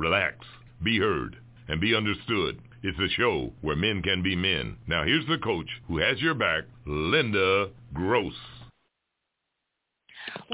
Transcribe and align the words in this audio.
Relax, 0.00 0.34
be 0.82 0.98
heard, 0.98 1.36
and 1.68 1.78
be 1.78 1.94
understood. 1.94 2.58
It's 2.82 2.98
a 2.98 3.14
show 3.20 3.52
where 3.60 3.76
men 3.76 4.00
can 4.00 4.22
be 4.22 4.34
men. 4.34 4.78
Now 4.86 5.04
here's 5.04 5.26
the 5.26 5.36
coach 5.36 5.66
who 5.88 5.98
has 5.98 6.18
your 6.22 6.32
back, 6.32 6.64
Linda 6.86 7.68
Gross. 7.92 8.32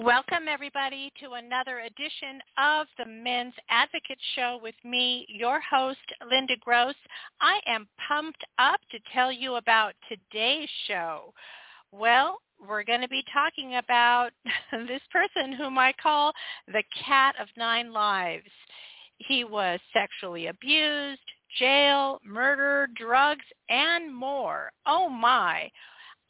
Welcome 0.03 0.49
everybody 0.49 1.13
to 1.23 1.35
another 1.35 1.79
edition 1.79 2.41
of 2.59 2.89
the 2.99 3.07
Men's 3.07 3.55
Advocate 3.71 4.19
Show 4.35 4.59
with 4.61 4.75
me, 4.83 5.25
your 5.29 5.61
host, 5.61 6.01
Linda 6.29 6.55
Gross. 6.61 6.97
I 7.41 7.61
am 7.69 7.87
pumped 8.09 8.43
up 8.59 8.81
to 8.91 8.99
tell 9.15 9.31
you 9.31 9.55
about 9.55 9.93
today's 10.09 10.69
show. 10.89 11.33
Well, 11.93 12.39
we're 12.69 12.83
going 12.83 13.03
to 13.03 13.09
be 13.09 13.23
talking 13.33 13.77
about 13.77 14.31
this 14.89 15.03
person 15.13 15.53
whom 15.53 15.79
I 15.79 15.93
call 16.03 16.33
the 16.67 16.83
cat 17.07 17.37
of 17.41 17.47
nine 17.57 17.93
lives. 17.93 18.51
He 19.19 19.45
was 19.45 19.81
sexually 19.93 20.49
abused, 20.49 21.21
jail, 21.59 22.21
murder, 22.25 22.89
drugs, 22.97 23.45
and 23.69 24.15
more. 24.15 24.71
Oh 24.87 25.09
my. 25.09 25.71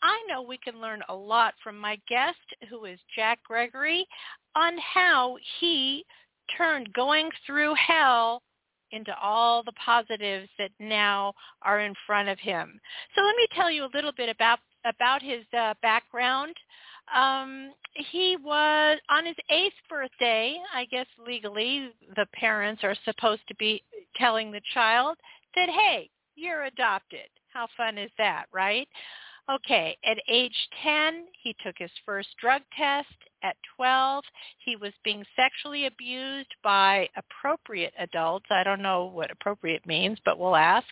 I 0.02 0.22
know 0.28 0.42
we 0.42 0.58
can 0.58 0.80
learn 0.80 1.02
a 1.08 1.14
lot 1.14 1.54
from 1.62 1.78
my 1.78 1.98
guest, 2.08 2.38
who 2.68 2.84
is 2.84 2.98
Jack 3.14 3.40
Gregory, 3.42 4.06
on 4.54 4.76
how 4.78 5.36
he 5.58 6.04
turned 6.56 6.92
going 6.92 7.30
through 7.46 7.74
hell 7.74 8.42
into 8.92 9.12
all 9.20 9.62
the 9.62 9.72
positives 9.72 10.48
that 10.58 10.70
now 10.78 11.34
are 11.62 11.80
in 11.80 11.94
front 12.06 12.28
of 12.28 12.38
him. 12.38 12.78
So 13.14 13.22
let 13.22 13.36
me 13.36 13.46
tell 13.54 13.70
you 13.70 13.84
a 13.84 13.94
little 13.94 14.12
bit 14.16 14.28
about 14.28 14.60
about 14.84 15.20
his 15.20 15.42
uh, 15.58 15.74
background. 15.82 16.54
Um, 17.14 17.72
he 17.94 18.36
was 18.42 18.98
on 19.08 19.26
his 19.26 19.36
eighth 19.50 19.74
birthday, 19.88 20.58
I 20.74 20.84
guess 20.86 21.06
legally 21.24 21.90
the 22.16 22.26
parents 22.32 22.82
are 22.84 22.96
supposed 23.04 23.42
to 23.48 23.54
be 23.56 23.82
telling 24.16 24.50
the 24.50 24.60
child 24.74 25.16
that, 25.54 25.68
hey, 25.68 26.10
you're 26.34 26.64
adopted. 26.64 27.28
How 27.52 27.68
fun 27.76 27.96
is 27.96 28.10
that, 28.18 28.46
right? 28.52 28.86
Okay, 29.48 29.96
at 30.04 30.18
age 30.28 30.56
10, 30.82 31.26
he 31.40 31.54
took 31.62 31.76
his 31.78 31.90
first 32.04 32.28
drug 32.40 32.62
test. 32.76 33.06
At 33.44 33.54
12, 33.76 34.24
he 34.58 34.74
was 34.74 34.92
being 35.04 35.24
sexually 35.36 35.86
abused 35.86 36.52
by 36.64 37.08
appropriate 37.16 37.94
adults. 37.96 38.46
I 38.50 38.64
don't 38.64 38.82
know 38.82 39.04
what 39.04 39.30
appropriate 39.30 39.86
means, 39.86 40.18
but 40.24 40.40
we'll 40.40 40.56
ask. 40.56 40.88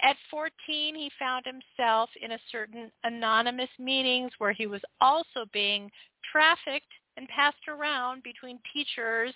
At 0.00 0.16
14, 0.30 0.94
he 0.94 1.10
found 1.18 1.44
himself 1.44 2.08
in 2.22 2.32
a 2.32 2.38
certain 2.52 2.92
anonymous 3.02 3.70
meetings 3.80 4.30
where 4.38 4.52
he 4.52 4.68
was 4.68 4.82
also 5.00 5.44
being 5.52 5.90
trafficked 6.30 6.92
and 7.16 7.26
passed 7.28 7.66
around 7.66 8.22
between 8.22 8.60
teachers 8.72 9.34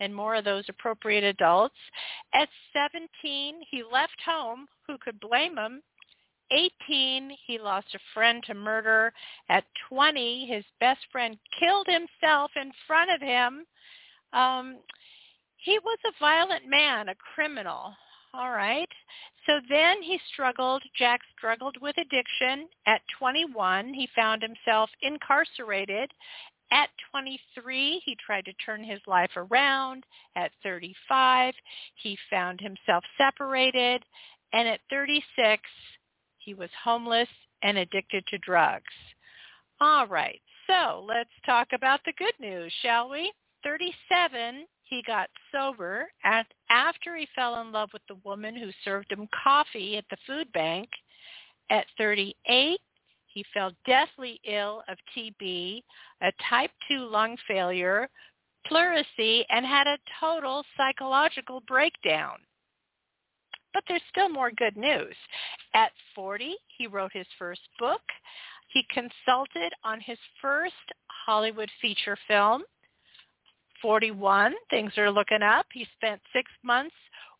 and 0.00 0.14
more 0.14 0.36
of 0.36 0.46
those 0.46 0.64
appropriate 0.70 1.24
adults. 1.24 1.76
At 2.32 2.48
17, 2.72 3.56
he 3.70 3.82
left 3.82 4.16
home. 4.24 4.66
Who 4.86 4.96
could 4.96 5.20
blame 5.20 5.58
him? 5.58 5.82
18, 6.52 7.36
he 7.46 7.58
lost 7.58 7.94
a 7.94 7.98
friend 8.14 8.42
to 8.46 8.54
murder. 8.54 9.12
At 9.48 9.64
20, 9.88 10.46
his 10.46 10.64
best 10.80 11.00
friend 11.10 11.36
killed 11.58 11.86
himself 11.88 12.50
in 12.56 12.70
front 12.86 13.10
of 13.10 13.20
him. 13.20 13.64
Um, 14.32 14.78
he 15.56 15.78
was 15.78 15.98
a 16.06 16.18
violent 16.20 16.66
man, 16.68 17.08
a 17.08 17.14
criminal. 17.34 17.94
All 18.34 18.50
right. 18.50 18.88
So 19.46 19.60
then 19.68 20.02
he 20.02 20.18
struggled, 20.32 20.82
Jack 20.96 21.20
struggled 21.36 21.76
with 21.80 21.96
addiction. 21.98 22.68
At 22.86 23.02
21, 23.18 23.92
he 23.92 24.08
found 24.14 24.42
himself 24.42 24.90
incarcerated. 25.02 26.10
At 26.70 26.88
23, 27.10 28.00
he 28.04 28.16
tried 28.24 28.46
to 28.46 28.52
turn 28.54 28.82
his 28.82 29.00
life 29.06 29.32
around. 29.36 30.04
At 30.36 30.52
35, 30.62 31.54
he 31.96 32.16
found 32.30 32.60
himself 32.60 33.04
separated. 33.18 34.02
And 34.54 34.66
at 34.68 34.80
36, 34.88 35.62
he 36.44 36.54
was 36.54 36.70
homeless 36.82 37.28
and 37.62 37.78
addicted 37.78 38.26
to 38.26 38.38
drugs. 38.38 38.84
All 39.80 40.06
right, 40.06 40.40
so 40.66 41.04
let's 41.06 41.30
talk 41.44 41.68
about 41.74 42.00
the 42.04 42.12
good 42.18 42.34
news, 42.40 42.72
shall 42.82 43.08
we? 43.08 43.32
37, 43.64 44.66
he 44.84 45.02
got 45.06 45.30
sober 45.50 46.06
at, 46.24 46.46
after 46.70 47.16
he 47.16 47.26
fell 47.34 47.60
in 47.60 47.72
love 47.72 47.90
with 47.92 48.02
the 48.08 48.18
woman 48.24 48.56
who 48.56 48.70
served 48.84 49.10
him 49.10 49.28
coffee 49.42 49.96
at 49.96 50.04
the 50.10 50.16
food 50.26 50.52
bank. 50.52 50.88
At 51.70 51.86
38, 51.96 52.78
he 53.26 53.44
fell 53.54 53.72
deathly 53.86 54.40
ill 54.44 54.82
of 54.88 54.98
TB, 55.16 55.82
a 56.20 56.32
type 56.50 56.70
2 56.88 57.08
lung 57.08 57.36
failure, 57.48 58.08
pleurisy, 58.66 59.44
and 59.48 59.64
had 59.64 59.86
a 59.86 59.98
total 60.20 60.64
psychological 60.76 61.62
breakdown. 61.66 62.36
But 63.74 63.84
there's 63.88 64.02
still 64.10 64.28
more 64.28 64.50
good 64.50 64.76
news. 64.76 65.14
At 65.74 65.92
40, 66.14 66.54
he 66.78 66.86
wrote 66.86 67.12
his 67.12 67.26
first 67.38 67.62
book. 67.78 68.02
He 68.68 68.84
consulted 68.90 69.72
on 69.84 70.00
his 70.00 70.18
first 70.40 70.74
Hollywood 71.26 71.70
feature 71.80 72.16
film. 72.28 72.62
41, 73.80 74.54
things 74.70 74.92
are 74.96 75.10
looking 75.10 75.42
up. 75.42 75.66
He 75.72 75.86
spent 75.96 76.20
six 76.32 76.50
months 76.62 76.94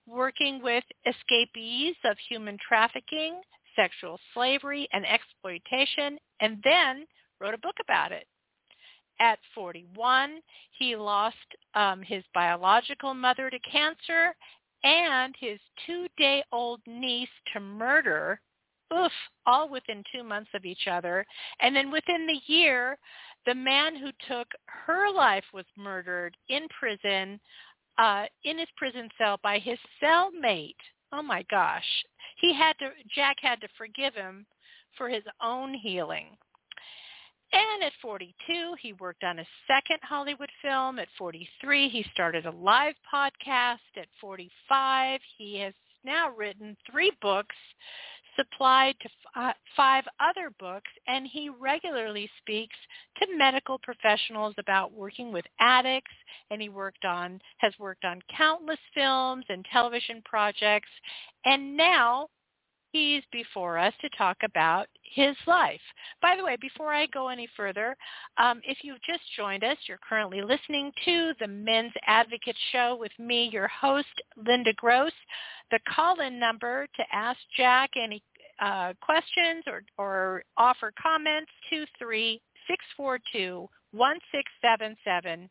working 0.06 0.60
with 0.62 0.84
escapees 1.06 1.94
of 2.04 2.16
human 2.28 2.58
trafficking, 2.66 3.40
sexual 3.76 4.18
slavery, 4.34 4.88
and 4.92 5.06
exploitation, 5.06 6.18
and 6.40 6.58
then 6.64 7.06
wrote 7.40 7.54
a 7.54 7.58
book 7.58 7.76
about 7.80 8.12
it. 8.12 8.26
At 9.20 9.38
41, 9.54 10.40
he 10.72 10.96
lost 10.96 11.36
um, 11.74 12.02
his 12.02 12.24
biological 12.34 13.14
mother 13.14 13.50
to 13.50 13.58
cancer 13.60 14.34
and 14.84 15.34
his 15.38 15.58
two-day-old 15.86 16.80
niece 16.86 17.28
to 17.52 17.60
murder, 17.60 18.40
oof, 18.92 19.12
all 19.46 19.68
within 19.68 20.02
two 20.12 20.22
months 20.22 20.50
of 20.54 20.64
each 20.64 20.86
other. 20.90 21.24
And 21.60 21.74
then 21.74 21.90
within 21.90 22.26
the 22.26 22.40
year, 22.52 22.98
the 23.46 23.54
man 23.54 23.96
who 23.96 24.10
took 24.28 24.48
her 24.66 25.10
life 25.10 25.44
was 25.52 25.64
murdered 25.76 26.36
in 26.48 26.66
prison, 26.78 27.40
uh, 27.98 28.26
in 28.44 28.58
his 28.58 28.68
prison 28.76 29.08
cell 29.18 29.38
by 29.42 29.58
his 29.58 29.78
cellmate. 30.02 30.74
Oh 31.12 31.22
my 31.22 31.44
gosh. 31.50 32.04
He 32.36 32.54
had 32.54 32.78
to, 32.78 32.90
Jack 33.14 33.36
had 33.40 33.60
to 33.60 33.68
forgive 33.76 34.14
him 34.14 34.46
for 34.96 35.08
his 35.08 35.24
own 35.42 35.74
healing. 35.74 36.36
And 37.52 37.82
at 37.82 37.92
42, 38.00 38.74
he 38.80 38.94
worked 38.94 39.24
on 39.24 39.38
a 39.38 39.46
second 39.66 39.98
Hollywood 40.02 40.48
film. 40.62 40.98
At 40.98 41.08
43, 41.18 41.88
he 41.88 42.04
started 42.12 42.46
a 42.46 42.50
live 42.50 42.94
podcast. 43.12 43.78
At 43.96 44.08
45, 44.20 45.20
he 45.36 45.58
has 45.60 45.74
now 46.02 46.30
written 46.30 46.76
three 46.90 47.12
books, 47.20 47.54
supplied 48.36 48.94
to 49.02 49.06
f- 49.06 49.32
uh, 49.36 49.52
five 49.76 50.04
other 50.18 50.50
books, 50.58 50.90
and 51.06 51.26
he 51.26 51.50
regularly 51.50 52.30
speaks 52.38 52.76
to 53.20 53.36
medical 53.36 53.78
professionals 53.82 54.54
about 54.58 54.92
working 54.92 55.30
with 55.30 55.44
addicts. 55.60 56.14
And 56.50 56.60
he 56.62 56.70
worked 56.70 57.04
on 57.04 57.38
has 57.58 57.74
worked 57.78 58.06
on 58.06 58.22
countless 58.34 58.80
films 58.94 59.44
and 59.50 59.62
television 59.70 60.22
projects, 60.24 60.88
and 61.44 61.76
now 61.76 62.28
he's 62.92 63.24
before 63.32 63.78
us 63.78 63.94
to 64.00 64.08
talk 64.10 64.36
about 64.44 64.86
his 65.02 65.34
life. 65.46 65.80
By 66.20 66.36
the 66.36 66.44
way, 66.44 66.56
before 66.60 66.92
I 66.92 67.06
go 67.06 67.28
any 67.28 67.48
further, 67.56 67.96
um, 68.38 68.60
if 68.64 68.78
you've 68.82 69.02
just 69.02 69.22
joined 69.36 69.64
us, 69.64 69.76
you're 69.88 69.98
currently 70.06 70.42
listening 70.42 70.92
to 71.04 71.32
the 71.40 71.48
Men's 71.48 71.94
Advocate 72.06 72.56
Show 72.70 72.96
with 73.00 73.12
me, 73.18 73.48
your 73.52 73.66
host, 73.68 74.06
Linda 74.36 74.72
Gross. 74.74 75.12
The 75.70 75.80
call-in 75.88 76.38
number 76.38 76.86
to 76.96 77.02
ask 77.12 77.38
Jack 77.56 77.92
any 77.96 78.22
uh, 78.60 78.92
questions 79.00 79.64
or, 79.66 79.82
or 79.98 80.44
offer 80.56 80.92
comments, 81.02 81.50
23642 81.70 83.68
1677 83.92 85.50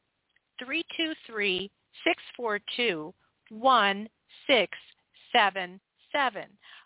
323 0.59 1.71
642 2.03 3.13
1677. 3.49 5.79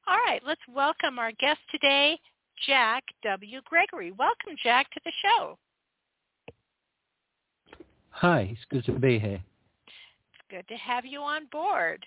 All 0.08 0.18
right, 0.28 0.42
let's 0.46 0.62
welcome 0.72 1.18
our 1.18 1.32
guest 1.32 1.60
today, 1.72 2.20
Jack 2.68 3.04
W. 3.24 3.60
Gregory. 3.66 4.12
Welcome, 4.12 4.56
Jack, 4.62 4.92
to 4.92 5.00
the 5.04 5.12
show. 5.24 5.58
Hi, 8.12 8.50
it's 8.52 8.62
good 8.70 8.86
to 8.86 9.00
be 9.00 9.18
here. 9.18 9.42
It's 9.88 10.46
good 10.52 10.68
to 10.68 10.76
have 10.76 11.06
you 11.06 11.22
on 11.22 11.48
board. 11.52 12.06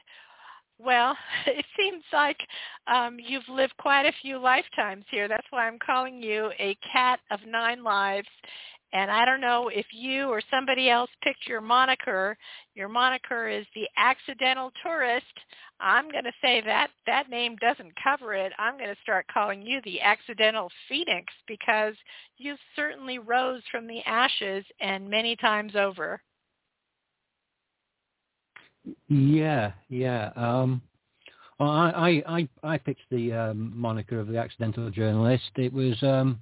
Well, 0.78 1.16
it 1.46 1.64
seems 1.76 2.04
like 2.12 2.38
um, 2.86 3.18
you've 3.20 3.48
lived 3.48 3.74
quite 3.78 4.06
a 4.06 4.12
few 4.22 4.38
lifetimes 4.38 5.04
here. 5.10 5.26
That's 5.26 5.46
why 5.50 5.66
I'm 5.66 5.78
calling 5.84 6.22
you 6.22 6.52
a 6.60 6.76
cat 6.92 7.18
of 7.32 7.40
nine 7.48 7.82
lives. 7.82 8.28
And 8.92 9.10
I 9.10 9.24
don't 9.24 9.40
know 9.40 9.68
if 9.68 9.86
you 9.92 10.28
or 10.28 10.40
somebody 10.50 10.88
else 10.88 11.10
picked 11.22 11.46
your 11.46 11.60
moniker. 11.60 12.36
Your 12.74 12.88
moniker 12.88 13.48
is 13.48 13.66
the 13.74 13.86
accidental 13.96 14.72
tourist. 14.82 15.26
I'm 15.80 16.10
going 16.10 16.24
to 16.24 16.32
say 16.42 16.62
that 16.62 16.88
that 17.06 17.30
name 17.30 17.56
doesn't 17.60 17.92
cover 18.02 18.34
it. 18.34 18.52
I'm 18.58 18.78
going 18.78 18.88
to 18.88 19.00
start 19.02 19.26
calling 19.32 19.62
you 19.62 19.80
the 19.84 20.00
accidental 20.00 20.70
phoenix 20.88 21.32
because 21.46 21.94
you 22.38 22.56
certainly 22.74 23.18
rose 23.18 23.62
from 23.70 23.86
the 23.86 24.00
ashes 24.06 24.64
and 24.80 25.08
many 25.08 25.36
times 25.36 25.76
over. 25.76 26.20
Yeah, 29.08 29.72
yeah. 29.88 30.30
Um, 30.34 30.82
well, 31.60 31.70
I, 31.70 32.22
I, 32.26 32.48
I 32.62 32.78
picked 32.78 33.02
the 33.10 33.32
um, 33.32 33.72
moniker 33.74 34.18
of 34.18 34.28
the 34.28 34.38
accidental 34.38 34.90
journalist. 34.90 35.50
It 35.56 35.72
was 35.72 36.00
um, 36.02 36.40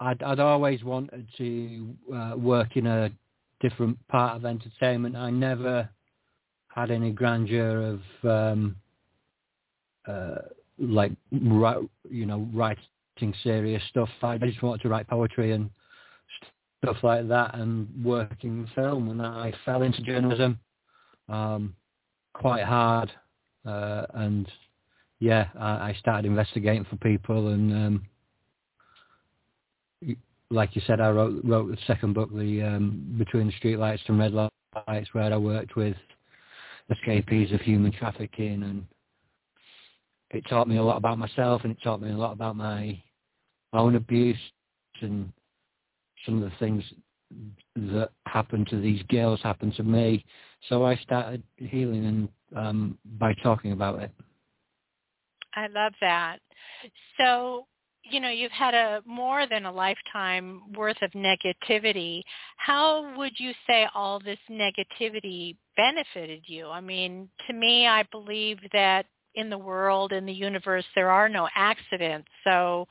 I'd, 0.00 0.22
I'd 0.22 0.40
always 0.40 0.84
wanted 0.84 1.26
to 1.38 1.94
uh, 2.14 2.34
work 2.36 2.76
in 2.76 2.86
a 2.86 3.10
different 3.60 3.98
part 4.08 4.36
of 4.36 4.44
entertainment. 4.44 5.16
I 5.16 5.30
never 5.30 5.88
had 6.68 6.90
any 6.90 7.10
grandeur 7.10 7.98
of 7.98 8.30
um, 8.30 8.76
uh, 10.06 10.36
like 10.78 11.12
you 12.08 12.26
know 12.26 12.48
writing 12.52 13.34
serious 13.42 13.82
stuff. 13.88 14.08
I 14.22 14.38
just 14.38 14.62
wanted 14.62 14.82
to 14.82 14.88
write 14.88 15.08
poetry 15.08 15.52
and 15.52 15.70
stuff 16.82 16.98
like 17.02 17.28
that 17.28 17.56
and 17.56 17.88
working 18.04 18.60
in 18.60 18.68
film. 18.74 19.10
And 19.10 19.20
I 19.20 19.52
fell 19.64 19.82
into 19.82 20.02
journalism 20.02 20.60
um, 21.28 21.74
quite 22.32 22.64
hard, 22.64 23.10
uh, 23.66 24.06
and 24.14 24.48
yeah, 25.18 25.48
I, 25.58 25.70
I, 25.90 25.96
started 25.98 26.26
investigating 26.26 26.86
for 26.88 26.96
people, 26.96 27.48
and 27.48 27.72
um, 27.72 28.06
like 30.50 30.74
you 30.74 30.82
said, 30.86 31.00
I 31.00 31.10
wrote 31.10 31.44
wrote 31.44 31.70
the 31.70 31.76
second 31.86 32.14
book, 32.14 32.30
the 32.34 32.62
um, 32.62 33.14
Between 33.18 33.46
the 33.48 33.52
Streetlights 33.52 34.00
and 34.08 34.18
Red 34.18 34.32
Lights, 34.32 35.08
where 35.12 35.32
I 35.32 35.36
worked 35.36 35.76
with 35.76 35.96
escapees 36.90 37.52
of 37.52 37.60
human 37.60 37.92
trafficking, 37.92 38.62
and 38.62 38.86
it 40.30 40.44
taught 40.48 40.68
me 40.68 40.76
a 40.76 40.82
lot 40.82 40.96
about 40.96 41.18
myself, 41.18 41.62
and 41.64 41.72
it 41.72 41.78
taught 41.82 42.00
me 42.00 42.10
a 42.10 42.16
lot 42.16 42.32
about 42.32 42.56
my 42.56 43.00
own 43.72 43.96
abuse 43.96 44.38
and 45.00 45.30
some 46.24 46.42
of 46.42 46.50
the 46.50 46.56
things 46.58 46.82
that 47.76 48.10
happened 48.26 48.66
to 48.68 48.80
these 48.80 49.02
girls 49.10 49.40
happened 49.42 49.74
to 49.76 49.82
me. 49.82 50.24
So 50.68 50.84
I 50.84 50.96
started 50.96 51.42
healing 51.56 52.06
and 52.06 52.28
um, 52.56 52.98
by 53.18 53.34
talking 53.42 53.72
about 53.72 54.00
it. 54.00 54.10
I 55.54 55.66
love 55.68 55.92
that. 56.00 56.38
So, 57.18 57.66
you 58.10 58.20
know, 58.20 58.30
you've 58.30 58.52
had 58.52 58.74
a 58.74 59.02
more 59.06 59.46
than 59.46 59.64
a 59.64 59.72
lifetime 59.72 60.62
worth 60.74 61.00
of 61.02 61.10
negativity. 61.12 62.22
How 62.56 63.16
would 63.16 63.32
you 63.38 63.52
say 63.66 63.86
all 63.94 64.20
this 64.20 64.38
negativity 64.50 65.56
benefited 65.76 66.42
you? 66.46 66.68
I 66.68 66.80
mean, 66.80 67.28
to 67.46 67.52
me, 67.52 67.86
I 67.86 68.04
believe 68.10 68.58
that 68.72 69.06
in 69.34 69.50
the 69.50 69.58
world, 69.58 70.12
in 70.12 70.26
the 70.26 70.32
universe, 70.32 70.84
there 70.94 71.10
are 71.10 71.28
no 71.28 71.48
accidents. 71.54 72.28
So 72.44 72.86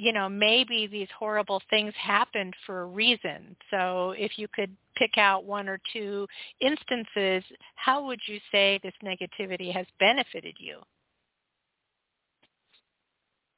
you 0.00 0.14
know, 0.14 0.30
maybe 0.30 0.86
these 0.86 1.08
horrible 1.18 1.60
things 1.68 1.92
happened 1.94 2.54
for 2.64 2.80
a 2.80 2.86
reason. 2.86 3.54
So 3.70 4.14
if 4.16 4.38
you 4.38 4.48
could 4.48 4.74
pick 4.96 5.18
out 5.18 5.44
one 5.44 5.68
or 5.68 5.78
two 5.92 6.26
instances, 6.60 7.44
how 7.74 8.06
would 8.06 8.20
you 8.26 8.38
say 8.50 8.80
this 8.82 8.94
negativity 9.04 9.70
has 9.70 9.84
benefited 9.98 10.56
you? 10.58 10.80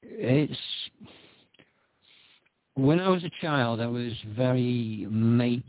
It's 0.02 0.58
when 2.75 3.00
I 3.00 3.08
was 3.08 3.25
a 3.25 3.31
child, 3.40 3.81
I 3.81 3.87
was 3.87 4.12
very 4.37 5.06
meek, 5.10 5.66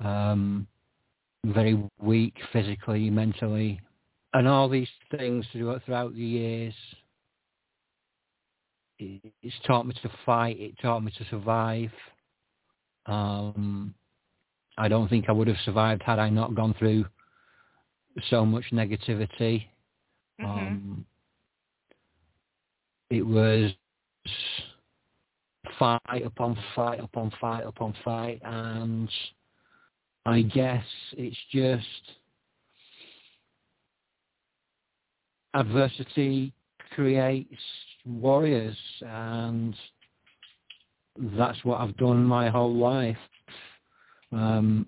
um, 0.00 0.66
very 1.44 1.82
weak 2.00 2.34
physically, 2.52 3.08
mentally, 3.10 3.80
and 4.34 4.48
all 4.48 4.68
these 4.68 4.88
things 5.10 5.46
throughout 5.52 6.14
the 6.14 6.20
years 6.20 6.74
it's 9.42 9.56
taught 9.66 9.86
me 9.86 9.94
to 10.02 10.10
fight. 10.24 10.58
It 10.60 10.74
taught 10.80 11.00
me 11.02 11.12
to 11.18 11.24
survive. 11.30 11.90
Um, 13.06 13.94
I 14.78 14.88
don't 14.88 15.08
think 15.08 15.26
I 15.28 15.32
would 15.32 15.48
have 15.48 15.56
survived 15.64 16.02
had 16.02 16.18
I 16.18 16.28
not 16.28 16.54
gone 16.54 16.74
through 16.78 17.04
so 18.30 18.44
much 18.44 18.64
negativity. 18.72 19.66
Mm-hmm. 20.40 20.44
Um, 20.44 21.06
it 23.12 23.26
was 23.26 23.70
fight 25.78 26.24
upon 26.24 26.56
fight 26.74 26.98
upon 26.98 27.30
fight 27.38 27.64
upon 27.66 27.92
fight, 28.02 28.40
and 28.42 29.10
I 30.24 30.40
guess 30.40 30.84
it's 31.12 31.36
just 31.52 31.84
adversity 35.52 36.54
creates 36.94 37.60
warriors, 38.06 38.78
and 39.02 39.74
that's 41.36 41.62
what 41.64 41.82
I've 41.82 41.96
done 41.98 42.24
my 42.24 42.48
whole 42.48 42.74
life. 42.74 43.16
Um, 44.32 44.86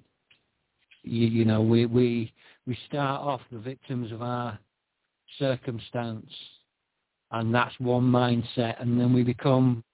you, 1.02 1.26
you 1.26 1.44
know, 1.44 1.60
we, 1.60 1.84
we 1.84 2.32
we 2.66 2.78
start 2.88 3.20
off 3.20 3.42
the 3.52 3.58
victims 3.58 4.12
of 4.12 4.22
our 4.22 4.58
circumstance, 5.38 6.30
and 7.34 7.54
that's 7.54 7.78
one 7.78 8.04
mindset, 8.04 8.80
and 8.80 8.98
then 8.98 9.12
we 9.12 9.22
become 9.22 9.84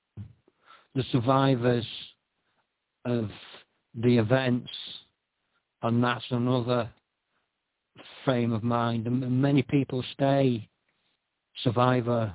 the 0.94 1.04
survivors 1.12 1.86
of 3.04 3.28
the 3.94 4.18
events, 4.18 4.70
and 5.82 6.02
that's 6.02 6.24
another 6.30 6.88
frame 8.24 8.52
of 8.52 8.62
mind. 8.62 9.06
And 9.06 9.42
many 9.42 9.62
people 9.62 10.04
stay 10.14 10.68
survivor 11.64 12.32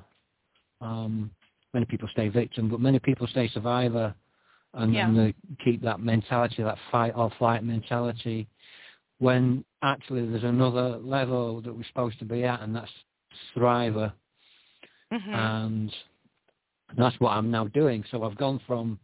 um, 0.80 1.30
many 1.72 1.86
people 1.86 2.08
stay 2.12 2.28
victim, 2.28 2.68
but 2.68 2.80
many 2.80 2.98
people 2.98 3.26
stay 3.26 3.48
survivor, 3.48 4.14
and, 4.74 4.94
yeah. 4.94 5.06
and 5.06 5.18
they 5.18 5.34
keep 5.64 5.82
that 5.82 6.00
mentality, 6.00 6.62
that 6.62 6.78
fight 6.90 7.12
or 7.16 7.30
flight 7.38 7.64
mentality. 7.64 8.46
When 9.18 9.64
actually 9.82 10.28
there's 10.28 10.44
another 10.44 10.98
level 10.98 11.62
that 11.62 11.74
we're 11.74 11.84
supposed 11.84 12.18
to 12.18 12.24
be 12.24 12.44
at, 12.44 12.60
and 12.60 12.74
that's 12.74 12.90
thriver. 13.56 14.12
Mm-hmm. 15.12 15.34
And 15.34 15.92
that's 16.96 17.18
what 17.20 17.30
I'm 17.30 17.50
now 17.50 17.66
doing. 17.68 18.04
So 18.10 18.24
I've 18.24 18.36
gone 18.36 18.60
from 18.66 18.98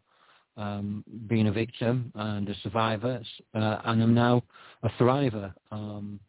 um, 0.56 1.04
being 1.28 1.48
a 1.48 1.52
victim 1.52 2.12
and 2.14 2.48
a 2.48 2.54
survivor, 2.62 3.20
uh, 3.54 3.78
and 3.84 4.02
I'm 4.02 4.14
now 4.14 4.42
a 4.82 4.88
thriver. 4.90 5.52
Um, 5.70 6.20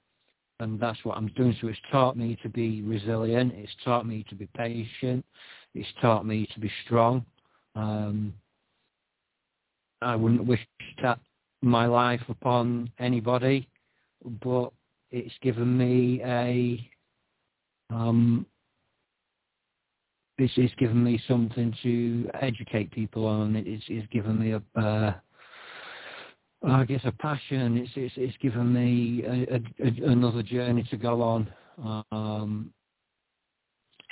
and 0.60 0.80
that's 0.80 1.03
what 1.03 1.18
I'm 1.18 1.27
doing. 1.36 1.56
So 1.60 1.68
it's 1.68 1.80
taught 1.92 2.15
me 2.15 2.38
to 2.44 2.50
be 2.50 2.82
resilient. 2.84 3.53
It's 3.56 3.72
taught 3.84 4.06
me 4.06 4.25
to 4.30 4.36
be 4.36 4.48
patient. 4.56 5.25
It's 5.74 5.89
taught 6.01 6.25
me 6.25 6.48
to 6.53 6.60
be 6.60 6.72
strong. 6.86 7.25
Um, 7.75 8.34
I 10.01 10.15
wouldn't 10.15 10.46
wish 10.46 10.60
that 11.01 11.20
my 11.62 11.86
life 11.86 12.22
upon 12.30 12.92
anybody, 13.00 13.68
but 14.44 14.72
it's 15.12 15.34
given 15.42 15.77
me 15.77 16.22
a 16.24 16.89
um, 17.94 18.46
this 20.38 20.52
is 20.58 20.72
given 20.78 21.04
me 21.04 21.22
something 21.28 21.74
to 21.84 22.30
educate 22.42 22.92
people 22.92 23.25
on. 23.25 23.56
It's, 23.56 23.84
it's 23.88 24.08
given 24.08 24.40
me 24.40 24.54
a 24.54 24.80
uh, 24.80 25.13
I 26.66 26.86
guess 26.86 27.02
a 27.04 27.12
passion. 27.12 27.78
It's 27.78 27.92
it's, 27.96 28.13
it's 28.18 28.38
given 28.38 28.74
me 28.74 29.24
a, 29.25 29.56
a, 29.56 30.12
another 30.12 30.42
journey 30.42 30.88
to 30.90 30.98
go 30.98 31.22
on. 31.22 31.54
Um, 32.12 32.72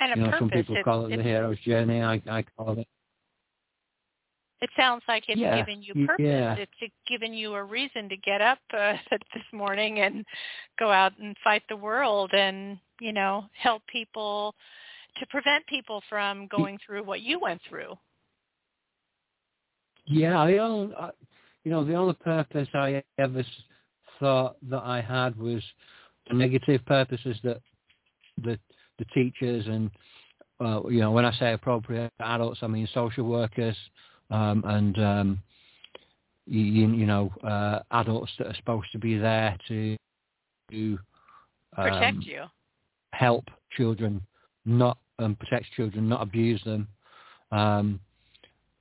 and 0.00 0.12
a 0.12 0.16
you 0.16 0.24
know, 0.24 0.30
purpose. 0.30 0.38
Some 0.38 0.50
people 0.50 0.76
it's, 0.76 0.84
call 0.84 1.06
it 1.06 1.16
the 1.16 1.22
hero's 1.22 1.58
journey. 1.60 2.02
I 2.02 2.20
I 2.28 2.44
call 2.56 2.78
it. 2.78 2.86
It 4.60 4.70
sounds 4.76 5.02
like 5.08 5.24
it's 5.26 5.40
yeah, 5.40 5.56
given 5.56 5.82
you 5.82 6.06
purpose. 6.06 6.24
Yeah. 6.24 6.54
It's 6.56 6.92
given 7.08 7.34
you 7.34 7.54
a 7.54 7.64
reason 7.64 8.08
to 8.08 8.16
get 8.16 8.40
up 8.40 8.60
uh, 8.72 8.94
this 9.10 9.42
morning 9.52 10.00
and 10.00 10.24
go 10.78 10.92
out 10.92 11.18
and 11.18 11.36
fight 11.42 11.62
the 11.68 11.76
world 11.76 12.32
and 12.32 12.78
you 13.00 13.12
know 13.12 13.46
help 13.60 13.82
people 13.90 14.54
to 15.18 15.26
prevent 15.26 15.66
people 15.66 16.02
from 16.08 16.46
going 16.48 16.78
through 16.84 17.04
what 17.04 17.20
you 17.20 17.38
went 17.38 17.60
through. 17.68 17.94
Yeah, 20.06 20.40
I 20.40 20.50
you 20.50 21.70
know, 21.70 21.84
the 21.84 21.94
only 21.94 22.14
purpose 22.14 22.68
I 22.74 23.02
ever 23.18 23.44
thought 24.18 24.56
that 24.68 24.82
I 24.82 25.00
had 25.00 25.36
was 25.38 25.62
the 26.28 26.34
negative 26.34 26.84
purposes 26.86 27.36
that 27.44 27.60
the 28.42 28.58
the 28.98 29.04
teachers 29.06 29.66
and 29.66 29.90
uh, 30.60 30.80
you 30.88 31.00
know 31.00 31.10
when 31.10 31.24
I 31.24 31.32
say 31.38 31.52
appropriate 31.52 32.12
adults, 32.20 32.60
I 32.62 32.66
mean 32.66 32.88
social 32.94 33.24
workers 33.24 33.76
um, 34.30 34.62
and 34.66 34.98
um, 34.98 35.42
you, 36.46 36.62
you 36.62 37.06
know 37.06 37.30
uh, 37.44 37.80
adults 37.90 38.32
that 38.38 38.48
are 38.48 38.54
supposed 38.56 38.90
to 38.92 38.98
be 38.98 39.16
there 39.16 39.56
to, 39.68 39.96
to 40.70 40.98
um, 41.76 41.88
protect 41.88 42.22
you, 42.22 42.44
help 43.12 43.44
children, 43.76 44.20
not 44.64 44.98
um, 45.18 45.36
protect 45.36 45.66
children, 45.72 46.08
not 46.08 46.22
abuse 46.22 46.62
them. 46.64 46.88
Um, 47.50 48.00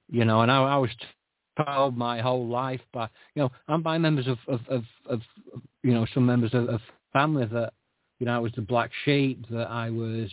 you 0.09 0.25
know, 0.25 0.41
and 0.41 0.51
I, 0.51 0.61
I 0.61 0.77
was 0.77 0.89
told 1.65 1.97
my 1.97 2.21
whole 2.21 2.47
life 2.47 2.81
by 2.93 3.09
you 3.35 3.43
know 3.43 3.51
and 3.67 3.83
by 3.83 3.97
members 3.97 4.27
of 4.27 4.38
of, 4.47 4.61
of, 4.69 4.83
of 5.07 5.21
you 5.83 5.93
know 5.93 6.05
some 6.13 6.25
members 6.25 6.53
of, 6.53 6.69
of 6.69 6.81
family 7.13 7.45
that 7.45 7.73
you 8.19 8.25
know 8.25 8.35
I 8.35 8.39
was 8.39 8.51
the 8.55 8.61
black 8.61 8.91
sheep, 9.05 9.45
that 9.50 9.69
I 9.69 9.89
was 9.89 10.29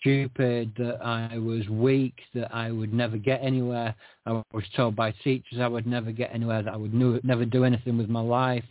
stupid, 0.00 0.72
that 0.78 1.04
I 1.04 1.38
was 1.38 1.68
weak, 1.68 2.14
that 2.34 2.54
I 2.54 2.70
would 2.70 2.92
never 2.92 3.16
get 3.16 3.42
anywhere. 3.42 3.94
I 4.24 4.42
was 4.52 4.64
told 4.74 4.96
by 4.96 5.12
teachers 5.22 5.60
I 5.60 5.68
would 5.68 5.86
never 5.86 6.12
get 6.12 6.30
anywhere, 6.32 6.62
that 6.62 6.72
I 6.72 6.76
would 6.76 6.94
never 6.94 7.44
do 7.44 7.64
anything 7.64 7.98
with 7.98 8.08
my 8.08 8.20
life. 8.20 8.64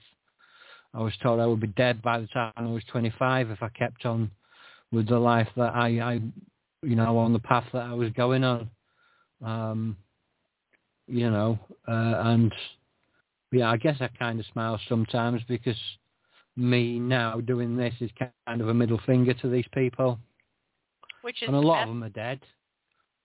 I 0.93 1.01
was 1.01 1.13
told 1.21 1.39
I 1.39 1.45
would 1.45 1.59
be 1.59 1.67
dead 1.67 2.01
by 2.01 2.19
the 2.19 2.27
time 2.27 2.53
I 2.55 2.63
was 2.63 2.83
25 2.89 3.51
if 3.51 3.61
I 3.61 3.67
kept 3.69 4.05
on 4.05 4.31
with 4.91 5.07
the 5.07 5.19
life 5.19 5.47
that 5.55 5.75
I, 5.75 5.99
I 5.99 6.21
you 6.81 6.95
know, 6.95 7.17
on 7.17 7.33
the 7.33 7.39
path 7.39 7.65
that 7.73 7.83
I 7.83 7.93
was 7.93 8.11
going 8.11 8.43
on. 8.43 8.69
Um, 9.43 9.97
you 11.07 11.29
know, 11.29 11.59
uh, 11.87 12.15
and 12.25 12.53
yeah, 13.51 13.69
I 13.69 13.77
guess 13.77 13.97
I 13.99 14.07
kind 14.07 14.39
of 14.39 14.45
smile 14.47 14.79
sometimes 14.87 15.41
because 15.47 15.77
me 16.55 16.99
now 16.99 17.39
doing 17.41 17.75
this 17.75 17.93
is 17.99 18.09
kind 18.47 18.61
of 18.61 18.69
a 18.69 18.73
middle 18.73 18.99
finger 19.05 19.33
to 19.33 19.49
these 19.49 19.67
people. 19.73 20.19
Which 21.21 21.41
is 21.41 21.47
and 21.47 21.55
a 21.55 21.59
lot 21.59 21.79
best, 21.79 21.83
of 21.83 21.89
them 21.89 22.03
are 22.03 22.09
dead. 22.09 22.39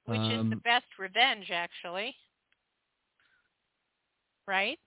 Which 0.06 0.18
um, 0.18 0.30
is 0.30 0.50
the 0.50 0.56
um, 0.56 0.62
best 0.64 0.86
revenge, 0.98 1.50
actually. 1.52 2.14
Right? 4.46 4.78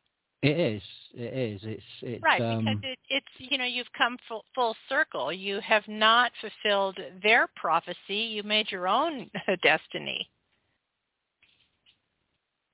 It 0.44 0.60
is. 0.60 0.82
It 1.14 1.34
is. 1.34 1.62
It's 1.64 1.84
it's 2.02 2.24
right 2.24 2.42
um, 2.42 2.66
because 2.66 2.80
it, 2.84 3.00
it's 3.10 3.26
you 3.38 3.58
know 3.58 3.64
you've 3.64 3.92
come 3.98 4.18
full, 4.28 4.44
full 4.54 4.76
circle. 4.90 5.32
You 5.32 5.62
have 5.62 5.84
not 5.88 6.34
fulfilled 6.42 7.00
their 7.24 7.48
prophecy. 7.56 7.96
You 8.10 8.44
made 8.44 8.70
your 8.70 8.88
own 8.88 9.30
destiny. 9.64 10.30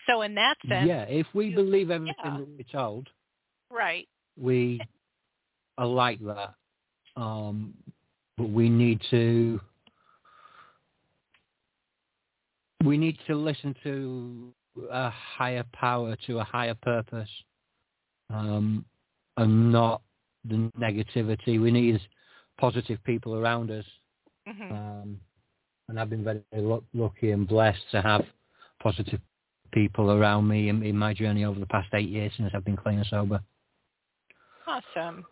So 0.07 0.23
in 0.23 0.33
that 0.33 0.55
sense, 0.67 0.87
yeah. 0.87 1.03
If 1.03 1.27
we 1.35 1.49
you, 1.49 1.55
believe 1.55 1.91
everything 1.91 2.15
yeah. 2.25 2.37
that 2.37 2.47
we're 2.47 2.79
told, 2.79 3.07
right, 3.71 4.07
we 4.35 4.81
are 5.77 5.85
like 5.85 6.19
that. 6.25 6.55
Um, 7.15 7.75
but 8.35 8.49
we 8.49 8.67
need 8.67 8.99
to 9.11 9.61
we 12.83 12.97
need 12.97 13.19
to 13.27 13.35
listen 13.35 13.75
to 13.83 14.53
a 14.89 15.11
higher 15.11 15.65
power, 15.73 16.15
to 16.25 16.39
a 16.39 16.43
higher 16.43 16.73
purpose, 16.73 17.29
um, 18.29 18.85
and 19.37 19.71
not 19.71 20.01
the 20.45 20.71
negativity. 20.79 21.61
We 21.61 21.71
need 21.71 21.99
positive 22.59 23.03
people 23.03 23.35
around 23.35 23.71
us. 23.71 23.85
Mm-hmm. 24.47 24.73
Um, 24.73 25.19
and 25.87 25.99
I've 25.99 26.09
been 26.09 26.23
very 26.23 26.43
lucky 26.93 27.31
and 27.31 27.47
blessed 27.47 27.81
to 27.91 28.01
have 28.01 28.23
positive 28.81 29.19
people 29.71 30.11
around 30.11 30.47
me 30.47 30.69
in, 30.69 30.83
in 30.83 30.97
my 30.97 31.13
journey 31.13 31.45
over 31.45 31.59
the 31.59 31.65
past 31.65 31.89
eight 31.93 32.09
years 32.09 32.31
since 32.37 32.51
I've 32.53 32.65
been 32.65 32.77
clean 32.77 32.97
and 32.97 33.07
sober. 33.07 33.41
Awesome. 34.67 35.25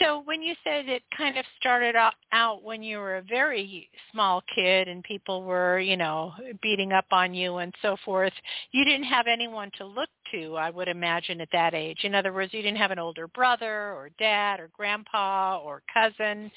So 0.00 0.22
when 0.24 0.42
you 0.42 0.54
said 0.64 0.88
it 0.88 1.02
kind 1.16 1.38
of 1.38 1.44
started 1.58 1.94
out 2.32 2.62
when 2.62 2.82
you 2.82 2.98
were 2.98 3.16
a 3.16 3.22
very 3.22 3.88
small 4.10 4.42
kid 4.54 4.88
and 4.88 5.02
people 5.04 5.42
were, 5.42 5.78
you 5.78 5.96
know, 5.96 6.32
beating 6.62 6.92
up 6.92 7.06
on 7.10 7.34
you 7.34 7.58
and 7.58 7.74
so 7.82 7.96
forth, 8.04 8.32
you 8.72 8.84
didn't 8.84 9.04
have 9.04 9.26
anyone 9.26 9.70
to 9.78 9.84
look 9.84 10.08
to, 10.32 10.56
I 10.56 10.70
would 10.70 10.88
imagine, 10.88 11.40
at 11.40 11.48
that 11.52 11.74
age. 11.74 12.00
In 12.04 12.14
other 12.14 12.32
words, 12.32 12.52
you 12.52 12.62
didn't 12.62 12.78
have 12.78 12.90
an 12.90 12.98
older 12.98 13.28
brother 13.28 13.92
or 13.92 14.10
dad 14.18 14.60
or 14.60 14.70
grandpa 14.72 15.58
or 15.58 15.82
cousin 15.92 16.50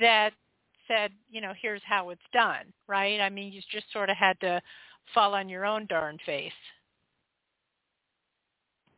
that 0.00 0.30
said, 0.88 1.12
you 1.30 1.40
know, 1.40 1.52
here's 1.60 1.82
how 1.84 2.10
it's 2.10 2.20
done, 2.32 2.66
right? 2.86 3.20
I 3.20 3.30
mean, 3.30 3.52
you 3.52 3.60
just 3.70 3.90
sort 3.92 4.10
of 4.10 4.16
had 4.16 4.38
to 4.40 4.60
fall 5.14 5.34
on 5.34 5.48
your 5.48 5.64
own 5.64 5.86
darn 5.86 6.18
face. 6.24 6.52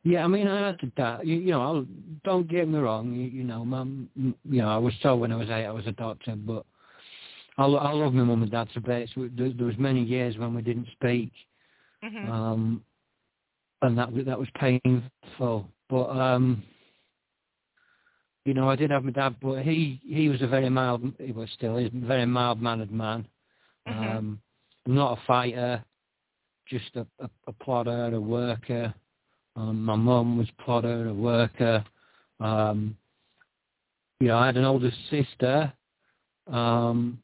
Yeah, 0.04 0.22
I 0.22 0.26
mean, 0.28 0.46
I 0.46 0.66
had 0.66 0.78
to 0.80 0.86
die. 0.88 1.20
You, 1.24 1.36
you 1.36 1.50
know, 1.52 1.62
I'll, 1.62 1.86
don't 2.24 2.46
get 2.46 2.68
me 2.68 2.78
wrong. 2.78 3.12
You, 3.14 3.24
you 3.24 3.42
know, 3.42 3.64
mum. 3.64 4.08
You 4.14 4.34
know, 4.44 4.68
I 4.68 4.76
was 4.76 4.92
told 5.02 5.20
when 5.20 5.32
I 5.32 5.36
was 5.36 5.48
eight 5.48 5.64
I 5.64 5.70
was 5.70 5.86
adopted, 5.86 6.46
but 6.46 6.66
I, 7.56 7.64
I 7.64 7.92
love 7.92 8.12
my 8.12 8.22
mum 8.22 8.42
and 8.42 8.50
dad 8.50 8.68
to 8.74 8.80
bits. 8.80 9.12
There, 9.16 9.50
there 9.52 9.66
was 9.66 9.78
many 9.78 10.02
years 10.02 10.36
when 10.36 10.54
we 10.54 10.60
didn't 10.60 10.88
speak, 10.92 11.32
mm-hmm. 12.04 12.30
um, 12.30 12.82
and 13.80 13.96
that 13.96 14.10
that 14.26 14.38
was 14.38 14.48
painful. 14.58 15.68
But 15.88 16.08
um, 16.10 16.62
you 18.44 18.52
know, 18.52 18.68
I 18.68 18.76
did 18.76 18.90
have 18.90 19.04
my 19.04 19.12
dad, 19.12 19.36
but 19.40 19.62
he 19.62 20.02
he 20.04 20.28
was 20.28 20.42
a 20.42 20.46
very 20.46 20.68
mild. 20.68 21.02
He 21.18 21.32
was 21.32 21.48
still 21.54 21.78
is 21.78 21.90
a 21.94 22.06
very 22.06 22.26
mild 22.26 22.60
mannered 22.60 22.92
man. 22.92 23.26
Mm-hmm. 23.88 24.16
Um, 24.16 24.40
not 24.86 25.18
a 25.18 25.26
fighter, 25.26 25.82
just 26.68 26.94
a, 26.94 27.06
a, 27.20 27.30
a 27.46 27.52
plodder, 27.52 28.14
a 28.14 28.20
worker. 28.20 28.92
Um, 29.56 29.84
my 29.84 29.94
mum 29.94 30.38
was 30.38 30.48
plodder, 30.64 31.08
a 31.08 31.14
worker. 31.14 31.84
Um, 32.40 32.96
you 34.20 34.28
know, 34.28 34.38
I 34.38 34.46
had 34.46 34.56
an 34.56 34.64
older 34.64 34.90
sister, 35.10 35.72
um, 36.50 37.18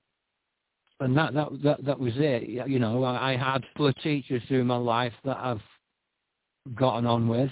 and 1.00 1.16
that, 1.16 1.34
that 1.34 1.48
that 1.62 1.84
that 1.84 1.98
was 1.98 2.12
it. 2.16 2.68
You 2.68 2.78
know, 2.78 3.04
I, 3.04 3.32
I 3.32 3.36
had 3.36 3.64
four 3.76 3.92
teachers 3.92 4.42
through 4.48 4.64
my 4.64 4.76
life 4.76 5.12
that 5.24 5.38
I've 5.38 5.62
gotten 6.74 7.06
on 7.06 7.26
with, 7.26 7.50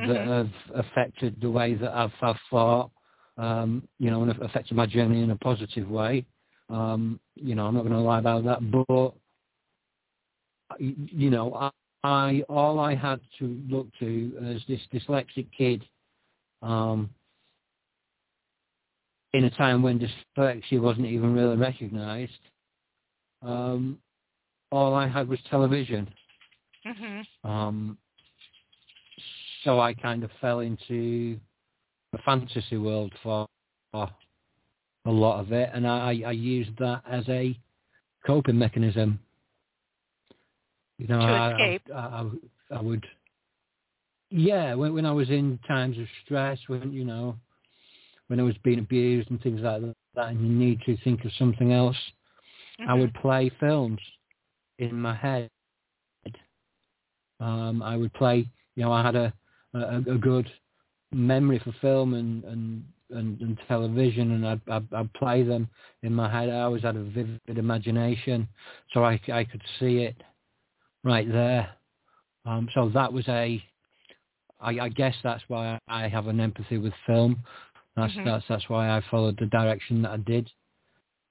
mm-hmm. 0.00 0.12
that 0.12 0.26
have 0.26 0.50
affected 0.74 1.36
the 1.40 1.50
way 1.50 1.74
that 1.74 1.92
I've, 1.92 2.12
I've 2.20 2.36
thought. 2.50 2.90
Um, 3.38 3.88
you 3.98 4.10
know, 4.10 4.22
and 4.22 4.30
affected 4.42 4.76
my 4.76 4.84
journey 4.84 5.22
in 5.22 5.30
a 5.30 5.36
positive 5.36 5.88
way. 5.88 6.26
Um, 6.68 7.18
you 7.34 7.54
know, 7.54 7.66
I'm 7.66 7.74
not 7.74 7.82
going 7.82 7.94
to 7.94 8.00
lie 8.00 8.18
about 8.18 8.44
that, 8.44 8.70
but 8.70 9.14
you 10.78 11.30
know, 11.30 11.54
I, 11.54 11.70
I 12.04 12.42
all 12.48 12.80
I 12.80 12.94
had 12.94 13.20
to 13.38 13.60
look 13.68 13.86
to 14.00 14.32
as 14.44 14.62
this 14.66 14.80
dyslexic 14.92 15.46
kid 15.56 15.84
um, 16.62 17.10
in 19.32 19.44
a 19.44 19.50
time 19.50 19.82
when 19.82 19.98
dyslexia 19.98 20.80
wasn't 20.80 21.06
even 21.06 21.34
really 21.34 21.56
recognised. 21.56 22.32
Um, 23.42 23.98
all 24.70 24.94
I 24.94 25.06
had 25.06 25.28
was 25.28 25.38
television. 25.50 26.08
Mm-hmm. 26.86 27.50
Um, 27.50 27.98
so 29.64 29.80
I 29.80 29.94
kind 29.94 30.24
of 30.24 30.30
fell 30.40 30.60
into 30.60 31.38
the 32.12 32.18
fantasy 32.24 32.76
world 32.76 33.12
for, 33.22 33.46
for 33.92 34.10
a 35.06 35.10
lot 35.10 35.40
of 35.40 35.52
it, 35.52 35.70
and 35.72 35.86
I, 35.86 36.22
I 36.26 36.32
used 36.32 36.76
that 36.78 37.02
as 37.08 37.24
a 37.28 37.56
coping 38.26 38.58
mechanism. 38.58 39.18
You 41.02 41.08
know, 41.08 41.18
to 41.18 41.26
I, 41.26 41.50
escape. 41.50 41.82
I, 41.92 41.98
I, 41.98 42.30
I 42.76 42.80
would, 42.80 43.04
yeah, 44.30 44.74
when, 44.74 44.94
when 44.94 45.04
I 45.04 45.10
was 45.10 45.30
in 45.30 45.58
times 45.66 45.98
of 45.98 46.06
stress, 46.24 46.60
when 46.68 46.92
you 46.92 47.04
know, 47.04 47.36
when 48.28 48.38
I 48.38 48.44
was 48.44 48.54
being 48.62 48.78
abused 48.78 49.28
and 49.28 49.42
things 49.42 49.62
like 49.62 49.82
that, 50.14 50.28
and 50.28 50.40
you 50.40 50.52
need 50.52 50.80
to 50.86 50.96
think 50.98 51.24
of 51.24 51.32
something 51.40 51.72
else, 51.72 51.96
mm-hmm. 52.80 52.88
I 52.88 52.94
would 52.94 53.12
play 53.14 53.50
films 53.58 53.98
in 54.78 54.94
my 55.00 55.16
head. 55.16 55.50
Um, 57.40 57.82
I 57.82 57.96
would 57.96 58.14
play, 58.14 58.48
you 58.76 58.84
know, 58.84 58.92
I 58.92 59.02
had 59.02 59.16
a, 59.16 59.32
a, 59.74 59.96
a 59.96 60.18
good 60.18 60.48
memory 61.10 61.58
for 61.64 61.74
film 61.80 62.14
and, 62.14 62.44
and, 62.44 62.84
and, 63.10 63.40
and 63.40 63.58
television, 63.66 64.30
and 64.30 64.46
I'd, 64.46 64.60
I'd, 64.70 64.94
I'd 64.94 65.12
play 65.14 65.42
them 65.42 65.68
in 66.04 66.14
my 66.14 66.30
head. 66.30 66.48
I 66.48 66.60
always 66.60 66.82
had 66.84 66.94
a 66.94 67.02
vivid 67.02 67.40
imagination, 67.48 68.46
so 68.94 69.04
I, 69.04 69.20
I 69.32 69.42
could 69.42 69.62
see 69.80 69.98
it 69.98 70.14
right 71.04 71.30
there. 71.30 71.70
Um, 72.44 72.68
so 72.74 72.90
that 72.94 73.12
was 73.12 73.26
a, 73.28 73.62
I, 74.60 74.70
I 74.80 74.88
guess 74.88 75.14
that's 75.22 75.42
why 75.48 75.78
I 75.88 76.08
have 76.08 76.26
an 76.26 76.40
empathy 76.40 76.78
with 76.78 76.92
film. 77.06 77.42
That's 77.96 78.12
mm-hmm. 78.12 78.24
that's 78.24 78.44
that's 78.48 78.68
why 78.68 78.90
I 78.90 79.02
followed 79.10 79.38
the 79.38 79.46
direction 79.46 80.02
that 80.02 80.12
I 80.12 80.16
did, 80.18 80.50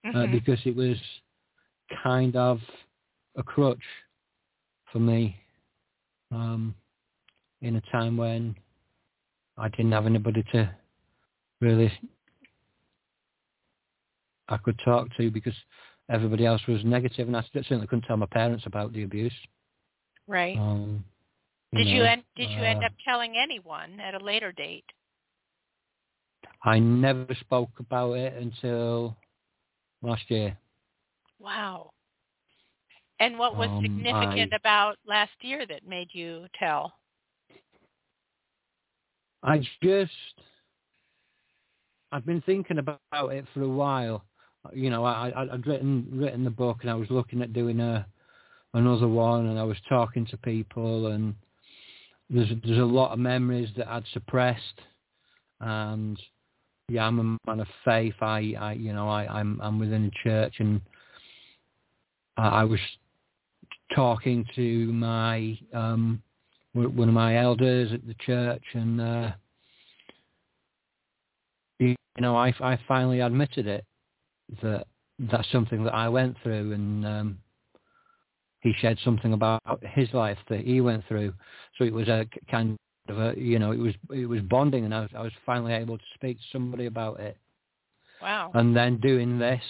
uh, 0.06 0.10
mm-hmm. 0.10 0.18
uh, 0.18 0.28
because 0.28 0.60
it 0.66 0.76
was 0.76 0.98
kind 2.04 2.36
of 2.36 2.60
a 3.36 3.44
crutch 3.44 3.80
for 4.92 5.00
me 5.00 5.36
um, 6.32 6.76
in 7.62 7.78
a 7.78 7.82
time 7.92 8.18
when 8.18 8.56
I 9.58 9.70
didn't 9.70 9.92
have 9.92 10.06
anybody 10.06 10.44
to 10.54 10.70
really 11.62 11.92
I 14.52 14.58
could 14.58 14.80
talk 14.84 15.08
to 15.18 15.32
because 15.32 15.56
everybody 16.10 16.46
else 16.46 16.62
was 16.68 16.84
negative, 16.84 17.28
and 17.28 17.38
I 17.38 17.44
certainly 17.54 17.88
couldn't 17.88 18.04
tell 18.04 18.18
my 18.18 18.26
parents 18.28 18.66
about 18.66 18.92
the 18.94 19.04
abuse. 19.04 19.34
Right. 20.32 20.58
Um, 20.58 21.04
did 21.76 21.88
you, 21.88 21.98
you 21.98 22.04
end, 22.04 22.24
did 22.38 22.50
you 22.50 22.64
end 22.64 22.84
uh, 22.84 22.86
up 22.86 22.94
telling 23.06 23.36
anyone 23.36 24.00
at 24.00 24.14
a 24.14 24.24
later 24.24 24.54
date? 24.54 24.86
I 26.64 26.80
never 26.80 27.28
spoke 27.42 27.72
about 27.80 28.14
it 28.14 28.34
until 28.42 29.18
last 30.02 30.24
year. 30.30 30.58
Wow. 31.38 31.90
And 33.20 33.38
what 33.38 33.58
was 33.58 33.68
Um, 33.70 33.82
significant 33.84 34.54
I- 34.54 34.56
about 34.56 34.96
last 35.06 35.34
year 35.42 35.66
that 35.66 35.86
made 35.86 36.08
you 36.14 36.48
tell? 36.58 36.94
I 39.44 39.68
just, 39.84 40.12
I've 42.14 42.26
been 42.26 42.42
thinking 42.42 42.78
about 42.78 43.00
it 43.34 43.46
for 43.54 43.64
a 43.64 43.70
while. 43.70 44.24
You 44.72 44.90
know, 44.92 45.04
I, 45.04 45.34
I'd 45.36 45.68
written 45.68 46.08
written 46.14 46.44
the 46.46 46.52
book, 46.52 46.78
and 46.82 46.90
I 46.90 46.94
was 46.94 47.10
looking 47.10 47.42
at 47.42 47.52
doing 47.52 47.80
a 47.82 48.06
another 48.74 49.08
one, 49.08 49.48
and 49.48 49.60
I 49.60 49.64
was 49.64 49.78
talking 49.90 50.26
to 50.28 50.38
people, 50.38 51.08
and 51.08 51.36
there's 52.30 52.50
there's 52.66 52.80
a 52.80 52.84
lot 52.84 53.12
of 53.12 53.20
memories 53.20 53.70
that 53.78 53.88
I'd 53.88 54.06
suppressed, 54.14 54.82
and 55.60 56.20
yeah, 56.90 57.06
I'm 57.06 57.20
a 57.20 57.50
man 57.50 57.60
of 57.60 57.68
faith. 57.86 58.16
I, 58.22 58.56
I 58.60 58.74
you 58.74 58.94
know, 58.94 59.10
I, 59.10 59.28
I'm 59.28 59.60
I'm 59.62 59.80
within 59.80 60.12
church, 60.24 60.56
and 60.60 60.82
I, 62.38 62.48
I 62.48 62.64
was 62.64 62.80
talking 63.96 64.46
to 64.56 64.94
my 64.94 65.58
um 65.74 66.22
one 66.74 67.10
of 67.10 67.14
my 67.14 67.38
elders 67.38 67.92
at 67.92 68.06
the 68.08 68.16
church, 68.26 68.64
and 68.74 69.02
uh, 69.02 69.32
you 71.80 71.96
know, 72.20 72.36
I 72.36 72.54
I 72.62 72.80
finally 72.88 73.20
admitted 73.20 73.68
it 73.68 73.86
that 74.62 74.88
that's 75.20 75.50
something 75.52 75.84
that 75.84 75.94
I 75.94 76.10
went 76.10 76.38
through, 76.42 76.72
and 76.72 77.06
um, 77.06 77.38
he 78.62 78.74
shared 78.80 79.00
something 79.04 79.34
about 79.34 79.62
his 79.82 80.08
life 80.14 80.38
that 80.50 80.62
he 80.62 80.82
went 80.82 81.04
through. 81.08 81.34
So 81.78 81.84
it 81.84 81.94
was 81.94 82.08
a 82.08 82.28
kind 82.50 82.78
of 83.10 83.18
a, 83.18 83.34
you 83.38 83.60
know, 83.60 83.72
it 83.72 83.80
was 83.80 83.94
it 84.12 84.28
was 84.28 84.42
bonding, 84.42 84.86
and 84.86 84.94
I 84.94 85.02
was, 85.02 85.10
I 85.16 85.22
was 85.22 85.32
finally 85.46 85.74
able 85.74 85.98
to 85.98 86.04
speak 86.14 86.38
to 86.38 86.44
somebody 86.52 86.86
about 86.86 87.20
it. 87.20 87.38
Wow. 88.22 88.52
And 88.54 88.76
then 88.76 88.98
doing 88.98 89.40
this 89.40 89.64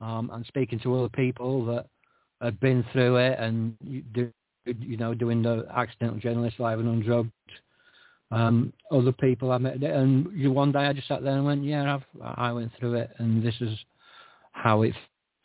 um, 0.00 0.30
and 0.32 0.46
speaking 0.46 0.78
to 0.80 0.96
other 0.96 1.08
people 1.08 1.64
that 1.66 1.86
had 2.40 2.58
been 2.60 2.84
through 2.92 3.16
it, 3.16 3.38
and 3.38 3.76
do, 4.14 4.32
you 4.64 4.96
know, 4.96 5.12
doing 5.12 5.42
the 5.42 5.66
accidental 5.74 6.18
journalist 6.18 6.60
live 6.60 6.78
and 6.78 6.88
undrugged. 6.88 7.30
Um, 8.32 8.72
other 8.92 9.10
people 9.10 9.50
I 9.50 9.58
met, 9.58 9.82
and 9.82 10.54
one 10.54 10.70
day 10.70 10.86
I 10.86 10.92
just 10.92 11.08
sat 11.08 11.24
there 11.24 11.34
and 11.34 11.44
went, 11.44 11.64
"Yeah, 11.64 11.96
I've, 11.96 12.36
I 12.36 12.52
went 12.52 12.70
through 12.78 12.94
it, 12.94 13.10
and 13.18 13.44
this 13.44 13.56
is 13.60 13.76
how 14.52 14.82
it 14.82 14.94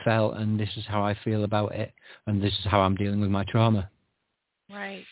felt 0.06 0.38
and 0.38 0.58
this 0.58 0.70
is 0.78 0.86
how 0.88 1.04
I 1.04 1.18
feel 1.26 1.44
about 1.44 1.76
it 1.76 1.92
and 2.28 2.42
this 2.42 2.54
is 2.54 2.66
how 2.66 2.80
I'm 2.80 2.96
dealing 2.96 3.20
with 3.20 3.30
my 3.30 3.44
trauma. 3.44 3.90
Right. 4.72 5.04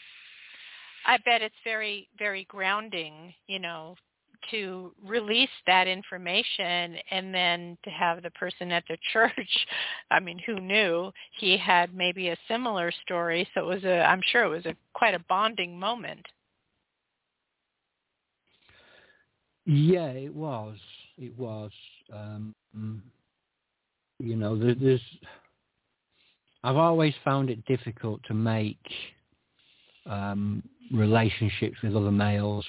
I 1.06 1.18
bet 1.26 1.42
it's 1.42 1.56
very, 1.66 2.08
very 2.18 2.46
grounding, 2.46 3.34
you 3.48 3.60
know, 3.60 3.96
to 4.52 4.94
release 5.06 5.50
that 5.68 5.88
information 5.88 6.98
and 7.12 7.34
then 7.34 7.78
to 7.84 7.90
have 7.90 8.24
the 8.24 8.32
person 8.32 8.72
at 8.72 8.84
the 8.88 8.98
church, 9.14 9.68
I 10.12 10.20
mean, 10.20 10.40
who 10.46 10.60
knew 10.60 11.12
he 11.40 11.58
had 11.58 11.94
maybe 11.94 12.30
a 12.30 12.38
similar 12.48 12.92
story. 13.04 13.48
So 13.54 13.62
it 13.62 13.76
was 13.76 13.84
a, 13.84 14.02
I'm 14.04 14.22
sure 14.32 14.44
it 14.44 14.50
was 14.50 14.66
a 14.66 14.76
quite 14.94 15.14
a 15.14 15.24
bonding 15.30 15.78
moment. 15.78 16.26
Yeah, 19.66 20.08
it 20.08 20.34
was. 20.34 20.78
It 21.18 21.38
was. 21.38 21.72
Um, 22.12 22.54
you 24.20 24.36
know, 24.36 24.58
there's. 24.58 25.02
I've 26.64 26.78
always 26.78 27.14
found 27.26 27.50
it 27.50 27.66
difficult 27.66 28.22
to 28.28 28.34
make 28.34 28.80
um, 30.06 30.64
relationships 30.94 31.76
with 31.84 31.96
other 31.96 32.12
males, 32.12 32.66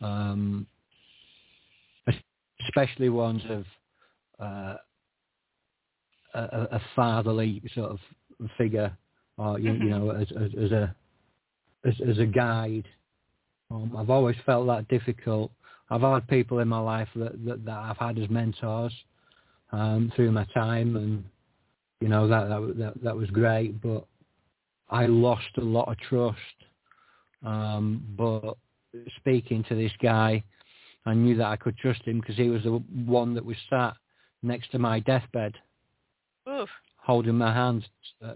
um, 0.00 0.66
especially 2.68 3.08
ones 3.08 3.42
of 3.48 3.64
uh, 4.38 4.76
a, 6.34 6.40
a, 6.72 6.80
fatherly 6.94 7.62
sort 7.74 7.90
of 7.90 7.98
figure, 8.56 8.96
or 9.36 9.58
you, 9.58 9.70
mm-hmm. 9.70 9.82
you 9.82 9.90
know, 9.90 10.10
as, 10.10 10.28
as, 10.32 10.50
as 10.64 10.72
a 10.72 10.94
as, 11.84 11.94
as, 12.08 12.18
a 12.18 12.26
guide. 12.26 12.86
Um, 13.70 13.96
I've 13.96 14.10
always 14.10 14.36
felt 14.46 14.66
that 14.68 14.88
difficult. 14.88 15.50
I've 15.90 16.02
had 16.02 16.28
people 16.28 16.60
in 16.60 16.68
my 16.68 16.78
life 16.78 17.08
that, 17.16 17.44
that, 17.44 17.64
that 17.64 17.76
I've 17.76 17.98
had 17.98 18.18
as 18.18 18.30
mentors, 18.30 18.92
um, 19.72 20.12
through 20.14 20.32
my 20.32 20.44
time, 20.54 20.96
and 20.96 21.24
you 22.00 22.08
know 22.08 22.28
that, 22.28 22.48
that 22.48 22.74
that 22.78 23.02
that 23.02 23.16
was 23.16 23.30
great. 23.30 23.80
But 23.80 24.04
I 24.90 25.06
lost 25.06 25.48
a 25.56 25.62
lot 25.62 25.88
of 25.88 25.98
trust. 25.98 26.38
Um, 27.44 28.04
but 28.16 28.56
speaking 29.16 29.64
to 29.68 29.74
this 29.74 29.92
guy, 30.02 30.44
I 31.06 31.14
knew 31.14 31.36
that 31.36 31.46
I 31.46 31.56
could 31.56 31.76
trust 31.78 32.02
him 32.02 32.20
because 32.20 32.36
he 32.36 32.48
was 32.48 32.62
the 32.62 32.82
one 33.06 33.34
that 33.34 33.44
was 33.44 33.56
sat 33.68 33.94
next 34.42 34.70
to 34.72 34.78
my 34.78 35.00
deathbed, 35.00 35.54
Oof. 36.48 36.68
holding 36.96 37.36
my 37.38 37.52
hand, 37.52 37.86
uh, 38.24 38.34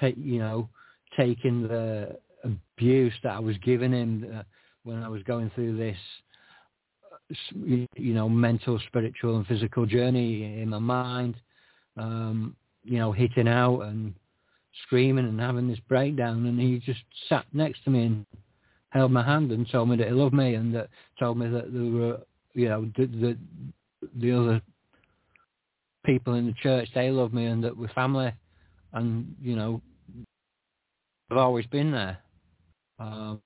take 0.00 0.16
you 0.18 0.38
know, 0.38 0.68
taking 1.16 1.62
the 1.62 2.18
abuse 2.44 3.14
that 3.22 3.32
I 3.32 3.40
was 3.40 3.56
giving 3.58 3.92
him 3.92 4.26
uh, 4.34 4.42
when 4.84 5.02
I 5.02 5.08
was 5.08 5.22
going 5.22 5.50
through 5.54 5.76
this 5.76 5.96
you 7.54 8.14
know, 8.14 8.28
mental, 8.28 8.80
spiritual, 8.86 9.36
and 9.36 9.46
physical 9.46 9.86
journey 9.86 10.60
in 10.60 10.68
my 10.68 10.78
mind. 10.78 11.36
Um, 11.96 12.56
you 12.84 12.98
know, 12.98 13.12
hitting 13.12 13.48
out 13.48 13.80
and 13.80 14.14
screaming 14.84 15.26
and 15.26 15.40
having 15.40 15.68
this 15.68 15.80
breakdown, 15.88 16.46
and 16.46 16.58
he 16.58 16.78
just 16.78 17.02
sat 17.28 17.44
next 17.52 17.84
to 17.84 17.90
me 17.90 18.04
and 18.04 18.26
held 18.90 19.12
my 19.12 19.22
hand 19.22 19.50
and 19.52 19.68
told 19.70 19.88
me 19.88 19.96
that 19.96 20.08
he 20.08 20.12
loved 20.12 20.34
me 20.34 20.54
and 20.54 20.74
that 20.74 20.88
told 21.18 21.38
me 21.38 21.48
that 21.48 21.72
there 21.72 21.82
were, 21.82 22.20
you 22.54 22.68
know, 22.68 22.90
the 22.96 23.06
the, 23.06 23.38
the 24.16 24.32
other 24.32 24.62
people 26.06 26.34
in 26.34 26.46
the 26.46 26.54
church 26.62 26.88
they 26.94 27.10
love 27.10 27.32
me 27.34 27.46
and 27.46 27.62
that 27.62 27.76
we're 27.76 27.88
family, 27.88 28.32
and 28.92 29.34
you 29.42 29.56
know, 29.56 29.82
they've 31.28 31.38
always 31.38 31.66
been 31.66 31.90
there. 31.90 32.18
Um, 33.00 33.40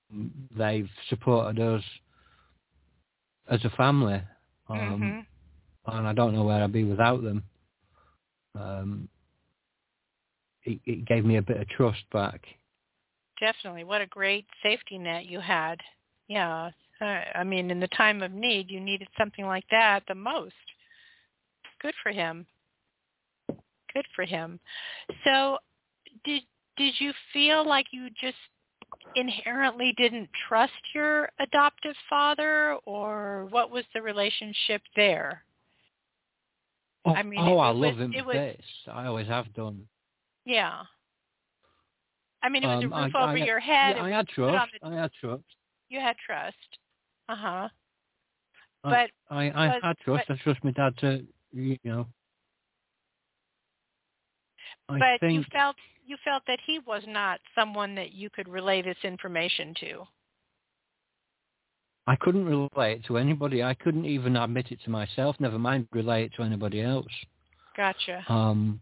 they've 0.57 0.89
supported 1.09 1.61
us 1.61 1.83
as 3.51 3.65
a 3.65 3.71
family. 3.71 4.23
Um, 4.69 4.79
mm-hmm. 4.79 5.97
And 5.97 6.07
I 6.07 6.13
don't 6.13 6.35
know 6.35 6.45
where 6.45 6.63
I'd 6.63 6.73
be 6.73 6.85
without 6.85 7.23
them. 7.23 7.43
Um, 8.59 9.09
it, 10.65 10.81
it 10.87 11.05
gave 11.07 11.25
me 11.25 11.37
a 11.37 11.43
bit 11.43 11.61
of 11.61 11.69
trust 11.69 12.03
back. 12.13 12.45
Definitely. 13.41 13.85
What 13.85 14.01
a 14.01 14.07
great 14.07 14.47
safety 14.63 14.99
net 14.99 15.27
you 15.27 15.41
had. 15.41 15.81
Yeah. 16.29 16.71
I 17.01 17.43
mean, 17.43 17.71
in 17.71 17.81
the 17.81 17.89
time 17.89 18.23
of 18.23 18.31
need, 18.33 18.71
you 18.71 18.79
needed 18.79 19.09
something 19.19 19.45
like 19.45 19.65
that 19.73 20.05
the 20.07 20.15
most. 20.15 20.55
Good 21.81 21.95
for 22.03 22.13
him. 22.13 22.47
Good 23.49 24.07
for 24.15 24.25
him. 24.25 24.61
So, 25.25 25.59
did 26.25 26.43
did 26.77 26.95
you 27.01 27.13
feel 27.33 27.67
like 27.67 27.87
you 27.91 28.09
just 28.21 28.37
inherently 29.15 29.95
didn't 29.97 30.29
trust 30.49 30.73
your 30.95 31.29
adoptive 31.39 31.97
father, 32.09 32.77
or 32.85 33.47
what 33.51 33.71
was 33.71 33.85
the 33.95 34.03
relationship 34.03 34.83
there? 34.97 35.45
Oh, 37.05 37.15
I 37.15 37.23
mean, 37.23 37.41
oh, 37.41 37.59
I 37.59 37.71
love 37.71 37.99
him 37.99 38.13
it 38.15 38.25
was, 38.25 38.35
this. 38.35 38.65
I 38.91 39.07
always 39.07 39.27
have 39.27 39.53
done. 39.55 39.83
Yeah. 40.45 40.83
I 42.43 42.49
mean, 42.49 42.65
it 42.65 42.67
was 42.67 42.85
um, 42.85 42.93
a 42.93 43.05
roof 43.05 43.13
I, 43.15 43.23
over 43.23 43.39
I, 43.39 43.45
your 43.45 43.61
head. 43.61 43.97
Yeah, 43.97 44.05
I 44.05 44.11
had 44.11 44.29
trust. 44.29 44.73
The, 44.81 44.89
I 44.89 44.95
had 44.95 45.11
trust. 45.21 45.43
You 45.89 46.01
had 46.01 46.17
trust. 46.25 46.57
Uh 47.29 47.37
huh. 47.37 47.69
But 48.83 49.11
I, 49.31 49.51
I, 49.51 49.69
but, 49.69 49.83
had 49.83 49.99
trust. 49.99 50.25
But, 50.29 50.35
I 50.35 50.43
trust 50.43 50.65
my 50.65 50.71
dad 50.73 50.97
to, 50.99 51.25
you 51.53 51.79
know. 51.85 52.07
I 54.89 54.99
but 54.99 55.21
think, 55.21 55.35
you 55.35 55.45
felt 55.53 55.77
you 56.07 56.17
felt 56.25 56.43
that 56.47 56.59
he 56.67 56.81
was 56.87 57.03
not 57.07 57.41
someone 57.55 57.95
that 57.95 58.13
you 58.13 58.29
could 58.31 58.49
relay 58.49 58.83
this 58.83 58.97
information 59.05 59.75
to. 59.81 60.05
I 62.07 62.17
couldn't 62.17 62.45
relay 62.45 62.95
it 62.95 63.05
to 63.07 63.17
anybody. 63.17 63.63
I 63.63 63.75
couldn't 63.75 64.07
even 64.07 64.37
admit 64.37 64.73
it 64.73 64.81
to 64.85 64.91
myself. 64.91 65.37
Never 65.39 65.59
mind 65.59 65.87
relay 65.93 66.25
it 66.25 66.33
to 66.37 66.43
anybody 66.43 66.83
else. 66.83 67.07
Gotcha. 67.77 68.25
Um, 68.29 68.81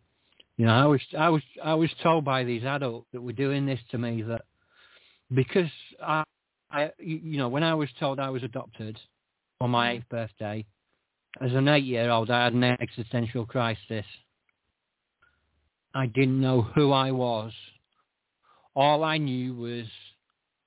you 0.57 0.67
know, 0.67 0.73
I 0.73 0.87
was 0.87 1.01
I 1.19 1.29
was 1.29 1.43
I 1.63 1.75
was 1.75 1.91
told 2.03 2.25
by 2.25 2.45
these 2.45 2.65
adults 2.65 3.07
that 3.13 3.21
were 3.21 3.33
doing 3.33 3.67
this 3.67 3.81
to 3.91 3.99
me 3.99 4.23
that 4.23 4.43
because 5.35 5.71
I, 6.03 6.25
I 6.71 6.91
you 6.99 7.39
know, 7.39 7.49
when 7.49 7.63
I 7.63 7.75
was 7.75 7.89
told 7.99 8.19
I 8.19 8.31
was 8.31 8.43
adopted 8.43 8.99
on 9.61 9.71
my 9.71 9.89
mm-hmm. 9.89 9.97
eighth 9.99 10.09
birthday, 10.09 10.67
as 11.41 11.53
an 11.53 11.69
eight-year-old, 11.69 12.31
I 12.31 12.45
had 12.45 12.55
an 12.55 12.65
existential 12.65 13.47
crisis. 13.47 14.05
I 15.95 16.07
didn't 16.07 16.41
know 16.41 16.63
who 16.63 16.93
I 16.93 17.11
was. 17.11 17.53
All 18.75 19.03
I 19.03 19.19
knew 19.19 19.55
was 19.55 19.87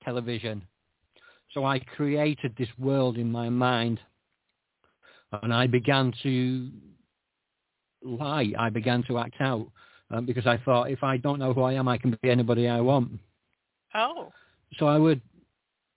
television. 0.04 0.62
So 1.52 1.64
I 1.64 1.78
created 1.78 2.54
this 2.58 2.68
world 2.78 3.16
in 3.16 3.30
my 3.30 3.48
mind 3.48 4.00
and 5.42 5.52
I 5.52 5.66
began 5.66 6.12
to 6.22 6.68
lie. 8.02 8.52
I 8.58 8.68
began 8.70 9.02
to 9.08 9.18
act 9.18 9.36
out 9.40 9.68
um, 10.10 10.26
because 10.26 10.46
I 10.46 10.58
thought 10.58 10.90
if 10.90 11.02
I 11.02 11.16
don't 11.16 11.38
know 11.38 11.52
who 11.52 11.62
I 11.62 11.72
am, 11.74 11.88
I 11.88 11.96
can 11.96 12.18
be 12.22 12.30
anybody 12.30 12.68
I 12.68 12.80
want. 12.80 13.12
Oh. 13.94 14.32
So 14.78 14.86
I 14.86 14.98
would 14.98 15.22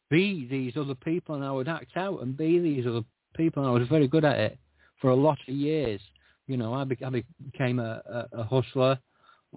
be 0.10 0.48
these 0.50 0.74
other 0.78 0.96
people 0.96 1.36
and 1.36 1.44
I 1.44 1.52
would 1.52 1.68
act 1.68 1.98
out 1.98 2.22
and 2.22 2.38
be 2.38 2.60
these 2.60 2.86
other 2.86 3.04
people 3.36 3.63
and 3.63 3.72
I 3.72 3.78
was 3.78 3.88
very 3.90 4.08
good 4.08 4.24
at 4.24 4.40
it 4.40 4.58
for 5.02 5.10
a 5.10 5.16
lot 5.16 5.38
of 5.48 5.54
years. 5.54 6.00
You 6.48 6.56
know, 6.56 6.74
I, 6.74 6.86
be- 6.86 7.04
I 7.04 7.24
became 7.52 7.80
a, 7.80 8.02
a, 8.34 8.40
a 8.40 8.44
hustler 8.44 8.98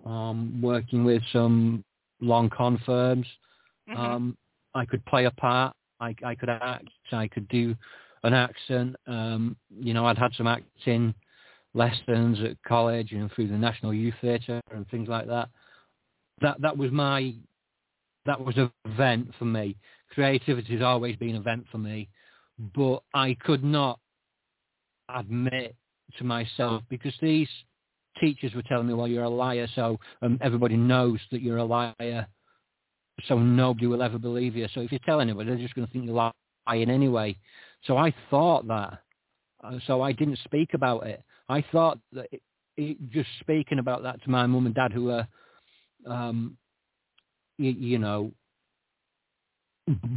um, 0.05 0.61
working 0.63 1.05
with 1.05 1.23
some 1.33 1.85
long 2.21 2.51
con 2.51 2.81
firms. 2.85 3.27
Mm-hmm. 3.89 4.01
Um, 4.01 4.39
I 4.75 4.85
could 4.85 5.05
play 5.07 5.25
a 5.25 5.31
part 5.33 5.75
I, 6.01 6.15
I 6.25 6.35
could 6.35 6.49
act. 6.49 6.89
I 7.13 7.29
could 7.29 7.49
do 7.49 7.77
an 8.25 8.35
accent. 8.35 8.97
Um, 9.07 9.57
you 9.71 9.95
know, 9.95 10.07
I'd 10.07 10.19
had 10.19 10.33
some 10.37 10.47
acting 10.47 11.15
lessons 11.75 12.39
at 12.43 12.57
college 12.67 13.13
and 13.13 13.31
through 13.33 13.49
the 13.49 13.59
National 13.59 13.95
Youth 13.95 14.15
Theatre 14.21 14.61
and 14.75 14.89
things 14.89 15.09
like 15.09 15.27
that. 15.27 15.49
That 16.41 16.61
that 16.61 16.77
was 16.77 16.91
my 16.91 17.35
that 18.27 18.43
was 18.43 18.57
an 18.57 18.71
event 18.87 19.31
for 19.39 19.45
me. 19.45 19.77
Creativity 20.13 20.73
has 20.75 20.83
always 20.83 21.17
been 21.17 21.31
an 21.31 21.37
event 21.37 21.67
for 21.71 21.79
me, 21.79 22.09
but 22.75 23.03
I 23.15 23.37
could 23.41 23.63
not 23.63 24.01
admit 25.15 25.77
to 26.19 26.25
myself 26.25 26.83
because 26.89 27.15
these 27.21 27.49
teachers 28.19 28.55
were 28.55 28.63
telling 28.63 28.87
me, 28.87 28.95
well, 28.95 29.09
you're 29.09 29.25
a 29.25 29.29
liar, 29.29 29.69
so 29.75 29.99
um, 30.23 30.39
everybody 30.43 30.77
knows 30.77 31.19
that 31.31 31.43
you're 31.43 31.59
a 31.59 31.65
liar, 31.65 32.27
so 33.27 33.39
nobody 33.39 33.87
will 33.87 34.03
ever 34.03 34.19
believe 34.19 34.57
you. 34.57 34.67
So 34.75 34.81
if 34.81 34.93
you 34.93 34.99
tell 35.05 35.21
anybody, 35.21 35.49
they're 35.49 35.59
just 35.59 35.75
going 35.75 35.87
to 35.87 35.93
think 35.93 36.07
you're 36.07 36.33
lying 36.67 36.91
anyway. 36.91 37.37
So 37.85 37.97
I 37.97 38.15
thought 38.31 38.67
that. 38.69 38.99
Uh, 39.63 39.79
so 39.87 40.01
I 40.01 40.13
didn't 40.13 40.39
speak 40.45 40.71
about 40.73 41.07
it. 41.07 41.23
I 41.49 41.63
thought 41.71 41.99
that 42.13 42.29
it, 42.33 42.43
it, 42.77 43.11
just 43.11 43.29
speaking 43.41 43.79
about 43.79 44.03
that 44.05 44.23
to 44.25 44.31
my 44.31 44.47
mum 44.47 44.67
and 44.67 44.75
dad, 44.75 44.93
who 44.93 45.05
were, 45.05 45.27
um, 46.07 46.57
you, 47.59 47.71
you 47.73 47.99
know, 47.99 48.33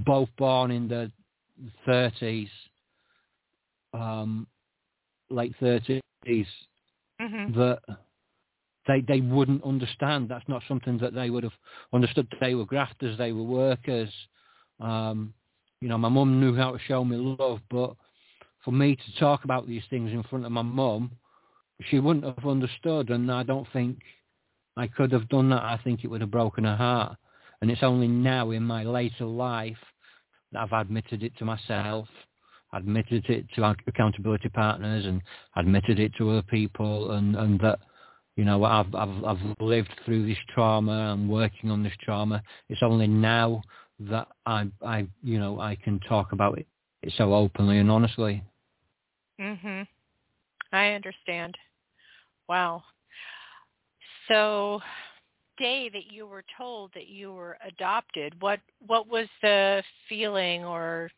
both 0.06 0.30
born 0.38 0.72
in 0.72 0.88
the 0.88 1.12
30s, 1.88 2.50
um, 3.94 4.48
late 5.30 5.54
30s, 5.62 6.02
Mm-hmm. 7.22 7.60
that 7.60 7.80
they 8.88 9.02
they 9.02 9.22
wouldn't 9.22 9.64
understand. 9.64 10.30
That's 10.30 10.48
not 10.48 10.64
something 10.68 10.98
that 11.00 11.14
they 11.14 11.30
would 11.30 11.44
have 11.44 11.54
understood. 11.94 12.28
They 12.42 12.56
were 12.56 12.66
grafters. 12.66 13.18
They 13.18 13.32
were 13.32 13.44
workers. 13.44 14.10
Um, 14.80 15.34
you 15.80 15.90
know, 15.90 15.98
my 15.98 16.10
mum 16.10 16.40
knew 16.40 16.56
how 16.56 16.72
to 16.72 16.80
show 16.80 17.04
me 17.04 17.18
love, 17.18 17.60
but 17.70 17.96
for 18.64 18.72
me 18.72 18.96
to 18.96 19.20
talk 19.20 19.44
about 19.44 19.68
these 19.68 19.84
things 19.90 20.12
in 20.12 20.24
front 20.24 20.46
of 20.46 20.52
my 20.52 20.62
mum, 20.62 21.12
she 21.90 22.00
wouldn't 22.00 22.26
have 22.26 22.48
understood, 22.48 23.10
and 23.10 23.32
I 23.32 23.44
don't 23.44 23.68
think 23.74 24.00
I 24.76 24.88
could 24.88 25.12
have 25.12 25.30
done 25.30 25.50
that. 25.50 25.62
I 25.62 25.80
think 25.84 26.04
it 26.04 26.08
would 26.08 26.22
have 26.22 26.32
broken 26.32 26.64
her 26.64 26.76
heart. 26.76 27.18
And 27.62 27.72
it's 27.72 27.84
only 27.84 28.08
now 28.08 28.52
in 28.52 28.64
my 28.64 28.84
later 28.84 29.26
life 29.26 29.78
that 30.52 30.62
I've 30.62 30.74
admitted 30.74 31.24
it 31.24 31.38
to 31.38 31.46
myself 31.46 32.08
admitted 32.74 33.26
it 33.30 33.46
to 33.56 33.76
accountability 33.88 34.50
partners 34.50 35.06
and 35.06 35.22
admitted 35.56 36.00
it 36.00 36.14
to 36.18 36.30
other 36.32 36.42
people 36.44 37.12
and, 37.12 37.36
and 37.36 37.60
that, 37.60 37.80
you 38.36 38.46
know, 38.46 38.64
I've, 38.64 38.94
I've, 38.96 39.24
I've 39.24 39.56
lived 39.60 39.94
through 40.06 40.28
this 40.28 40.38
trauma. 40.54 40.92
I'm 41.14 41.28
working 41.28 41.70
on 41.72 41.84
this 41.84 41.94
trauma. 42.02 42.42
It's 42.70 42.82
only 42.84 43.08
now 43.08 43.62
that 44.00 44.28
I, 44.46 44.68
I, 44.86 45.08
you 45.24 45.40
know, 45.40 45.60
I 45.60 45.76
can 45.76 46.00
talk 46.02 46.32
about 46.32 46.58
it 46.58 46.68
so 47.18 47.34
openly 47.34 47.80
and 47.80 47.92
honestly. 47.92 48.44
Mm 49.40 49.60
Mhm. 49.62 49.88
I 50.72 50.94
understand. 50.94 51.56
Wow. 52.50 52.84
So, 54.28 54.82
day 55.58 55.90
that 55.90 56.12
you 56.12 56.26
were 56.26 56.44
told 56.58 56.92
that 56.94 57.08
you 57.08 57.34
were 57.34 57.58
adopted, 57.66 58.34
what 58.42 58.60
what 58.86 59.08
was 59.08 59.28
the 59.42 59.84
feeling 60.10 60.64
or 60.64 61.12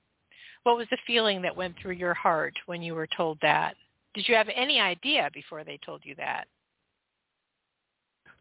what 0.65 0.78
was 0.78 0.88
the 0.89 0.97
feeling 1.06 1.43
that 1.43 1.56
went 1.56 1.75
through 1.80 1.93
your 1.93 2.15
heart 2.15 2.56
when 2.65 2.82
you 2.82 2.95
were 2.95 3.08
told 3.15 3.38
that? 3.43 3.75
Did 4.15 4.28
you 4.28 4.34
have 4.36 4.49
any 4.54 4.80
idea 4.80 5.30
before 5.32 5.63
they 5.63 5.80
told 5.86 6.01
you 6.04 6.15
that? 6.15 6.45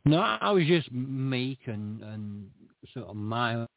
No, 0.06 0.18
I 0.18 0.50
was 0.50 0.64
just 0.66 0.90
meek 0.90 1.58
and, 1.66 2.02
and 2.02 2.50
sort 2.94 3.08
of 3.08 3.16
mild. 3.16 3.68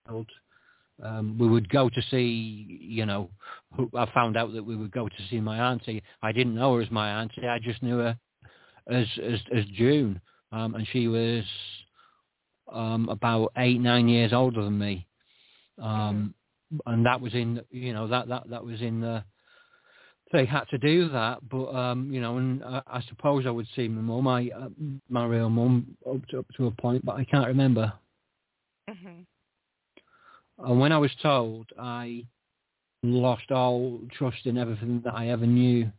Um, 1.04 1.38
we 1.38 1.48
would 1.48 1.70
go 1.70 1.90
to 1.90 2.02
see, 2.10 2.80
you 2.82 3.06
know, 3.06 3.30
I 3.96 4.10
found 4.14 4.38
out 4.38 4.54
that 4.54 4.64
we 4.64 4.78
would 4.78 4.92
go 4.92 5.10
to 5.10 5.16
see 5.30 5.42
my 5.42 5.72
auntie. 5.72 6.02
I 6.24 6.32
didn't 6.32 6.56
know 6.56 6.76
her 6.76 6.82
as 6.82 6.90
my 6.90 7.22
auntie. 7.22 7.48
I 7.48 7.60
just 7.60 7.84
knew 7.84 7.98
her 7.98 8.18
as 8.90 9.06
as, 9.22 9.40
as 9.54 9.66
June, 9.76 10.22
um, 10.54 10.76
and 10.76 10.88
she 10.92 11.08
was 11.08 11.44
um, 12.72 13.10
about 13.10 13.52
eight, 13.58 13.80
nine 13.80 14.08
years 14.08 14.32
older 14.32 14.64
than 14.64 14.80
me. 14.80 15.06
Um, 15.82 16.34
and 16.86 17.06
that 17.06 17.22
was 17.22 17.34
in 17.34 17.62
you 17.72 17.94
know 17.94 18.08
that 18.08 18.28
that 18.28 18.50
that 18.50 18.64
was 18.64 18.82
in 18.82 19.00
the 19.00 19.24
they 20.34 20.46
had 20.46 20.66
to 20.70 20.78
do 20.78 21.08
that 21.10 21.40
but 21.50 21.74
um 21.74 22.12
you 22.12 22.20
know 22.20 22.38
and 22.38 22.64
I, 22.64 22.82
I 22.88 23.02
suppose 23.04 23.46
I 23.46 23.52
would 23.52 23.68
see 23.76 23.88
my 23.88 24.02
mum 24.02 24.28
I 24.28 24.50
uh, 24.56 24.70
my 25.10 25.26
real 25.26 25.50
mum 25.50 25.98
up 26.10 26.26
to, 26.30 26.40
up 26.40 26.46
to 26.58 26.68
a 26.68 26.72
point 26.72 27.06
but 27.06 27.16
I 27.16 27.26
can't 27.26 27.48
remember. 27.48 27.94
Mm-hmm. 28.90 30.66
and 30.66 30.80
when 30.80 30.92
I 30.92 30.98
was 30.98 31.12
told 31.22 31.68
I 31.80 32.26
lost 33.04 33.52
all 33.52 34.00
trust 34.18 34.46
in 34.46 34.58
everything 34.58 35.02
that 35.06 35.14
I 35.14 35.30
ever 35.30 35.46
knew. 35.46 35.92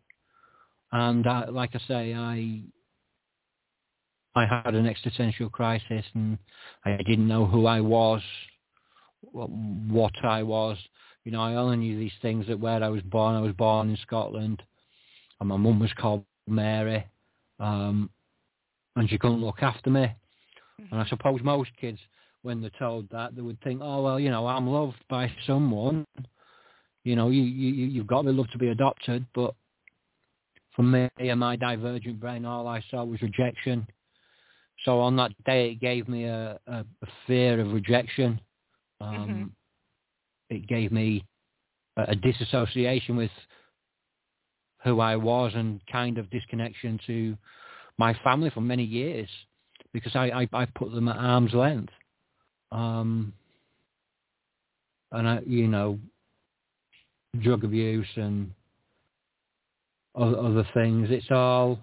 And 0.92 1.26
I, 1.26 1.48
like 1.48 1.70
I 1.74 1.80
say 1.86 2.14
I 2.14 2.62
I 4.34 4.46
had 4.46 4.74
an 4.74 4.86
existential 4.86 5.50
crisis 5.50 6.04
and 6.14 6.38
I 6.84 6.96
didn't 6.98 7.28
know 7.28 7.46
who 7.46 7.66
I 7.66 7.80
was 7.80 8.22
what 9.32 10.12
I 10.24 10.42
was. 10.42 10.76
You 11.24 11.32
know, 11.32 11.40
I 11.40 11.54
only 11.54 11.76
knew 11.76 11.98
these 11.98 12.12
things 12.22 12.46
that 12.46 12.58
where 12.58 12.82
I 12.82 12.88
was 12.88 13.02
born. 13.02 13.34
I 13.34 13.40
was 13.40 13.52
born 13.52 13.90
in 13.90 13.98
Scotland, 13.98 14.62
and 15.40 15.48
my 15.48 15.56
mum 15.56 15.80
was 15.80 15.92
called 15.98 16.24
Mary, 16.46 17.06
um, 17.60 18.10
and 18.96 19.08
she 19.08 19.18
couldn't 19.18 19.40
look 19.40 19.62
after 19.62 19.90
me. 19.90 20.00
Mm-hmm. 20.80 20.94
And 20.94 21.02
I 21.02 21.06
suppose 21.08 21.40
most 21.42 21.70
kids, 21.80 21.98
when 22.42 22.60
they're 22.60 22.70
told 22.78 23.08
that, 23.10 23.34
they 23.34 23.42
would 23.42 23.60
think, 23.62 23.80
oh 23.82 24.02
well, 24.02 24.20
you 24.20 24.30
know, 24.30 24.46
I'm 24.46 24.66
loved 24.66 25.02
by 25.08 25.30
someone. 25.46 26.06
You 27.04 27.16
know, 27.16 27.30
you 27.30 27.42
you 27.42 27.86
you've 27.86 28.06
got 28.06 28.22
to 28.22 28.28
be 28.28 28.36
loved 28.36 28.52
to 28.52 28.58
be 28.58 28.68
adopted, 28.68 29.26
but 29.34 29.54
for 30.74 30.82
me 30.82 31.08
and 31.18 31.40
my 31.40 31.56
divergent 31.56 32.20
brain, 32.20 32.44
all 32.44 32.68
I 32.68 32.82
saw 32.90 33.04
was 33.04 33.20
rejection. 33.20 33.86
So 34.84 35.00
on 35.00 35.16
that 35.16 35.32
day, 35.44 35.70
it 35.70 35.80
gave 35.80 36.08
me 36.08 36.24
a, 36.24 36.58
a, 36.68 36.84
a 37.02 37.06
fear 37.26 37.60
of 37.60 37.72
rejection 37.72 38.40
um, 39.00 39.14
mm-hmm. 39.14 39.44
It 40.50 40.66
gave 40.66 40.92
me 40.92 41.24
a, 41.96 42.12
a 42.12 42.14
disassociation 42.14 43.16
with 43.16 43.30
who 44.84 45.00
I 45.00 45.16
was 45.16 45.52
and 45.54 45.80
kind 45.90 46.18
of 46.18 46.30
disconnection 46.30 46.98
to 47.06 47.36
my 47.98 48.14
family 48.24 48.50
for 48.50 48.60
many 48.60 48.84
years 48.84 49.28
because 49.92 50.14
I, 50.14 50.30
I, 50.30 50.48
I 50.52 50.66
put 50.66 50.92
them 50.92 51.08
at 51.08 51.16
arm's 51.16 51.52
length. 51.52 51.92
Um, 52.70 53.32
and 55.12 55.28
I, 55.28 55.40
you 55.46 55.68
know, 55.68 55.98
drug 57.40 57.64
abuse 57.64 58.08
and 58.16 58.50
other 60.14 60.66
things. 60.74 61.08
It's 61.10 61.30
all 61.30 61.78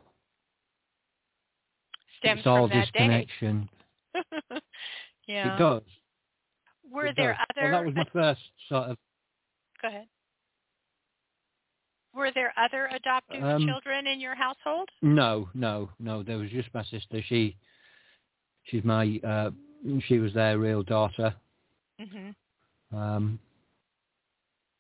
Stems 2.20 2.40
it's 2.40 2.48
all 2.48 2.68
disconnection. 2.68 3.70
yeah, 5.28 5.56
it 5.56 5.60
does. 5.60 5.82
Were 6.96 7.12
there 7.16 7.38
other? 7.50 7.72
Well, 7.72 7.84
that 7.84 7.86
was 7.86 7.96
my 7.96 8.06
first 8.14 8.42
sort 8.70 8.90
of. 8.92 8.98
Go 9.82 9.90
ahead. 9.90 10.08
Were 12.16 12.32
there 12.34 12.54
other 12.58 12.90
adoptive 12.96 13.44
um, 13.44 13.68
children 13.68 14.08
in 14.08 14.22
your 14.22 14.34
household? 14.34 14.88
No, 15.02 15.50
no, 15.54 15.90
no. 16.00 16.24
There 16.24 16.38
was 16.38 16.50
just 16.50 16.70
my 16.74 16.86
sister. 16.86 17.22
She, 17.28 17.58
she's 18.64 18.86
my. 18.86 19.20
Uh, 19.28 19.50
she 20.08 20.20
was 20.20 20.34
their 20.34 20.58
real 20.58 20.84
daughter. 20.84 21.36
Mm-hmm. 22.00 22.98
Um, 22.98 23.40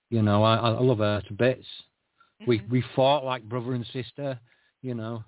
you 0.10 0.22
know, 0.22 0.44
I, 0.44 0.56
I 0.56 0.70
love 0.70 1.00
her 1.00 1.22
to 1.28 1.34
bits. 1.34 1.66
Mm-hmm. 2.42 2.50
We 2.50 2.62
we 2.72 2.84
fought 2.96 3.26
like 3.26 3.44
brother 3.44 3.74
and 3.74 3.86
sister. 3.92 4.40
You 4.82 4.96
know, 4.96 5.24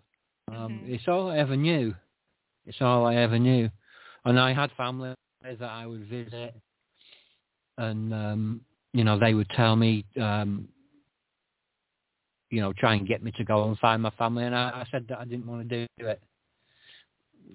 um, 0.50 0.56
mm-hmm. 0.56 0.93
it's 0.93 1.08
all 1.10 1.30
I 1.30 1.38
ever 1.39 1.58
knew. 1.58 1.93
It's 2.65 2.78
all 2.80 3.06
I 3.06 3.15
ever 3.15 3.38
knew, 3.38 3.69
and 4.23 4.39
I 4.39 4.54
had 4.54 4.71
family 4.78 5.13
that 5.43 5.62
I 5.62 5.86
would 5.86 6.08
visit 6.08 6.56
and 7.78 8.13
um, 8.13 8.62
you 8.94 9.04
know 9.04 9.20
they 9.20 9.34
would 9.34 9.50
tell 9.50 9.76
me, 9.76 10.06
um, 10.20 10.68
you 12.50 12.62
know, 12.62 12.74
try 12.74 12.96
and 12.96 13.08
get 13.08 13.24
me 13.24 13.32
to 13.38 13.44
go 13.44 13.68
and 13.68 13.78
find 13.80 14.02
my 14.02 14.12
family, 14.12 14.46
and 14.46 14.56
I, 14.56 14.70
I 14.70 14.86
said 14.92 15.06
that 15.10 15.20
I 15.20 15.26
didn't 15.26 15.48
want 15.48 15.68
to 15.68 15.86
do 15.86 16.08
it. 16.08 16.22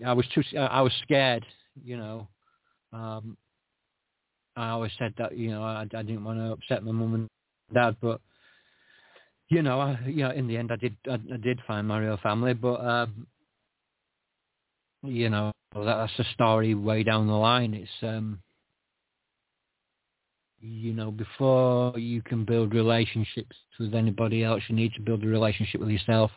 I 0.05 0.13
was 0.13 0.27
too, 0.35 0.43
I 0.59 0.81
was 0.81 0.93
scared, 1.03 1.45
you 1.85 1.97
know. 1.97 2.29
Um, 2.93 3.37
I 4.57 4.69
always 4.71 4.93
said 4.99 5.15
that, 5.19 5.37
you 5.37 5.51
know, 5.51 5.63
I, 5.63 5.83
I 5.83 6.03
didn't 6.03 6.25
want 6.25 6.39
to 6.39 6.53
upset 6.53 6.85
my 6.85 6.93
mum 6.93 7.15
and 7.15 7.29
dad, 7.73 7.97
but 8.01 8.21
you 9.49 9.63
know, 9.63 9.81
I, 9.81 9.99
you 10.07 10.25
know, 10.25 10.31
in 10.31 10.47
the 10.47 10.57
end, 10.57 10.73
I 10.73 10.77
did, 10.77 10.97
I, 11.07 11.15
I 11.15 11.37
did 11.37 11.61
find 11.67 11.87
my 11.87 11.99
real 11.99 12.19
family, 12.23 12.55
but 12.55 12.81
um, 12.85 13.27
you 15.03 15.29
know, 15.31 15.53
that's 15.75 16.13
a 16.19 16.25
story 16.35 16.75
way 16.75 17.03
down 17.03 17.27
the 17.27 17.33
line. 17.33 17.75
It's 17.75 17.91
um, 18.03 18.41
you 20.63 20.93
know, 20.93 21.11
before 21.11 21.99
you 21.99 22.23
can 22.23 22.45
build 22.45 22.73
relationships 22.73 23.57
with 23.81 23.95
anybody 23.95 24.45
else, 24.45 24.63
you 24.69 24.77
need 24.77 24.95
to 24.95 25.01
build 25.01 25.25
a 25.25 25.27
relationship 25.27 25.81
with 25.81 25.91
yourself. 25.91 26.31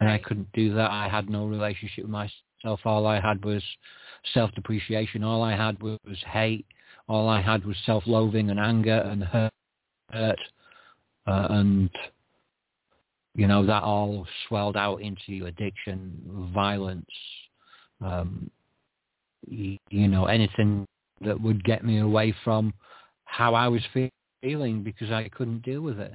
And 0.00 0.08
I 0.08 0.18
couldn't 0.18 0.50
do 0.52 0.72
that. 0.74 0.90
I 0.90 1.08
had 1.08 1.28
no 1.28 1.46
relationship 1.46 2.04
with 2.04 2.12
myself. 2.12 2.80
All 2.84 3.06
I 3.06 3.20
had 3.20 3.44
was 3.44 3.62
self-depreciation. 4.34 5.24
All 5.24 5.42
I 5.42 5.56
had 5.56 5.80
was 5.82 5.98
hate. 6.26 6.66
All 7.08 7.28
I 7.28 7.40
had 7.40 7.64
was 7.64 7.76
self-loathing 7.84 8.50
and 8.50 8.60
anger 8.60 9.00
and 9.00 9.24
hurt 9.24 9.52
uh, 10.12 11.46
and 11.50 11.90
you 13.34 13.46
know 13.46 13.64
that 13.64 13.82
all 13.82 14.26
swelled 14.48 14.76
out 14.76 15.00
into 15.00 15.46
addiction, 15.46 16.50
violence, 16.54 17.06
um, 18.04 18.50
you, 19.46 19.78
you 19.90 20.08
know 20.08 20.26
anything 20.26 20.86
that 21.20 21.40
would 21.40 21.62
get 21.64 21.84
me 21.84 21.98
away 21.98 22.34
from 22.42 22.72
how 23.30 23.54
I 23.54 23.68
was 23.68 23.82
feeling 24.42 24.82
because 24.82 25.10
I 25.10 25.28
couldn't 25.28 25.62
deal 25.62 25.80
with 25.80 26.00
it. 26.00 26.12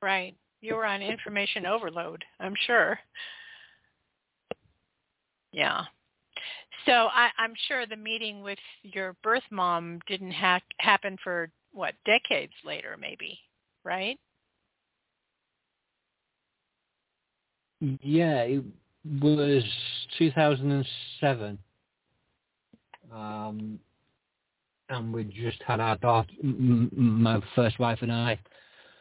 Right. 0.00 0.34
You 0.60 0.76
were 0.76 0.86
on 0.86 1.02
information 1.02 1.66
overload, 1.66 2.24
I'm 2.40 2.54
sure. 2.66 2.98
Yeah. 5.52 5.82
So 6.86 6.92
I, 6.92 7.28
I'm 7.38 7.52
sure 7.66 7.86
the 7.86 7.96
meeting 7.96 8.42
with 8.42 8.58
your 8.82 9.16
birth 9.22 9.42
mom 9.50 10.00
didn't 10.06 10.32
ha- 10.32 10.60
happen 10.78 11.16
for 11.22 11.50
what 11.72 11.94
decades 12.04 12.52
later, 12.64 12.96
maybe, 12.98 13.38
right? 13.84 14.18
Yeah, 17.80 18.42
it 18.42 18.64
was 19.20 19.64
2007. 20.18 21.58
Um, 23.12 23.78
and 24.88 25.12
we 25.12 25.24
just 25.24 25.62
had 25.66 25.80
our 25.80 25.96
daughter, 25.96 26.30
my 26.42 27.40
first 27.54 27.78
wife 27.78 27.98
and 28.02 28.12
I. 28.12 28.38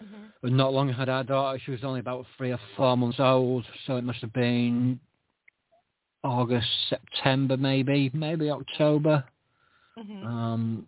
Mm-hmm. 0.04 0.56
Not 0.56 0.74
long 0.74 0.92
had 0.92 1.10
our 1.10 1.24
daughter. 1.24 1.60
She 1.64 1.72
was 1.72 1.84
only 1.84 2.00
about 2.00 2.26
three 2.38 2.52
or 2.52 2.60
four 2.76 2.98
months 2.98 3.20
old, 3.20 3.66
so 3.86 3.98
it 3.98 4.04
must 4.04 4.20
have 4.20 4.34
been 4.34 5.00
August, 6.24 6.68
September, 6.90 7.58
maybe, 7.58 8.12
maybe 8.14 8.50
October. 8.50 9.24
Mm-hmm. 9.98 10.26
Um, 10.26 10.88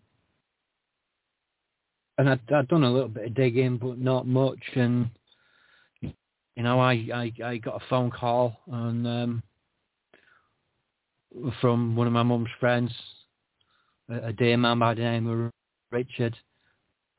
and 2.17 2.29
I'd, 2.29 2.41
I'd 2.51 2.67
done 2.67 2.83
a 2.83 2.91
little 2.91 3.07
bit 3.07 3.25
of 3.25 3.35
digging, 3.35 3.77
but 3.77 3.99
not 3.99 4.27
much. 4.27 4.59
And 4.75 5.09
you 6.01 6.63
know, 6.63 6.79
I 6.79 6.93
I, 7.13 7.33
I 7.43 7.57
got 7.57 7.81
a 7.81 7.85
phone 7.89 8.09
call 8.09 8.57
and 8.71 9.07
um, 9.07 9.43
from 11.61 11.95
one 11.95 12.07
of 12.07 12.13
my 12.13 12.23
mum's 12.23 12.49
friends, 12.59 12.91
a, 14.09 14.33
dear 14.33 14.57
man 14.57 14.79
by 14.79 14.93
the 14.93 15.01
name 15.01 15.27
of 15.27 15.51
Richard, 15.91 16.35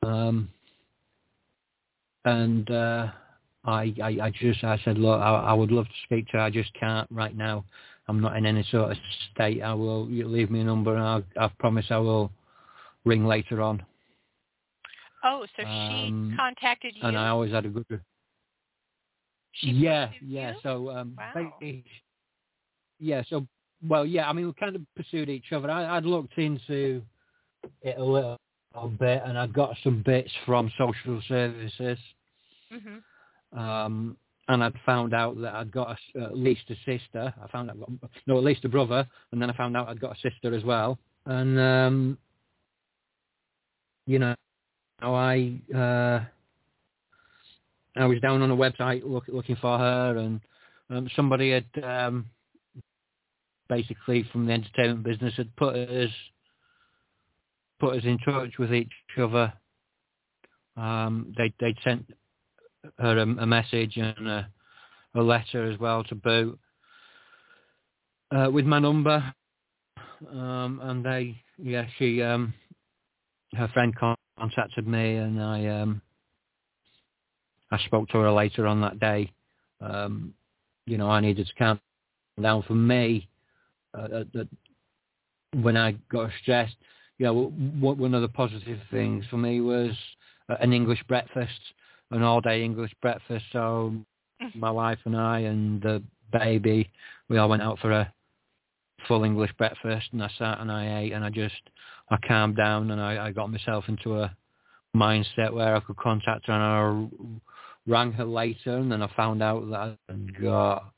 um, 0.03 0.49
and 2.25 2.69
uh, 2.69 3.07
I, 3.65 3.93
I 4.01 4.17
I 4.21 4.33
just 4.39 4.63
I 4.63 4.79
said, 4.83 4.97
look, 4.97 5.19
I, 5.19 5.29
I 5.29 5.53
would 5.53 5.71
love 5.71 5.85
to 5.85 5.91
speak 6.03 6.27
to 6.27 6.33
her, 6.33 6.39
I 6.39 6.49
just 6.49 6.73
can't 6.73 7.07
right 7.11 7.35
now. 7.35 7.65
I'm 8.07 8.21
not 8.21 8.35
in 8.35 8.45
any 8.47 8.65
sort 8.71 8.91
of 8.91 8.97
state. 9.31 9.61
I 9.61 9.73
will 9.73 10.09
you 10.09 10.27
leave 10.27 10.49
me 10.49 10.61
a 10.61 10.63
number, 10.63 10.95
and 10.95 11.23
I, 11.37 11.45
I 11.45 11.51
promise 11.59 11.85
I 11.89 11.97
will 11.97 12.31
ring 13.05 13.25
later 13.25 13.61
on. 13.61 13.83
Oh, 15.23 15.45
so 15.55 15.63
um, 15.63 16.31
she 16.31 16.37
contacted 16.37 16.95
you. 16.95 17.07
And 17.07 17.17
I 17.17 17.27
always 17.27 17.51
had 17.51 17.65
a 17.65 17.69
good. 17.69 17.85
She 19.51 19.71
yeah, 19.71 20.09
yeah. 20.25 20.51
You? 20.51 20.57
So 20.63 20.89
um, 20.89 21.17
wow. 21.17 21.59
yeah, 22.99 23.21
so 23.29 23.45
well, 23.87 24.05
yeah. 24.05 24.29
I 24.29 24.33
mean, 24.33 24.47
we 24.47 24.53
kind 24.53 24.75
of 24.75 24.81
pursued 24.95 25.29
each 25.29 25.51
other. 25.51 25.69
I, 25.69 25.97
I'd 25.97 26.05
looked 26.05 26.37
into 26.37 27.01
it 27.81 27.97
a 27.97 28.03
little 28.03 28.37
bit, 28.99 29.21
and 29.25 29.37
I'd 29.37 29.53
got 29.53 29.75
some 29.83 30.01
bits 30.03 30.31
from 30.45 30.71
social 30.77 31.21
services. 31.27 31.97
Mm-hmm. 32.73 33.59
Um, 33.59 34.17
and 34.47 34.63
I'd 34.63 34.73
found 34.85 35.13
out 35.13 35.39
that 35.41 35.53
I'd 35.53 35.71
got 35.71 35.97
a, 36.15 36.21
at 36.23 36.37
least 36.37 36.63
a 36.69 36.75
sister. 36.85 37.33
I 37.41 37.47
found 37.51 37.69
out 37.69 37.77
no, 38.25 38.37
at 38.37 38.43
least 38.43 38.65
a 38.65 38.69
brother, 38.69 39.07
and 39.31 39.41
then 39.41 39.49
I 39.49 39.55
found 39.55 39.77
out 39.77 39.87
I'd 39.87 40.01
got 40.01 40.17
a 40.17 40.29
sister 40.29 40.55
as 40.55 40.63
well. 40.63 40.97
And 41.25 41.59
um, 41.59 42.17
you 44.07 44.17
know, 44.17 44.35
I 45.01 45.53
uh, 45.73 46.21
I 47.95 48.05
was 48.05 48.19
down 48.21 48.41
on 48.41 48.49
a 48.49 48.55
website 48.55 49.03
look, 49.05 49.25
looking 49.27 49.55
for 49.57 49.77
her, 49.77 50.17
and 50.17 50.41
um, 50.89 51.09
somebody 51.15 51.51
had 51.51 51.83
um, 51.83 52.25
basically 53.69 54.23
from 54.31 54.45
the 54.45 54.53
entertainment 54.53 55.03
business 55.03 55.33
had 55.37 55.55
put 55.55 55.75
us 55.75 56.09
put 57.79 57.97
us 57.97 58.03
in 58.03 58.17
touch 58.19 58.57
with 58.57 58.73
each 58.73 58.91
other. 59.17 59.53
Um, 60.75 61.33
they 61.37 61.53
they'd 61.59 61.77
sent 61.83 62.05
her 62.97 63.17
a, 63.17 63.21
a 63.21 63.45
message 63.45 63.97
and 63.97 64.27
a, 64.27 64.49
a, 65.15 65.21
letter 65.21 65.69
as 65.69 65.79
well 65.79 66.03
to 66.05 66.15
boot 66.15 66.59
uh, 68.31 68.49
with 68.51 68.65
my 68.65 68.79
number. 68.79 69.33
Um, 70.31 70.79
and 70.83 71.05
they, 71.05 71.41
yeah, 71.57 71.85
she, 71.97 72.21
um, 72.21 72.53
her 73.55 73.67
friend 73.69 73.93
contacted 74.37 74.87
me, 74.87 75.15
and 75.15 75.41
I, 75.41 75.65
um, 75.67 76.01
I 77.71 77.77
spoke 77.85 78.09
to 78.09 78.19
her 78.19 78.31
later 78.31 78.67
on 78.67 78.81
that 78.81 78.99
day. 78.99 79.31
Um, 79.81 80.33
you 80.85 80.97
know, 80.97 81.09
I 81.09 81.21
needed 81.21 81.47
to 81.47 81.53
calm 81.55 81.79
down 82.41 82.63
for 82.63 82.73
me. 82.73 83.27
Uh, 83.97 84.23
that 84.33 84.47
when 85.61 85.75
I 85.75 85.93
got 86.11 86.29
stressed, 86.41 86.75
you 87.17 87.25
know, 87.25 87.47
one 87.79 88.13
of 88.13 88.21
the 88.21 88.29
positive 88.29 88.79
things 88.91 89.25
for 89.29 89.37
me 89.37 89.61
was 89.61 89.91
an 90.47 90.73
English 90.73 91.03
breakfast 91.07 91.59
an 92.11 92.23
all-day 92.23 92.63
English 92.63 92.91
breakfast. 93.01 93.45
So 93.51 93.93
mm-hmm. 94.41 94.59
my 94.59 94.71
wife 94.71 94.99
and 95.05 95.15
I 95.15 95.39
and 95.39 95.81
the 95.81 96.03
baby, 96.31 96.89
we 97.29 97.37
all 97.37 97.49
went 97.49 97.61
out 97.61 97.79
for 97.79 97.91
a 97.91 98.11
full 99.07 99.23
English 99.23 99.51
breakfast, 99.57 100.07
and 100.11 100.23
I 100.23 100.29
sat 100.37 100.59
and 100.59 100.71
I 100.71 101.01
ate, 101.01 101.13
and 101.13 101.23
I 101.23 101.29
just 101.29 101.55
I 102.09 102.17
calmed 102.27 102.57
down, 102.57 102.91
and 102.91 103.01
I, 103.01 103.27
I 103.27 103.31
got 103.31 103.51
myself 103.51 103.85
into 103.87 104.19
a 104.19 104.35
mindset 104.95 105.53
where 105.53 105.75
I 105.75 105.79
could 105.79 105.97
contact 105.97 106.47
her, 106.47 106.53
and 106.53 106.63
I 106.63 107.29
rang 107.87 108.11
her 108.13 108.25
later, 108.25 108.77
and 108.77 108.91
then 108.91 109.01
I 109.01 109.09
found 109.15 109.41
out 109.41 109.69
that 109.69 109.97
I 110.09 110.41
got 110.41 110.91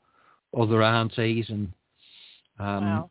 other 0.56 0.82
aunties, 0.82 1.46
and 1.48 1.72
um, 2.58 2.84
wow. 2.84 3.10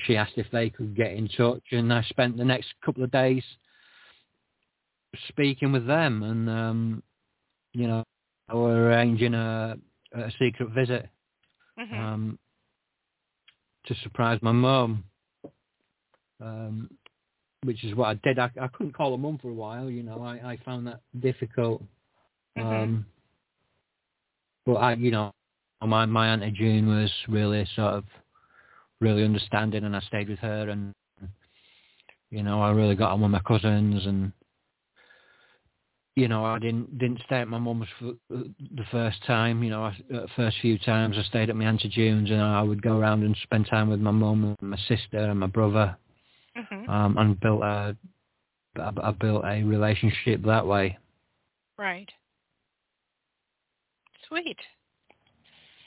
she 0.00 0.16
asked 0.16 0.34
if 0.36 0.46
they 0.52 0.70
could 0.70 0.96
get 0.96 1.12
in 1.12 1.28
touch, 1.28 1.62
and 1.72 1.92
I 1.92 2.02
spent 2.02 2.36
the 2.36 2.44
next 2.44 2.68
couple 2.84 3.02
of 3.02 3.10
days 3.10 3.42
speaking 5.28 5.72
with 5.72 5.86
them, 5.86 6.22
and 6.22 6.48
um, 6.48 7.02
you 7.72 7.86
know, 7.86 8.04
we're 8.52 8.88
arranging 8.88 9.34
a, 9.34 9.76
a 10.12 10.30
secret 10.38 10.70
visit 10.70 11.08
mm-hmm. 11.78 11.94
um, 11.94 12.38
to 13.86 13.94
surprise 14.02 14.38
my 14.42 14.52
mum, 14.52 15.04
um, 16.40 16.90
which 17.64 17.84
is 17.84 17.94
what 17.94 18.08
I 18.08 18.14
did. 18.24 18.38
I, 18.38 18.50
I 18.60 18.68
couldn't 18.68 18.92
call 18.92 19.12
her 19.12 19.18
mum 19.18 19.38
for 19.40 19.50
a 19.50 19.54
while, 19.54 19.90
you 19.90 20.02
know. 20.02 20.22
I, 20.22 20.52
I 20.52 20.58
found 20.64 20.86
that 20.86 21.00
difficult. 21.20 21.82
Mm-hmm. 22.58 22.68
Um, 22.68 23.06
but 24.64 24.74
I, 24.74 24.94
you 24.94 25.10
know, 25.10 25.32
my 25.84 26.06
my 26.06 26.28
auntie 26.28 26.50
June 26.50 26.88
was 26.88 27.12
really 27.28 27.66
sort 27.76 27.94
of 27.94 28.04
really 29.00 29.24
understanding, 29.24 29.84
and 29.84 29.96
I 29.96 30.00
stayed 30.00 30.28
with 30.28 30.38
her, 30.40 30.68
and 30.68 30.94
you 32.30 32.42
know, 32.42 32.60
I 32.60 32.70
really 32.70 32.94
got 32.96 33.12
on 33.12 33.20
with 33.20 33.30
my 33.30 33.40
cousins, 33.40 34.06
and 34.06 34.32
you 36.16 36.28
know, 36.28 36.44
I 36.44 36.58
didn't 36.58 36.98
didn't 36.98 37.20
stay 37.26 37.36
at 37.36 37.48
my 37.48 37.58
mum's 37.58 37.86
for 37.98 38.14
the 38.30 38.84
first 38.90 39.24
time. 39.26 39.62
You 39.62 39.70
know, 39.70 39.84
I, 39.84 39.96
the 40.08 40.28
first 40.34 40.56
few 40.62 40.78
times 40.78 41.16
I 41.18 41.22
stayed 41.24 41.50
at 41.50 41.56
my 41.56 41.64
auntie 41.64 41.88
June's, 41.88 42.30
and 42.30 42.40
I 42.40 42.62
would 42.62 42.82
go 42.82 42.98
around 42.98 43.22
and 43.22 43.36
spend 43.42 43.66
time 43.68 43.88
with 43.88 44.00
my 44.00 44.10
mum 44.10 44.56
and 44.60 44.70
my 44.70 44.78
sister 44.88 45.18
and 45.18 45.38
my 45.38 45.46
brother, 45.46 45.96
mm-hmm. 46.56 46.90
um, 46.90 47.18
and 47.18 47.38
built 47.38 47.62
a 47.62 47.96
I 48.78 49.10
built 49.12 49.44
a 49.44 49.62
relationship 49.62 50.42
that 50.44 50.66
way. 50.66 50.98
Right. 51.78 52.10
Sweet. 54.28 54.58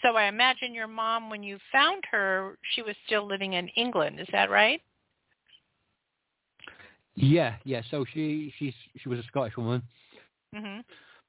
So 0.02 0.16
I 0.16 0.26
imagine 0.26 0.74
your 0.74 0.88
mom, 0.88 1.30
when 1.30 1.44
you 1.44 1.58
found 1.72 2.04
her, 2.12 2.58
she 2.74 2.82
was 2.82 2.96
still 3.06 3.28
living 3.28 3.54
in 3.54 3.68
England. 3.70 4.20
Is 4.20 4.28
that 4.32 4.50
right? 4.50 4.82
Yeah, 7.16 7.56
yeah. 7.66 7.82
So 7.92 8.06
she 8.14 8.54
she's 8.58 8.74
she 8.98 9.10
was 9.10 9.20
a 9.20 9.24
Scottish 9.24 9.58
woman. 9.58 9.84
Mm-hmm. 10.56 10.82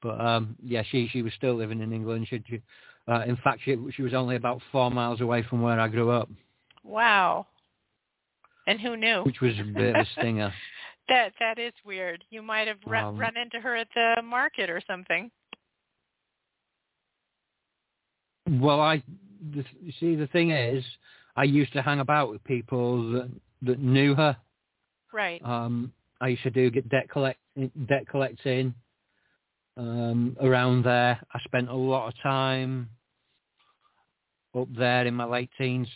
But 0.02 0.20
um, 0.20 0.56
yeah, 0.62 0.82
she 0.90 1.08
she 1.08 1.22
was 1.22 1.32
still 1.34 1.54
living 1.54 1.80
in 1.80 1.92
England. 1.92 2.28
She, 2.30 2.42
she 2.48 2.62
uh, 3.08 3.24
in 3.26 3.36
fact, 3.36 3.60
she 3.64 3.76
she 3.96 4.02
was 4.02 4.14
only 4.14 4.36
about 4.36 4.60
four 4.70 4.90
miles 4.90 5.20
away 5.20 5.44
from 5.48 5.62
where 5.62 5.80
I 5.80 5.88
grew 5.88 6.10
up. 6.10 6.28
Wow. 6.84 7.46
And 8.66 8.80
who 8.80 8.96
knew? 8.96 9.22
Which 9.24 9.40
was 9.40 9.58
a 9.58 9.64
bit 9.64 9.96
of 9.96 10.02
a 10.02 10.06
stinger. 10.18 10.52
that 11.08 11.32
that 11.40 11.58
is 11.58 11.72
weird. 11.84 12.22
You 12.30 12.40
might 12.40 12.68
have 12.68 12.78
um, 12.86 13.18
run 13.18 13.36
into 13.36 13.60
her 13.60 13.74
at 13.74 13.88
the 13.94 14.22
market 14.22 14.70
or 14.70 14.80
something. 14.86 15.30
Well, 18.50 18.80
I 18.80 19.02
the, 19.54 19.64
see 20.00 20.16
the 20.16 20.26
thing 20.26 20.50
is, 20.50 20.84
I 21.36 21.44
used 21.44 21.72
to 21.74 21.82
hang 21.82 22.00
about 22.00 22.30
with 22.30 22.42
people 22.44 23.12
that 23.12 23.30
that 23.62 23.78
knew 23.78 24.14
her. 24.14 24.36
Right. 25.12 25.40
Um, 25.44 25.92
I 26.20 26.28
used 26.28 26.42
to 26.42 26.50
do 26.50 26.70
get 26.70 26.88
debt 26.88 27.08
collect 27.08 27.38
debt 27.88 28.08
collecting 28.08 28.74
um, 29.76 30.36
around 30.40 30.84
there. 30.84 31.20
I 31.32 31.38
spent 31.44 31.68
a 31.68 31.74
lot 31.74 32.08
of 32.08 32.14
time 32.22 32.88
up 34.58 34.68
there 34.76 35.06
in 35.06 35.14
my 35.14 35.24
late 35.24 35.50
teens, 35.56 35.88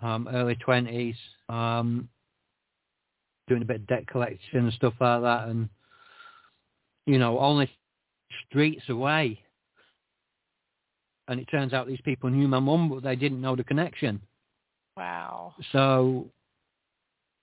um, 0.00 0.28
early 0.32 0.56
twenties, 0.56 1.16
um, 1.48 2.08
doing 3.48 3.62
a 3.62 3.66
bit 3.66 3.76
of 3.76 3.86
debt 3.86 4.08
collection 4.08 4.64
and 4.64 4.72
stuff 4.72 4.94
like 5.00 5.22
that. 5.22 5.48
And 5.48 5.68
you 7.06 7.18
know, 7.18 7.38
only 7.38 7.70
streets 8.48 8.82
away. 8.88 9.40
And 11.28 11.38
it 11.40 11.46
turns 11.46 11.72
out 11.72 11.86
these 11.86 12.00
people 12.04 12.30
knew 12.30 12.48
my 12.48 12.58
mum, 12.58 12.88
but 12.88 13.02
they 13.02 13.16
didn't 13.16 13.40
know 13.40 13.54
the 13.54 13.64
connection. 13.64 14.20
Wow. 14.96 15.54
So, 15.72 16.26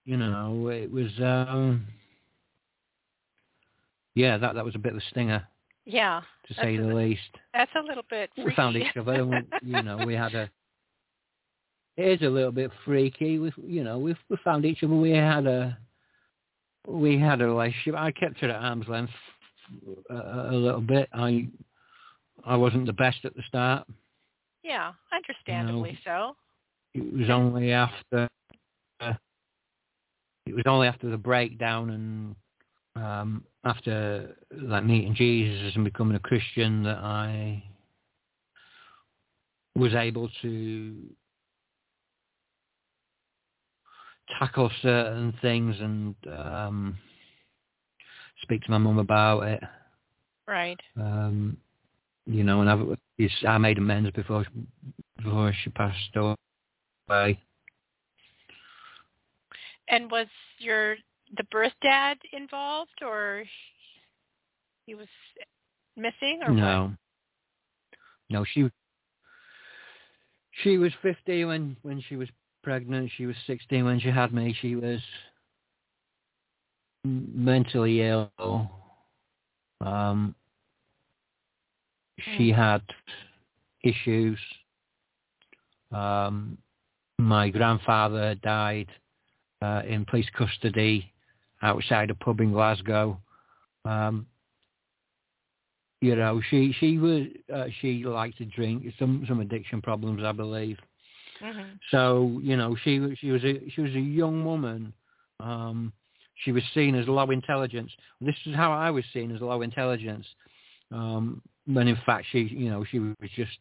you 0.05 0.17
know, 0.17 0.67
it 0.67 0.91
was, 0.91 1.11
um, 1.19 1.87
yeah, 4.15 4.37
that 4.37 4.55
that 4.55 4.65
was 4.65 4.75
a 4.75 4.79
bit 4.79 4.91
of 4.91 4.97
a 4.97 5.05
stinger. 5.11 5.47
Yeah. 5.85 6.21
To 6.47 6.53
say 6.55 6.77
the 6.77 6.83
least. 6.83 7.21
That's 7.53 7.71
a 7.75 7.81
little 7.81 8.03
bit. 8.09 8.29
Freaky. 8.35 8.49
We 8.49 8.55
found 8.55 8.75
each 8.75 8.97
other, 8.97 9.13
and 9.13 9.29
we, 9.29 9.37
you 9.63 9.81
know, 9.81 9.97
we 10.05 10.13
had 10.13 10.35
a. 10.35 10.49
It 11.97 12.21
is 12.21 12.27
a 12.27 12.29
little 12.29 12.51
bit 12.51 12.71
freaky. 12.85 13.39
We, 13.39 13.51
you 13.65 13.83
know, 13.83 13.97
we 13.97 14.15
we 14.29 14.37
found 14.43 14.65
each 14.65 14.83
other. 14.83 14.93
We 14.93 15.11
had 15.11 15.47
a. 15.47 15.77
We 16.87 17.17
had 17.19 17.41
a 17.41 17.47
relationship. 17.47 17.95
I 17.95 18.11
kept 18.11 18.43
it 18.43 18.49
at 18.49 18.55
arm's 18.55 18.87
length 18.87 19.13
a, 20.09 20.49
a 20.51 20.55
little 20.55 20.81
bit. 20.81 21.09
I 21.13 21.47
I 22.45 22.55
wasn't 22.55 22.85
the 22.85 22.93
best 22.93 23.19
at 23.23 23.35
the 23.35 23.43
start. 23.47 23.87
Yeah, 24.63 24.93
understandably 25.11 25.91
you 25.91 26.11
know, 26.11 26.33
so. 26.95 26.99
It 26.99 27.13
was 27.13 27.29
only 27.29 27.71
after 27.71 28.27
uh, 28.99 29.13
it 30.45 30.55
was 30.55 30.63
only 30.65 30.87
after 30.87 31.09
the 31.09 31.17
breakdown 31.17 31.91
and 31.91 32.35
um, 32.95 33.43
after 33.63 34.35
like 34.51 34.83
meeting 34.83 35.15
Jesus 35.15 35.75
and 35.75 35.85
becoming 35.85 36.15
a 36.15 36.19
Christian 36.19 36.83
that 36.83 36.97
I 36.97 37.63
was 39.75 39.93
able 39.93 40.29
to 40.41 40.95
tackle 44.37 44.71
certain 44.81 45.33
things 45.41 45.75
and 45.79 46.15
um, 46.37 46.97
speak 48.41 48.63
to 48.63 48.71
my 48.71 48.77
mum 48.77 48.97
about 48.97 49.41
it. 49.41 49.63
Right. 50.47 50.79
Um, 50.99 51.57
you 52.29 52.43
know, 52.43 52.61
and 52.61 52.69
I've, 52.69 52.97
I 53.47 53.57
made 53.57 53.79
amends 53.79 54.11
before 54.11 54.45
before 55.17 55.53
she 55.63 55.71
passed 55.71 56.15
away. 56.15 57.39
And 59.89 60.11
was 60.11 60.27
your 60.59 60.95
the 61.37 61.43
birth 61.51 61.73
dad 61.81 62.17
involved, 62.31 63.01
or 63.01 63.43
he 64.85 64.93
was 64.93 65.07
missing, 65.97 66.41
or 66.45 66.53
no? 66.53 66.83
What? 66.83 66.97
No, 68.29 68.45
she 68.53 68.69
she 70.63 70.77
was 70.77 70.91
50 71.01 71.45
when 71.45 71.75
when 71.81 71.99
she 72.07 72.15
was 72.15 72.29
pregnant. 72.63 73.09
She 73.17 73.25
was 73.25 73.35
16 73.47 73.83
when 73.83 73.99
she 73.99 74.09
had 74.09 74.31
me. 74.31 74.55
She 74.61 74.75
was 74.75 74.99
mentally 77.03 78.03
ill. 78.03 78.31
Um, 79.81 80.35
she 82.37 82.51
hmm. 82.51 82.59
had 82.59 82.81
issues. 83.83 84.39
Um, 85.91 86.57
my 87.17 87.49
grandfather 87.49 88.35
died 88.35 88.87
uh, 89.61 89.81
in 89.87 90.05
police 90.05 90.29
custody 90.37 91.11
outside 91.61 92.09
a 92.09 92.15
pub 92.15 92.39
in 92.39 92.51
Glasgow. 92.51 93.19
Um, 93.85 94.25
you 96.01 96.15
know, 96.15 96.41
she 96.49 96.73
she 96.79 96.97
was 96.97 97.23
uh, 97.53 97.65
she 97.81 98.05
liked 98.05 98.37
to 98.37 98.45
drink, 98.45 98.85
some 98.97 99.25
some 99.27 99.41
addiction 99.41 99.81
problems, 99.81 100.23
I 100.23 100.31
believe. 100.31 100.77
Mm-hmm. 101.43 101.61
So 101.91 102.39
you 102.41 102.55
know, 102.55 102.75
she 102.83 103.15
she 103.19 103.31
was 103.31 103.43
a 103.43 103.69
she 103.69 103.81
was 103.81 103.93
a 103.93 103.99
young 103.99 104.45
woman. 104.45 104.93
Um, 105.41 105.91
she 106.45 106.51
was 106.53 106.63
seen 106.73 106.95
as 106.95 107.07
low 107.07 107.29
intelligence. 107.31 107.91
This 108.21 108.35
is 108.45 108.55
how 108.55 108.71
I 108.71 108.91
was 108.91 109.03
seen 109.13 109.35
as 109.35 109.41
low 109.41 109.61
intelligence, 109.61 110.25
um, 110.91 111.41
when 111.71 111.87
in 111.87 111.97
fact 112.05 112.25
she 112.31 112.39
you 112.39 112.69
know 112.69 112.83
she 112.89 112.99
was 112.99 113.15
just 113.35 113.57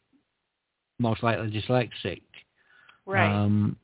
most 0.99 1.23
likely 1.23 1.51
dyslexic. 1.51 2.23
Right. 3.07 3.33
Um, 3.33 3.77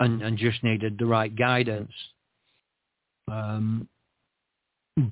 and, 0.00 0.22
and 0.22 0.36
just 0.36 0.62
needed 0.62 0.98
the 0.98 1.06
right 1.06 1.34
guidance. 1.34 1.92
Um, 3.30 3.88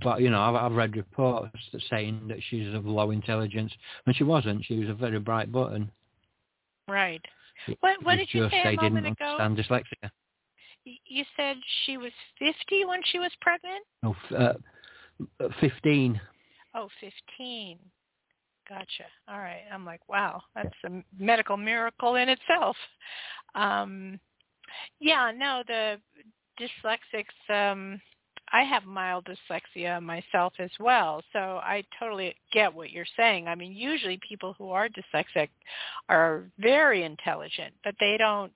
but 0.02 0.20
you 0.20 0.30
know, 0.30 0.40
I've, 0.40 0.54
I've 0.54 0.72
read 0.72 0.96
reports 0.96 1.56
that 1.72 1.82
saying 1.90 2.22
that 2.28 2.38
she's 2.50 2.72
of 2.74 2.84
low 2.84 3.10
intelligence, 3.10 3.72
and 4.06 4.14
she 4.14 4.24
wasn't. 4.24 4.64
She 4.64 4.78
was 4.78 4.88
a 4.88 4.94
very 4.94 5.18
bright 5.18 5.50
button. 5.50 5.90
Right. 6.88 7.22
What, 7.80 8.02
what 8.02 8.16
did 8.16 8.28
you 8.32 8.48
say 8.50 8.76
a 8.76 8.82
moment 8.82 9.06
ago? 9.06 9.36
Understand 9.40 9.84
dyslexia. 10.04 10.10
You 10.84 11.24
said 11.36 11.56
she 11.86 11.96
was 11.96 12.10
50 12.40 12.84
when 12.86 13.00
she 13.04 13.20
was 13.20 13.30
pregnant? 13.40 13.84
No, 14.02 14.16
uh, 14.36 15.48
15. 15.60 16.20
Oh, 16.74 16.88
15. 17.00 17.78
Gotcha. 18.68 19.04
All 19.28 19.38
right. 19.38 19.62
I'm 19.72 19.84
like, 19.84 20.00
wow, 20.08 20.40
that's 20.54 20.74
a 20.86 21.02
medical 21.18 21.56
miracle 21.56 22.14
in 22.16 22.28
itself. 22.28 22.76
Um, 23.54 24.18
yeah, 25.00 25.32
no, 25.36 25.62
the 25.66 25.98
dyslexics, 26.60 27.50
um, 27.72 28.00
I 28.52 28.62
have 28.62 28.84
mild 28.84 29.26
dyslexia 29.26 30.02
myself 30.02 30.52
as 30.58 30.70
well, 30.78 31.22
so 31.32 31.38
I 31.38 31.84
totally 31.98 32.34
get 32.52 32.72
what 32.72 32.90
you're 32.90 33.06
saying. 33.16 33.48
I 33.48 33.54
mean, 33.54 33.72
usually 33.72 34.20
people 34.26 34.54
who 34.58 34.70
are 34.70 34.88
dyslexic 34.88 35.48
are 36.08 36.44
very 36.58 37.04
intelligent, 37.04 37.74
but 37.82 37.94
they 37.98 38.16
don't 38.18 38.52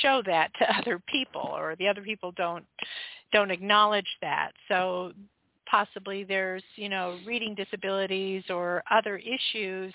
show 0.00 0.22
that 0.26 0.50
to 0.58 0.78
other 0.78 1.00
people 1.08 1.42
or 1.42 1.76
the 1.76 1.88
other 1.88 2.02
people 2.02 2.32
don't 2.32 2.64
don't 3.32 3.50
acknowledge 3.50 4.06
that. 4.22 4.52
So 4.68 5.12
possibly 5.70 6.24
there's, 6.24 6.62
you 6.76 6.88
know, 6.88 7.18
reading 7.26 7.54
disabilities 7.54 8.44
or 8.50 8.82
other 8.90 9.18
issues 9.18 9.92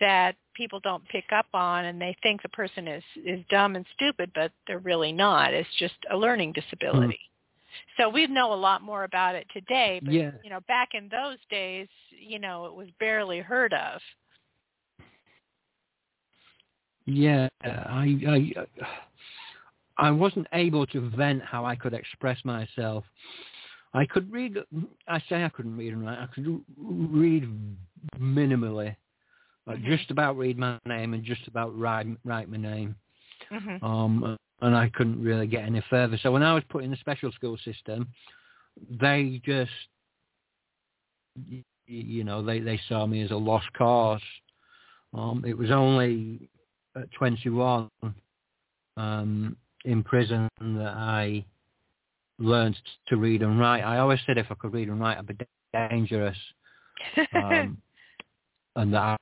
that 0.00 0.34
people 0.54 0.80
don't 0.80 1.06
pick 1.08 1.26
up 1.32 1.46
on 1.54 1.84
and 1.86 2.00
they 2.00 2.16
think 2.22 2.42
the 2.42 2.48
person 2.48 2.88
is 2.88 3.02
is 3.24 3.40
dumb 3.50 3.76
and 3.76 3.86
stupid, 3.94 4.30
but 4.34 4.50
they're 4.66 4.78
really 4.80 5.12
not. 5.12 5.54
It's 5.54 5.68
just 5.78 5.94
a 6.12 6.16
learning 6.16 6.52
disability. 6.52 7.06
Mm-hmm. 7.06 8.02
So 8.02 8.08
we 8.08 8.26
know 8.26 8.52
a 8.52 8.54
lot 8.54 8.82
more 8.82 9.04
about 9.04 9.34
it 9.34 9.46
today, 9.52 10.00
but 10.02 10.12
yeah. 10.12 10.30
you 10.42 10.50
know, 10.50 10.60
back 10.66 10.90
in 10.94 11.08
those 11.08 11.38
days, 11.50 11.88
you 12.10 12.38
know, 12.38 12.66
it 12.66 12.74
was 12.74 12.88
barely 12.98 13.40
heard 13.40 13.74
of. 13.74 14.00
Yeah, 17.04 17.48
I 17.62 18.18
I 18.28 18.66
I 19.98 20.10
wasn't 20.10 20.46
able 20.52 20.86
to 20.86 21.08
vent 21.10 21.42
how 21.42 21.64
I 21.64 21.76
could 21.76 21.94
express 21.94 22.38
myself. 22.44 23.04
I 23.96 24.04
could 24.04 24.30
read. 24.30 24.58
I 25.08 25.20
say 25.26 25.42
I 25.42 25.48
couldn't 25.48 25.76
read 25.76 25.94
and 25.94 26.04
write. 26.04 26.18
I 26.18 26.26
could 26.26 26.60
read 26.76 27.48
minimally, 28.20 28.94
like 29.66 29.78
mm-hmm. 29.78 29.90
just 29.90 30.10
about 30.10 30.36
read 30.36 30.58
my 30.58 30.78
name 30.84 31.14
and 31.14 31.24
just 31.24 31.48
about 31.48 31.76
write 31.78 32.06
write 32.22 32.50
my 32.50 32.58
name. 32.58 32.94
Mm-hmm. 33.50 33.82
Um, 33.82 34.36
and 34.60 34.76
I 34.76 34.90
couldn't 34.90 35.22
really 35.22 35.46
get 35.46 35.64
any 35.64 35.82
further. 35.88 36.18
So 36.22 36.30
when 36.30 36.42
I 36.42 36.52
was 36.52 36.62
put 36.68 36.84
in 36.84 36.90
the 36.90 36.96
special 36.98 37.32
school 37.32 37.56
system, 37.64 38.08
they 38.90 39.40
just, 39.44 39.70
you 41.86 42.22
know, 42.22 42.44
they 42.44 42.60
they 42.60 42.78
saw 42.90 43.06
me 43.06 43.22
as 43.22 43.30
a 43.30 43.36
lost 43.36 43.72
cause. 43.72 44.20
Um, 45.14 45.42
it 45.46 45.56
was 45.56 45.70
only 45.70 46.50
at 46.94 47.10
21 47.12 47.88
um, 48.98 49.56
in 49.86 50.02
prison 50.02 50.50
that 50.60 50.94
I 50.94 51.46
learned 52.38 52.76
to 53.08 53.16
read 53.16 53.42
and 53.42 53.58
write. 53.58 53.82
I 53.82 53.98
always 53.98 54.20
said 54.26 54.38
if 54.38 54.46
I 54.50 54.54
could 54.54 54.72
read 54.72 54.88
and 54.88 55.00
write, 55.00 55.18
I'd 55.18 55.26
be 55.26 55.36
dangerous. 55.72 56.36
Um, 57.34 57.78
and 58.76 58.94
that, 58.94 59.20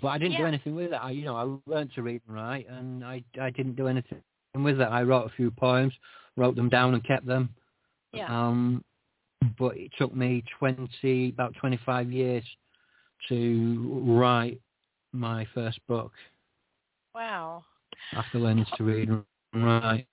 but 0.00 0.08
I 0.08 0.18
didn't 0.18 0.32
yeah. 0.32 0.38
do 0.38 0.46
anything 0.46 0.74
with 0.74 0.92
it. 0.92 1.00
I, 1.00 1.10
you 1.10 1.24
know, 1.24 1.36
I 1.36 1.70
learned 1.70 1.92
to 1.94 2.02
read 2.02 2.22
and 2.26 2.36
write, 2.36 2.68
and 2.68 3.04
I, 3.04 3.22
I 3.40 3.50
didn't 3.50 3.76
do 3.76 3.88
anything 3.88 4.20
with 4.54 4.80
it. 4.80 4.84
I 4.84 5.02
wrote 5.02 5.26
a 5.26 5.34
few 5.36 5.50
poems, 5.50 5.92
wrote 6.36 6.56
them 6.56 6.68
down, 6.68 6.94
and 6.94 7.04
kept 7.04 7.26
them. 7.26 7.50
Yeah. 8.12 8.26
Um, 8.26 8.84
but 9.58 9.76
it 9.76 9.90
took 9.98 10.14
me 10.14 10.42
twenty, 10.58 11.28
about 11.30 11.54
twenty-five 11.60 12.10
years 12.10 12.44
to 13.28 14.02
write 14.06 14.60
my 15.12 15.46
first 15.54 15.78
book. 15.86 16.12
Wow. 17.14 17.64
After 18.12 18.38
learning 18.38 18.66
to 18.76 18.84
read 18.84 19.08
and 19.08 19.24
write. 19.54 20.06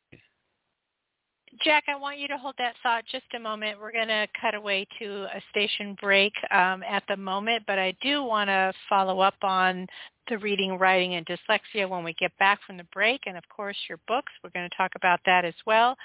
Jack, 1.63 1.83
I 1.87 1.95
want 1.95 2.17
you 2.17 2.27
to 2.27 2.37
hold 2.37 2.55
that 2.57 2.73
thought 2.81 3.03
just 3.11 3.25
a 3.35 3.39
moment. 3.39 3.79
We're 3.79 3.91
going 3.91 4.07
to 4.07 4.27
cut 4.39 4.55
away 4.55 4.87
to 4.97 5.25
a 5.25 5.41
station 5.51 5.95
break 6.01 6.33
um, 6.49 6.81
at 6.81 7.03
the 7.07 7.15
moment, 7.15 7.63
but 7.67 7.77
I 7.77 7.95
do 8.01 8.23
want 8.23 8.47
to 8.47 8.73
follow 8.89 9.19
up 9.19 9.35
on 9.43 9.85
the 10.27 10.39
reading, 10.39 10.79
writing, 10.79 11.15
and 11.15 11.25
dyslexia 11.27 11.87
when 11.87 12.03
we 12.03 12.13
get 12.19 12.35
back 12.39 12.59
from 12.65 12.77
the 12.77 12.85
break, 12.91 13.21
and 13.27 13.37
of 13.37 13.43
course 13.55 13.77
your 13.87 13.99
books. 14.07 14.31
We're 14.43 14.49
going 14.49 14.69
to 14.69 14.75
talk 14.75 14.91
about 14.95 15.19
that 15.27 15.45
as 15.45 15.53
well. 15.67 15.95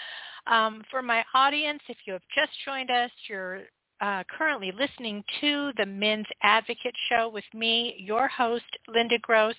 Um, 0.47 0.83
for 0.91 1.01
my 1.01 1.25
audience, 1.33 1.81
if 1.89 1.97
you 2.07 2.13
have 2.13 2.23
just 2.35 2.53
joined 2.67 2.91
us, 2.91 3.11
you're 3.27 3.63
uh, 4.01 4.25
currently 4.37 4.73
listening 4.79 5.25
to 5.41 5.73
the 5.79 5.87
Men's 5.87 6.27
Advocate 6.43 6.95
Show 7.09 7.31
with 7.33 7.45
me, 7.55 7.97
your 7.99 8.29
host, 8.29 8.65
Linda 8.89 9.19
Gross. 9.23 9.55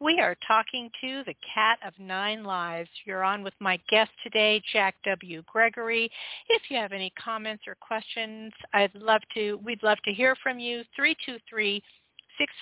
We 0.00 0.20
are 0.20 0.36
talking 0.46 0.90
to 1.00 1.24
the 1.26 1.34
Cat 1.52 1.80
of 1.84 1.92
Nine 1.98 2.44
Lives. 2.44 2.88
You're 3.04 3.24
on 3.24 3.42
with 3.42 3.54
my 3.58 3.80
guest 3.88 4.12
today, 4.22 4.62
Jack 4.72 4.94
W. 5.04 5.42
Gregory. 5.52 6.08
If 6.48 6.62
you 6.70 6.76
have 6.76 6.92
any 6.92 7.12
comments 7.22 7.64
or 7.66 7.74
questions, 7.80 8.52
I'd 8.72 8.94
love 8.94 9.22
to. 9.34 9.58
We'd 9.64 9.82
love 9.82 9.98
to 10.04 10.12
hear 10.12 10.36
from 10.40 10.60
you. 10.60 10.84
Three 10.94 11.16
two 11.26 11.38
three. 11.50 11.82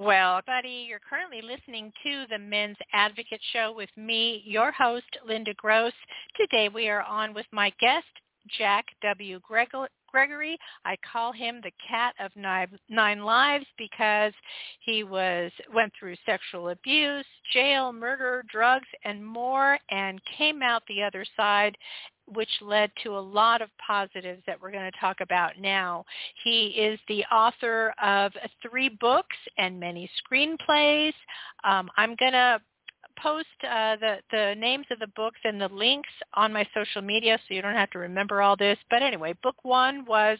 Well, 0.00 0.42
buddy, 0.46 0.86
you're 0.88 1.00
currently 1.00 1.42
listening 1.42 1.92
to 2.04 2.24
the 2.30 2.38
Men's 2.38 2.76
Advocate 2.92 3.40
Show 3.52 3.74
with 3.76 3.90
me, 3.96 4.44
your 4.46 4.70
host, 4.70 5.18
Linda 5.26 5.52
Gross. 5.54 5.92
Today 6.36 6.68
we 6.68 6.88
are 6.88 7.02
on 7.02 7.34
with 7.34 7.46
my 7.50 7.72
guest, 7.80 8.06
Jack 8.56 8.84
W. 9.02 9.40
Gregory. 9.40 10.56
I 10.84 10.96
call 11.12 11.32
him 11.32 11.60
the 11.60 11.72
cat 11.90 12.14
of 12.20 12.30
nine 12.36 13.24
lives 13.24 13.66
because 13.76 14.32
he 14.78 15.02
was 15.02 15.50
went 15.74 15.92
through 15.98 16.14
sexual 16.24 16.68
abuse, 16.68 17.26
jail, 17.52 17.92
murder, 17.92 18.44
drugs, 18.48 18.86
and 19.04 19.26
more, 19.26 19.80
and 19.90 20.20
came 20.38 20.62
out 20.62 20.84
the 20.86 21.02
other 21.02 21.24
side 21.36 21.76
which 22.34 22.50
led 22.60 22.90
to 23.02 23.16
a 23.16 23.20
lot 23.20 23.62
of 23.62 23.68
positives 23.84 24.42
that 24.46 24.60
we're 24.60 24.70
going 24.70 24.90
to 24.90 24.98
talk 24.98 25.20
about 25.20 25.58
now. 25.58 26.04
He 26.44 26.66
is 26.68 26.98
the 27.08 27.24
author 27.26 27.94
of 28.02 28.32
three 28.62 28.88
books 28.88 29.36
and 29.56 29.78
many 29.78 30.10
screenplays. 30.22 31.14
Um, 31.64 31.88
I'm 31.96 32.14
going 32.16 32.32
to 32.32 32.60
post 33.22 33.46
uh, 33.64 33.96
the, 33.96 34.16
the 34.30 34.54
names 34.56 34.86
of 34.90 34.98
the 34.98 35.08
books 35.16 35.40
and 35.44 35.60
the 35.60 35.68
links 35.68 36.08
on 36.34 36.52
my 36.52 36.66
social 36.74 37.02
media 37.02 37.38
so 37.46 37.54
you 37.54 37.62
don't 37.62 37.74
have 37.74 37.90
to 37.90 37.98
remember 37.98 38.42
all 38.42 38.56
this. 38.56 38.78
But 38.90 39.02
anyway, 39.02 39.34
book 39.42 39.56
one 39.62 40.04
was 40.04 40.38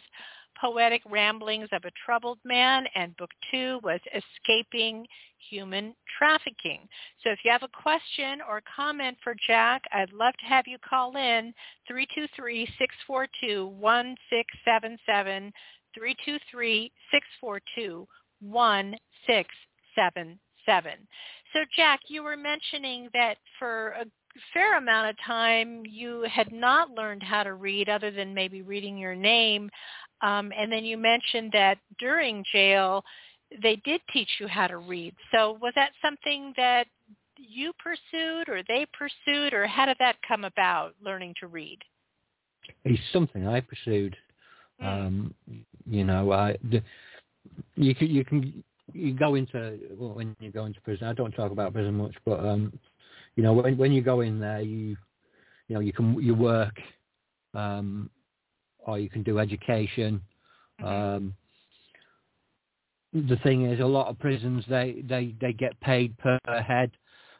Poetic 0.59 1.01
Ramblings 1.09 1.69
of 1.71 1.85
a 1.85 1.91
Troubled 2.05 2.39
Man, 2.43 2.85
and 2.95 3.15
book 3.17 3.31
two 3.49 3.79
was 3.83 4.01
Escaping 4.13 5.07
Human 5.49 5.95
Trafficking. 6.17 6.81
So 7.23 7.29
if 7.31 7.39
you 7.45 7.51
have 7.51 7.63
a 7.63 7.69
question 7.69 8.41
or 8.47 8.61
comment 8.75 9.17
for 9.23 9.33
Jack, 9.47 9.83
I'd 9.93 10.11
love 10.11 10.33
to 10.39 10.45
have 10.45 10.67
you 10.67 10.77
call 10.79 11.15
in 11.15 11.53
323-642-1677, 13.09 15.53
323-642-1677. 15.97 18.09
So 21.53 21.59
Jack, 21.75 22.01
you 22.07 22.21
were 22.21 22.37
mentioning 22.37 23.09
that 23.13 23.37
for 23.57 23.95
a 23.99 24.05
fair 24.53 24.77
amount 24.77 25.09
of 25.09 25.15
time 25.25 25.81
you 25.85 26.23
had 26.31 26.51
not 26.51 26.91
learned 26.91 27.23
how 27.23 27.41
to 27.43 27.55
read 27.55 27.89
other 27.89 28.11
than 28.11 28.31
maybe 28.33 28.61
reading 28.61 28.97
your 28.97 29.15
name. 29.15 29.69
Um, 30.21 30.51
and 30.57 30.71
then 30.71 30.83
you 30.83 30.97
mentioned 30.97 31.51
that 31.53 31.77
during 31.97 32.43
jail 32.51 33.03
they 33.63 33.77
did 33.77 34.01
teach 34.13 34.29
you 34.39 34.47
how 34.47 34.67
to 34.67 34.77
read. 34.77 35.15
So 35.31 35.57
was 35.61 35.73
that 35.75 35.91
something 36.01 36.53
that 36.55 36.85
you 37.37 37.71
pursued 37.79 38.47
or 38.47 38.61
they 38.67 38.85
pursued 38.97 39.53
or 39.53 39.65
how 39.65 39.85
did 39.85 39.97
that 39.99 40.17
come 40.27 40.43
about, 40.43 40.93
learning 41.03 41.33
to 41.39 41.47
read? 41.47 41.79
It's 42.85 43.01
something 43.11 43.47
I 43.47 43.61
pursued. 43.61 44.15
Mm. 44.81 44.85
Um, 44.85 45.33
you 45.89 46.03
know, 46.03 46.31
I, 46.31 46.57
the, 46.69 46.83
you 47.75 47.95
can, 47.95 48.07
you 48.07 48.23
can, 48.23 48.63
you 48.93 49.13
go 49.13 49.35
into, 49.35 49.79
well, 49.97 50.13
when 50.13 50.35
you 50.39 50.51
go 50.51 50.65
into 50.65 50.81
prison, 50.81 51.07
I 51.07 51.13
don't 51.13 51.31
talk 51.31 51.51
about 51.51 51.73
prison 51.73 51.95
much, 51.95 52.15
but, 52.25 52.39
um, 52.39 52.77
you 53.35 53.43
know, 53.43 53.53
when, 53.53 53.77
when 53.77 53.91
you 53.91 54.01
go 54.01 54.21
in 54.21 54.39
there, 54.39 54.61
you, 54.61 54.95
you 55.67 55.75
know, 55.75 55.79
you 55.79 55.93
can, 55.93 56.21
you 56.21 56.33
work, 56.35 56.75
um, 57.53 58.09
or 58.89 58.99
you 58.99 59.09
can 59.09 59.23
do 59.23 59.39
education. 59.39 60.21
Mm-hmm. 60.81 60.87
Um, 60.87 61.33
the 63.13 63.37
thing 63.37 63.65
is, 63.65 63.79
a 63.79 63.85
lot 63.85 64.07
of 64.07 64.19
prisons 64.19 64.63
they 64.69 65.03
they 65.07 65.35
they 65.41 65.53
get 65.53 65.79
paid 65.81 66.17
per 66.17 66.39
head, 66.45 66.91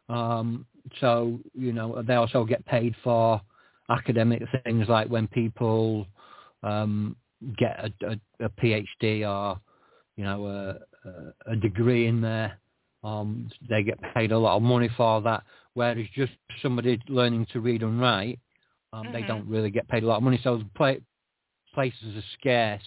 um, 0.08 0.66
so 1.00 1.40
you 1.54 1.74
know 1.74 2.02
they 2.02 2.16
also 2.16 2.44
get 2.44 2.66
paid 2.66 2.96
for 3.04 3.42
academic 3.90 4.44
things 4.64 4.88
like 4.88 5.08
when 5.08 5.28
people 5.28 6.06
um, 6.64 7.16
get 7.58 7.80
a, 7.80 8.06
a, 8.08 8.46
a, 8.46 8.50
PhD 8.50 9.28
or 9.28 9.60
you 10.16 10.24
know 10.24 10.48
a, 10.48 11.52
a 11.52 11.56
degree 11.56 12.08
in 12.08 12.22
there. 12.22 12.60
Um, 13.04 13.50
they 13.70 13.84
get 13.84 13.98
paid 14.14 14.34
a 14.34 14.38
lot 14.38 14.58
of 14.58 14.62
money 14.62 14.90
for 14.98 15.22
that, 15.22 15.44
whereas 15.74 16.06
just 16.14 16.34
somebody 16.62 17.00
learning 17.08 17.48
to 17.54 17.62
read 17.62 17.82
and 17.82 18.02
write, 18.02 18.40
um, 18.92 19.04
mm-hmm. 19.04 19.14
they 19.14 19.22
don't 19.22 19.48
really 19.48 19.70
get 19.70 19.88
paid 19.88 20.04
a 20.04 20.08
lot 20.08 20.18
of 20.18 20.24
money. 20.24 20.40
So 20.44 20.62
play, 20.76 21.00
places 21.80 22.18
are 22.18 22.24
scarce, 22.38 22.84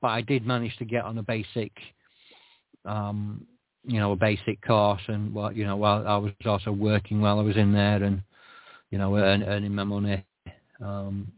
but 0.00 0.08
I 0.08 0.22
did 0.22 0.46
manage 0.46 0.74
to 0.78 0.86
get 0.86 1.04
on 1.04 1.18
a 1.18 1.22
basic, 1.22 1.72
um, 2.86 3.46
you 3.86 4.00
know, 4.00 4.12
a 4.12 4.16
basic 4.16 4.62
course, 4.62 5.02
and 5.08 5.34
well, 5.34 5.52
you 5.52 5.66
know, 5.66 5.76
while 5.76 6.08
I 6.08 6.16
was 6.16 6.32
also 6.46 6.72
working 6.72 7.20
while 7.20 7.38
I 7.38 7.42
was 7.42 7.58
in 7.58 7.74
there, 7.74 8.02
and 8.02 8.22
you 8.90 8.96
know, 8.96 9.14
earn, 9.14 9.42
earning 9.42 9.74
my 9.74 9.84
money. 9.84 10.24
Um, 10.82 11.30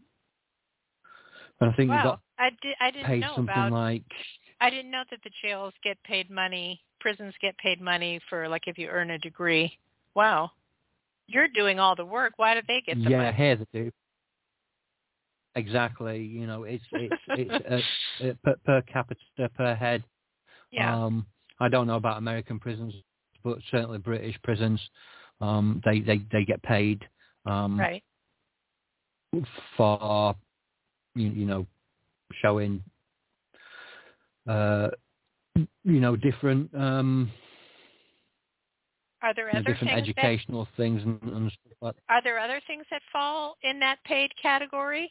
but 1.58 1.70
I 1.70 1.72
think 1.72 1.90
wow. 1.90 1.96
you 1.96 2.02
got 2.04 2.20
I 2.38 2.50
did. 2.62 2.74
I 2.80 2.90
didn't 2.92 3.06
paid 3.06 3.20
know 3.22 3.32
something 3.34 3.52
about... 3.52 3.72
like 3.72 4.04
I 4.60 4.70
didn't 4.70 4.92
know 4.92 5.02
that 5.10 5.18
the 5.24 5.30
jails 5.42 5.74
get 5.82 6.00
paid 6.04 6.30
money, 6.30 6.80
prisons 7.00 7.34
get 7.42 7.58
paid 7.58 7.80
money 7.80 8.20
for 8.30 8.48
like 8.48 8.62
if 8.68 8.78
you 8.78 8.88
earn 8.88 9.10
a 9.10 9.18
degree. 9.18 9.76
Wow. 10.14 10.52
You're 11.26 11.48
doing 11.48 11.80
all 11.80 11.96
the 11.96 12.04
work. 12.04 12.34
Why 12.36 12.54
do 12.54 12.60
they 12.68 12.80
get 12.86 13.02
the 13.02 13.10
yeah, 13.10 13.16
money? 13.16 13.36
here 13.36 13.56
they 13.56 13.66
do. 13.72 13.92
Exactly. 15.56 16.18
You 16.22 16.46
know, 16.46 16.64
it's 16.64 16.84
it's 16.92 17.14
it's 17.28 17.50
uh, 18.22 18.28
uh, 18.28 18.32
per, 18.44 18.54
per 18.64 18.82
capita 18.82 19.48
per 19.56 19.74
head. 19.74 20.04
Yeah. 20.70 21.04
Um, 21.04 21.26
I 21.58 21.70
don't 21.70 21.86
know 21.86 21.96
about 21.96 22.18
American 22.18 22.60
prisons, 22.60 22.94
but 23.42 23.58
certainly 23.70 23.98
British 23.98 24.36
prisons, 24.44 24.80
um, 25.40 25.80
they 25.84 26.00
they 26.00 26.20
they 26.30 26.44
get 26.44 26.62
paid 26.62 27.02
um, 27.46 27.80
right. 27.80 28.04
for 29.76 30.36
you, 31.14 31.28
you 31.30 31.46
know 31.46 31.66
showing 32.42 32.82
uh, 34.46 34.88
you 35.54 36.00
know 36.00 36.16
different 36.16 36.68
um, 36.74 37.30
Are 39.22 39.32
there 39.32 39.48
other 39.48 39.60
different 39.60 39.78
things 39.78 39.90
that, 40.16 40.22
educational 40.24 40.68
things 40.76 41.02
and, 41.02 41.18
and 41.22 41.50
stuff 41.50 41.78
like 41.80 41.94
are 42.10 42.22
there 42.22 42.38
other 42.38 42.60
things 42.66 42.84
that 42.90 43.00
fall 43.10 43.56
in 43.62 43.80
that 43.80 43.96
paid 44.04 44.30
category 44.42 45.10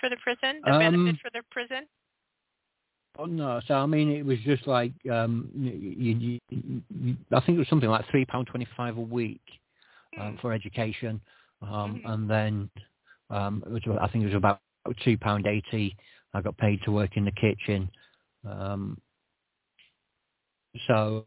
for 0.00 0.08
the 0.08 0.16
prison? 0.22 0.60
The 0.64 0.72
Um, 0.72 0.78
benefit 0.78 1.20
for 1.22 1.30
the 1.32 1.42
prison? 1.50 1.86
Oh 3.18 3.24
no! 3.26 3.60
So 3.66 3.74
I 3.74 3.86
mean, 3.86 4.10
it 4.10 4.24
was 4.24 4.38
just 4.44 4.66
like 4.66 4.92
um, 5.10 5.50
you, 5.54 6.14
you, 6.14 6.38
you, 6.50 7.16
I 7.32 7.40
think 7.40 7.56
it 7.56 7.58
was 7.58 7.68
something 7.68 7.88
like 7.88 8.08
three 8.10 8.24
pound 8.24 8.46
twenty-five 8.46 8.96
a 8.96 9.00
week 9.00 9.40
um, 10.18 10.34
Hmm. 10.34 10.36
for 10.40 10.52
education, 10.52 11.20
um, 11.62 12.00
Mhm. 12.04 12.12
and 12.12 12.30
then 12.30 12.70
um, 13.30 13.64
it 13.66 13.72
was 13.72 13.98
I 14.00 14.08
think 14.08 14.22
it 14.22 14.28
was 14.28 14.36
about 14.36 14.60
two 15.02 15.18
pound 15.18 15.46
eighty. 15.46 15.96
I 16.34 16.40
got 16.42 16.56
paid 16.58 16.80
to 16.82 16.92
work 16.92 17.16
in 17.16 17.24
the 17.24 17.32
kitchen, 17.32 17.90
um, 18.46 19.00
so 20.86 21.26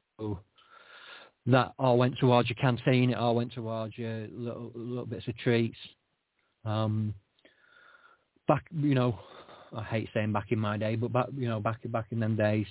that 1.48 1.74
all 1.78 1.98
went 1.98 2.18
towards 2.20 2.50
your 2.50 2.56
canteen. 2.56 3.10
It 3.10 3.18
all 3.18 3.36
went 3.36 3.52
towards 3.52 3.98
your 3.98 4.28
little 4.32 4.72
little 4.76 5.06
bits 5.06 5.28
of 5.28 5.38
treats. 5.38 5.78
Um, 6.64 7.14
back, 8.52 8.66
you 8.76 8.96
know, 8.96 9.18
I 9.76 9.84
hate 9.84 10.10
saying 10.14 10.34
back 10.34 10.52
in 10.52 10.60
my 10.60 10.78
day, 10.78 10.96
but 10.96 11.14
back, 11.14 11.28
you 11.38 11.48
know, 11.48 11.62
back 11.62 11.80
back 11.92 12.08
in 12.12 12.20
them 12.20 12.36
days, 12.36 12.68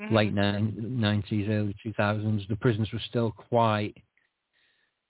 Mhm. 0.00 0.12
late 0.12 0.32
nineties, 0.32 1.46
early 1.48 1.74
two 1.82 1.92
thousands, 1.92 2.46
the 2.48 2.56
prisons 2.56 2.90
were 2.92 3.06
still 3.10 3.30
quite 3.32 3.94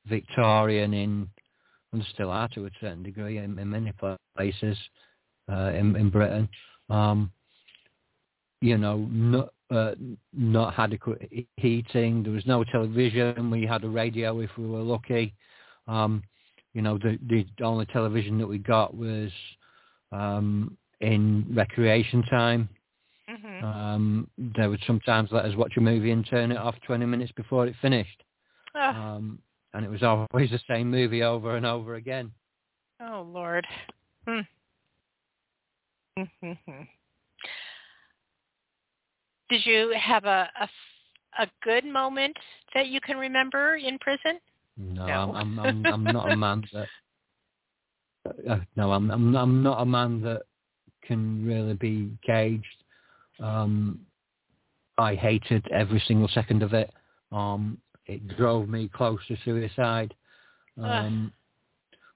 Victorian 0.06 0.94
in, 0.94 1.28
and 1.92 2.04
still 2.14 2.30
are 2.30 2.48
to 2.48 2.66
a 2.66 2.70
certain 2.80 3.02
degree 3.04 3.38
in, 3.38 3.58
in 3.58 3.70
many 3.70 3.92
places 4.36 4.76
uh, 5.52 5.70
in 5.74 5.94
in 5.94 6.10
Britain. 6.10 6.48
Um, 6.88 7.30
you 8.60 8.76
know, 8.76 8.98
not 9.10 9.52
uh, 9.70 9.94
not 10.32 10.74
adequate 10.76 11.28
he- 11.30 11.46
heating. 11.56 12.24
There 12.24 12.32
was 12.32 12.46
no 12.46 12.64
television. 12.64 13.50
We 13.50 13.64
had 13.64 13.84
a 13.84 13.88
radio 13.88 14.40
if 14.40 14.50
we 14.58 14.66
were 14.66 14.82
lucky. 14.82 15.34
Um, 15.86 16.24
you 16.74 16.82
know, 16.82 16.98
the 16.98 17.16
the 17.28 17.46
only 17.64 17.86
television 17.86 18.38
that 18.38 18.46
we 18.48 18.58
got 18.58 18.96
was 18.96 19.30
um, 20.12 20.76
in 21.00 21.46
recreation 21.54 22.22
time. 22.24 22.68
Mhm. 23.28 23.62
Um, 23.62 24.30
they 24.38 24.66
would 24.66 24.82
sometimes 24.86 25.30
let 25.32 25.44
us 25.44 25.54
watch 25.54 25.76
a 25.76 25.80
movie 25.80 26.10
and 26.10 26.26
turn 26.26 26.50
it 26.50 26.56
off 26.56 26.74
20 26.86 27.06
minutes 27.06 27.32
before 27.32 27.66
it 27.66 27.76
finished. 27.80 28.22
Um, 28.74 29.38
and 29.72 29.84
it 29.84 29.90
was 29.90 30.02
always 30.02 30.50
the 30.50 30.60
same 30.68 30.90
movie 30.90 31.22
over 31.22 31.56
and 31.56 31.64
over 31.66 31.94
again. 31.94 32.32
Oh 33.00 33.22
Lord. 33.22 33.66
Hmm. 34.26 34.40
Mhm. 36.18 36.58
Did 39.48 39.66
you 39.66 39.94
have 39.98 40.24
a, 40.24 40.48
a 40.60 40.68
a 41.38 41.46
good 41.62 41.84
moment 41.84 42.36
that 42.74 42.88
you 42.88 43.00
can 43.00 43.16
remember 43.16 43.76
in 43.76 43.98
prison? 43.98 44.40
No, 44.76 45.06
No. 45.06 45.34
I'm, 45.34 45.58
I'm, 45.58 45.58
I'm, 45.60 45.86
I'm 45.86 46.04
not 46.12 46.28
a 46.28 46.36
man 46.36 46.64
that. 46.72 46.88
Uh, 48.26 48.58
no, 48.76 48.92
I'm, 48.92 49.10
I'm, 49.10 49.36
I'm 49.36 49.62
not 49.62 49.80
a 49.80 49.86
man 49.86 50.20
that 50.22 50.42
can 51.04 51.44
really 51.46 51.74
be 51.74 52.10
caged. 52.24 52.64
Um, 53.40 54.00
I 54.98 55.14
hated 55.14 55.66
every 55.72 56.02
single 56.06 56.28
second 56.28 56.62
of 56.62 56.74
it. 56.74 56.90
Um, 57.32 57.78
it 58.06 58.36
drove 58.36 58.68
me 58.68 58.90
close 58.92 59.18
to 59.28 59.36
suicide, 59.44 60.14
um, 60.76 61.32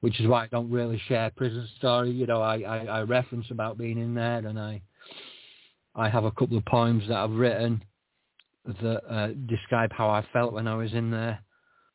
which 0.01 0.21
is 0.21 0.27
why 0.27 0.45
I 0.45 0.47
don't 0.49 0.71
really 0.71 1.01
share 1.09 1.31
prison 1.35 1.67
story. 1.79 2.11
You 2.11 2.27
know, 2.27 2.43
I, 2.43 2.61
I, 2.61 2.79
I 2.85 3.03
reference 3.03 3.47
about 3.51 3.79
being 3.79 3.99
in 3.99 4.15
there, 4.15 4.39
and 4.39 4.59
I 4.59 4.83
I 5.95 6.09
have 6.09 6.25
a 6.25 6.33
couple 6.33 6.59
of 6.59 6.65
poems 6.65 7.05
that 7.09 7.17
I've 7.17 7.31
written 7.31 7.83
that 8.67 9.03
uh, 9.09 9.29
describe 9.47 9.93
how 9.93 10.09
I 10.09 10.27
felt 10.33 10.53
when 10.53 10.67
I 10.67 10.75
was 10.75 10.93
in 10.93 11.11
there. 11.11 11.39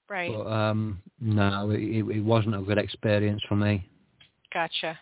Right. 0.10 0.32
But 0.32 0.47
um, 0.47 1.01
no, 1.20 1.70
it, 1.72 1.82
it 1.82 2.03
it 2.18 2.22
wasn't 2.22 2.55
a 2.55 2.62
good 2.62 2.78
experience 2.78 3.41
for 3.47 3.55
me. 3.55 3.88
Gotcha. 4.54 4.97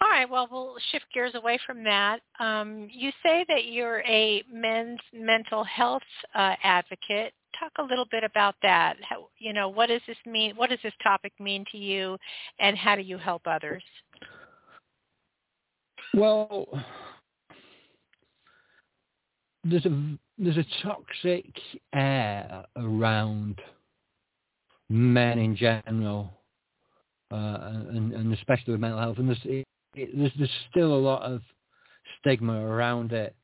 All 0.00 0.08
right. 0.08 0.30
Well, 0.30 0.48
we'll 0.50 0.76
shift 0.92 1.06
gears 1.12 1.34
away 1.34 1.58
from 1.66 1.82
that. 1.84 2.20
Um, 2.38 2.88
you 2.92 3.10
say 3.22 3.44
that 3.48 3.66
you're 3.66 4.00
a 4.02 4.44
men's 4.52 5.00
mental 5.12 5.64
health 5.64 6.02
uh, 6.34 6.54
advocate. 6.62 7.32
Talk 7.58 7.72
a 7.80 7.82
little 7.82 8.06
bit 8.10 8.22
about 8.22 8.54
that. 8.62 8.96
How, 9.02 9.28
you 9.38 9.52
know, 9.52 9.68
what 9.68 9.88
does 9.88 10.02
this 10.06 10.16
mean? 10.24 10.54
What 10.54 10.70
does 10.70 10.78
this 10.84 10.92
topic 11.02 11.32
mean 11.40 11.64
to 11.72 11.78
you, 11.78 12.16
and 12.60 12.76
how 12.76 12.94
do 12.94 13.02
you 13.02 13.18
help 13.18 13.42
others? 13.46 13.82
Well, 16.14 16.68
there's 19.64 19.86
a 19.86 20.18
there's 20.38 20.58
a 20.58 20.64
toxic 20.82 21.46
air 21.92 22.64
around 22.76 23.60
men 24.88 25.38
in 25.38 25.56
general, 25.56 26.37
and, 27.30 28.12
and 28.12 28.32
especially 28.34 28.72
with 28.72 28.80
mental 28.80 28.98
health, 29.00 29.18
and 29.18 29.28
there's 29.28 29.40
it, 29.44 29.64
it, 29.94 30.16
there's, 30.16 30.32
there's 30.38 30.50
still 30.70 30.94
a 30.94 30.96
lot 30.96 31.22
of 31.22 31.42
stigma 32.20 32.64
around 32.64 33.12
it. 33.12 33.34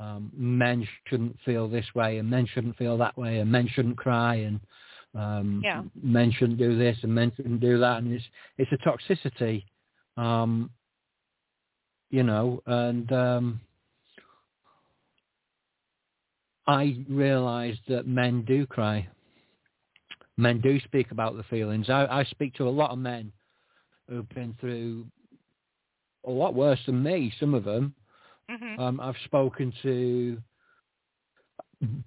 Um, 0.00 0.32
men 0.36 0.86
shouldn't 1.06 1.36
feel 1.44 1.68
this 1.68 1.86
way, 1.94 2.18
and 2.18 2.28
men 2.28 2.46
shouldn't 2.52 2.76
feel 2.76 2.98
that 2.98 3.16
way, 3.16 3.38
and 3.38 3.50
men 3.50 3.68
shouldn't 3.68 3.96
cry, 3.96 4.36
and 4.36 4.60
um, 5.14 5.60
Yeah. 5.64 5.82
men 6.02 6.32
shouldn't 6.32 6.58
do 6.58 6.76
this, 6.76 6.96
and 7.02 7.14
men 7.14 7.32
shouldn't 7.36 7.60
do 7.60 7.78
that, 7.78 7.98
and 7.98 8.12
it's 8.12 8.24
it's 8.58 8.72
a 8.72 8.78
toxicity, 8.78 9.64
um, 10.16 10.70
you 12.10 12.22
know, 12.22 12.62
and 12.66 13.12
um, 13.12 13.60
I 16.66 16.96
realised 17.08 17.80
that 17.88 18.06
men 18.06 18.44
do 18.44 18.66
cry. 18.66 19.08
Men 20.36 20.60
do 20.60 20.80
speak 20.80 21.10
about 21.10 21.36
the 21.36 21.42
feelings. 21.44 21.90
I, 21.90 22.06
I 22.06 22.24
speak 22.24 22.54
to 22.54 22.68
a 22.68 22.70
lot 22.70 22.90
of 22.90 22.98
men 22.98 23.32
who've 24.08 24.28
been 24.30 24.54
through 24.60 25.06
a 26.26 26.30
lot 26.30 26.54
worse 26.54 26.80
than 26.86 27.02
me. 27.02 27.32
Some 27.38 27.54
of 27.54 27.64
them. 27.64 27.94
Mm-hmm. 28.50 28.80
Um, 28.80 29.00
I've 29.00 29.16
spoken 29.24 29.72
to 29.82 30.38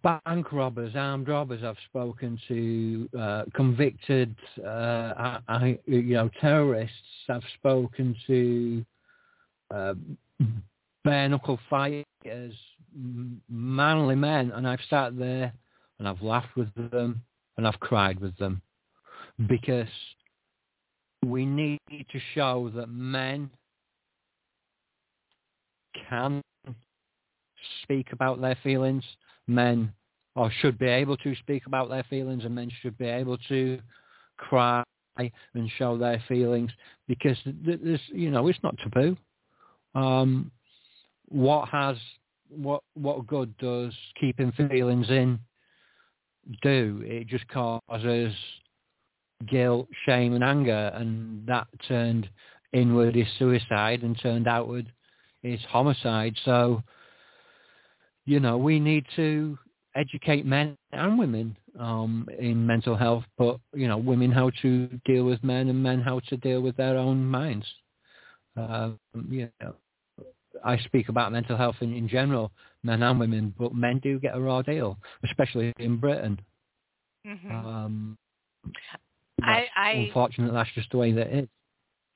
bank 0.03 0.51
robbers, 0.51 0.95
armed 0.95 1.27
robbers. 1.27 1.63
I've 1.63 1.77
spoken 1.89 2.39
to 2.47 3.09
uh, 3.17 3.43
convicted, 3.53 4.35
uh, 4.63 4.67
I, 4.67 5.39
I, 5.47 5.79
you 5.85 6.15
know, 6.15 6.29
terrorists. 6.39 6.95
I've 7.29 7.43
spoken 7.55 8.15
to 8.27 8.85
uh, 9.73 9.93
bare 11.03 11.29
knuckle 11.29 11.59
fighters, 11.69 12.53
manly 13.49 14.15
men, 14.15 14.51
and 14.51 14.67
I've 14.67 14.79
sat 14.89 15.17
there 15.17 15.53
and 15.99 16.07
I've 16.07 16.21
laughed 16.21 16.55
with 16.55 16.73
them 16.91 17.21
and 17.57 17.67
I've 17.67 17.79
cried 17.79 18.19
with 18.19 18.37
them 18.37 18.61
because 19.47 19.87
we 21.25 21.45
need 21.45 21.79
to 21.89 22.19
show 22.33 22.71
that 22.75 22.87
men 22.87 23.49
can 26.09 26.41
speak 27.83 28.07
about 28.11 28.41
their 28.41 28.57
feelings. 28.63 29.03
Men 29.47 29.91
or 30.35 30.51
should 30.59 30.77
be 30.77 30.87
able 30.87 31.17
to 31.17 31.35
speak 31.35 31.65
about 31.65 31.89
their 31.89 32.03
feelings 32.03 32.43
and 32.43 32.53
men 32.53 32.69
should 32.81 32.97
be 32.97 33.05
able 33.05 33.37
to 33.49 33.79
cry 34.37 34.83
and 35.17 35.71
show 35.77 35.97
their 35.97 36.21
feelings 36.27 36.71
because 37.07 37.37
th- 37.43 37.79
there's, 37.81 38.01
you 38.07 38.29
know, 38.29 38.47
it's 38.47 38.59
not 38.63 38.77
taboo. 38.79 39.15
Um, 39.93 40.51
what 41.29 41.69
has, 41.69 41.95
what, 42.49 42.83
what 42.95 43.25
good 43.27 43.57
does 43.57 43.93
keeping 44.19 44.51
feelings 44.51 45.09
in 45.09 45.39
do? 46.61 47.01
It 47.05 47.27
just 47.27 47.47
causes 47.47 48.33
guilt, 49.47 49.87
shame 50.05 50.33
and 50.33 50.43
anger 50.43 50.91
and 50.95 51.45
that 51.47 51.67
turned 51.87 52.29
inward 52.73 53.15
is 53.15 53.27
suicide 53.39 54.03
and 54.03 54.19
turned 54.21 54.47
outward 54.47 54.91
is 55.43 55.59
homicide. 55.69 56.35
So, 56.43 56.81
you 58.25 58.39
know, 58.39 58.57
we 58.57 58.79
need 58.79 59.05
to 59.15 59.57
educate 59.95 60.45
men 60.45 60.75
and 60.91 61.17
women 61.17 61.55
um, 61.79 62.27
in 62.39 62.65
mental 62.65 62.95
health, 62.95 63.23
but, 63.37 63.59
you 63.73 63.87
know, 63.87 63.97
women 63.97 64.31
how 64.31 64.51
to 64.61 64.87
deal 65.05 65.23
with 65.25 65.43
men 65.43 65.69
and 65.69 65.81
men 65.81 66.01
how 66.01 66.19
to 66.27 66.37
deal 66.37 66.61
with 66.61 66.75
their 66.75 66.97
own 66.97 67.25
minds. 67.25 67.65
Um, 68.57 68.99
you 69.29 69.49
know, 69.61 69.75
I 70.63 70.77
speak 70.79 71.09
about 71.09 71.31
mental 71.31 71.57
health 71.57 71.75
in, 71.81 71.93
in 71.93 72.07
general, 72.07 72.51
men 72.83 73.03
and 73.03 73.19
women, 73.19 73.53
but 73.57 73.73
men 73.73 73.99
do 73.99 74.19
get 74.19 74.35
a 74.35 74.39
raw 74.39 74.61
deal, 74.61 74.97
especially 75.23 75.73
in 75.79 75.97
Britain. 75.97 76.39
hmm 77.25 77.51
Um, 77.51 78.17
I, 79.41 79.65
I 79.75 79.91
unfortunate. 79.91 80.53
That's 80.53 80.69
just 80.73 80.91
the 80.91 80.97
way 80.97 81.11
that 81.11 81.27
it 81.27 81.43
is. 81.43 81.49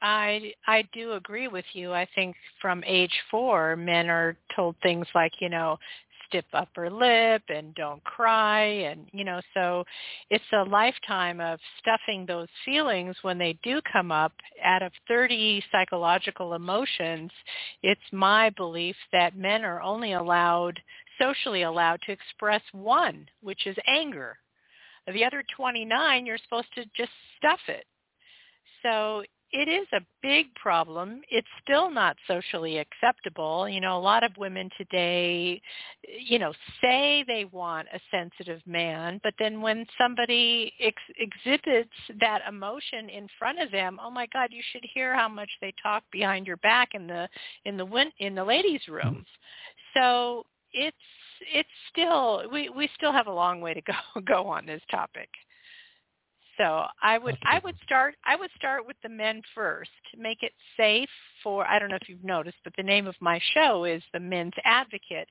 I 0.01 0.53
I 0.67 0.83
do 0.93 1.13
agree 1.13 1.47
with 1.47 1.65
you. 1.73 1.91
I 1.93 2.07
think 2.15 2.35
from 2.61 2.83
age 2.87 3.11
four, 3.29 3.75
men 3.75 4.09
are 4.09 4.37
told 4.55 4.75
things 4.81 5.05
like, 5.13 5.33
you 5.41 5.49
know, 5.49 5.77
stiff 6.29 6.45
upper 6.53 6.89
lip 6.89 7.41
and 7.49 7.75
don't 7.75 8.03
cry, 8.03 8.63
and 8.63 9.07
you 9.11 9.23
know, 9.23 9.41
so 9.53 9.83
it's 10.29 10.43
a 10.53 10.63
lifetime 10.63 11.41
of 11.41 11.59
stuffing 11.79 12.25
those 12.25 12.47
feelings 12.63 13.15
when 13.21 13.37
they 13.37 13.57
do 13.63 13.81
come 13.91 14.11
up. 14.11 14.31
Out 14.63 14.81
of 14.83 14.91
30 15.07 15.63
psychological 15.71 16.53
emotions, 16.53 17.31
it's 17.83 18.01
my 18.11 18.49
belief 18.51 18.95
that 19.11 19.37
men 19.37 19.63
are 19.65 19.81
only 19.81 20.13
allowed, 20.13 20.79
socially 21.19 21.63
allowed, 21.63 21.99
to 22.05 22.11
express 22.11 22.61
one, 22.71 23.27
which 23.41 23.67
is 23.67 23.75
anger. 23.87 24.37
The 25.11 25.25
other 25.25 25.43
29, 25.55 26.25
you're 26.25 26.37
supposed 26.37 26.73
to 26.75 26.85
just 26.95 27.11
stuff 27.37 27.59
it. 27.67 27.85
So 28.83 29.23
it 29.51 29.67
is 29.67 29.87
a 29.93 30.01
big 30.21 30.53
problem. 30.55 31.21
It's 31.29 31.47
still 31.63 31.89
not 31.89 32.17
socially 32.27 32.77
acceptable. 32.77 33.67
You 33.67 33.81
know, 33.81 33.97
a 33.97 33.99
lot 33.99 34.23
of 34.23 34.31
women 34.37 34.69
today, 34.77 35.61
you 36.19 36.37
know, 36.37 36.53
say 36.81 37.23
they 37.27 37.45
want 37.45 37.87
a 37.93 37.99
sensitive 38.11 38.61
man, 38.67 39.19
but 39.23 39.33
then 39.39 39.61
when 39.61 39.85
somebody 39.97 40.73
ex- 40.79 41.01
exhibits 41.17 41.89
that 42.19 42.41
emotion 42.47 43.09
in 43.09 43.27
front 43.39 43.59
of 43.59 43.71
them, 43.71 43.99
oh 44.03 44.11
my 44.11 44.27
God, 44.31 44.49
you 44.51 44.61
should 44.71 44.85
hear 44.93 45.15
how 45.15 45.27
much 45.27 45.49
they 45.61 45.73
talk 45.81 46.03
behind 46.11 46.45
your 46.45 46.57
back 46.57 46.89
in 46.93 47.07
the 47.07 47.27
in 47.65 47.75
the 47.77 47.85
win- 47.85 48.13
in 48.19 48.35
the 48.35 48.43
ladies' 48.43 48.81
mm-hmm. 48.81 49.07
rooms. 49.07 49.27
So 49.95 50.45
it's 50.73 50.95
it's 51.53 51.69
still 51.91 52.43
we 52.51 52.69
we 52.69 52.89
still 52.95 53.11
have 53.11 53.27
a 53.27 53.33
long 53.33 53.61
way 53.61 53.73
to 53.73 53.81
go 53.81 53.93
go 54.27 54.47
on 54.47 54.65
this 54.65 54.81
topic. 54.91 55.29
So 56.59 56.83
I 57.01 57.17
would 57.17 57.37
I 57.45 57.59
would 57.63 57.75
start 57.83 58.15
I 58.25 58.35
would 58.35 58.49
start 58.55 58.85
with 58.85 58.97
the 59.01 59.09
men 59.09 59.41
first. 59.55 59.89
Make 60.17 60.43
it 60.43 60.51
safe 60.75 61.09
for 61.41 61.65
I 61.65 61.79
don't 61.79 61.89
know 61.89 61.97
if 62.01 62.09
you've 62.09 62.23
noticed, 62.23 62.57
but 62.65 62.73
the 62.75 62.83
name 62.83 63.07
of 63.07 63.15
my 63.21 63.39
show 63.53 63.85
is 63.85 64.03
the 64.13 64.19
Men's 64.19 64.53
Advocate. 64.65 65.29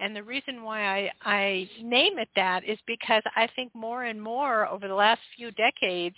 And 0.00 0.16
the 0.16 0.22
reason 0.22 0.62
why 0.62 0.82
I, 0.82 1.10
I 1.22 1.70
name 1.82 2.18
it 2.18 2.30
that 2.34 2.64
is 2.64 2.78
because 2.86 3.22
I 3.36 3.46
think 3.54 3.74
more 3.74 4.04
and 4.04 4.20
more 4.20 4.66
over 4.68 4.88
the 4.88 4.94
last 4.94 5.20
few 5.36 5.50
decades 5.52 6.16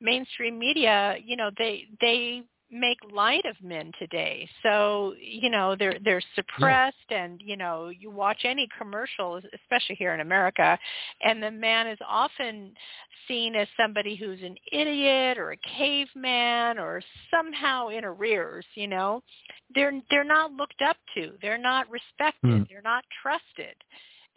mainstream 0.00 0.58
media, 0.58 1.16
you 1.24 1.36
know, 1.36 1.50
they 1.56 1.86
they 2.00 2.42
make 2.74 2.98
light 3.12 3.44
of 3.46 3.56
men 3.62 3.92
today. 3.98 4.48
So, 4.62 5.14
you 5.20 5.48
know, 5.48 5.76
they're 5.78 5.98
they're 6.04 6.22
suppressed 6.34 6.96
and, 7.10 7.40
you 7.42 7.56
know, 7.56 7.88
you 7.88 8.10
watch 8.10 8.40
any 8.44 8.68
commercial, 8.78 9.40
especially 9.54 9.94
here 9.94 10.12
in 10.12 10.20
America, 10.20 10.78
and 11.22 11.42
the 11.42 11.50
man 11.50 11.86
is 11.86 11.98
often 12.06 12.72
seen 13.28 13.54
as 13.54 13.68
somebody 13.80 14.16
who's 14.16 14.42
an 14.42 14.56
idiot 14.72 15.38
or 15.38 15.52
a 15.52 15.56
caveman 15.78 16.78
or 16.78 17.00
somehow 17.30 17.88
in 17.88 18.04
arrears, 18.04 18.66
you 18.74 18.88
know. 18.88 19.22
They're 19.74 19.92
they're 20.10 20.24
not 20.24 20.52
looked 20.52 20.82
up 20.86 20.96
to. 21.16 21.32
They're 21.40 21.58
not 21.58 21.86
respected. 21.90 22.50
Mm. 22.50 22.68
They're 22.68 22.82
not 22.82 23.04
trusted. 23.22 23.76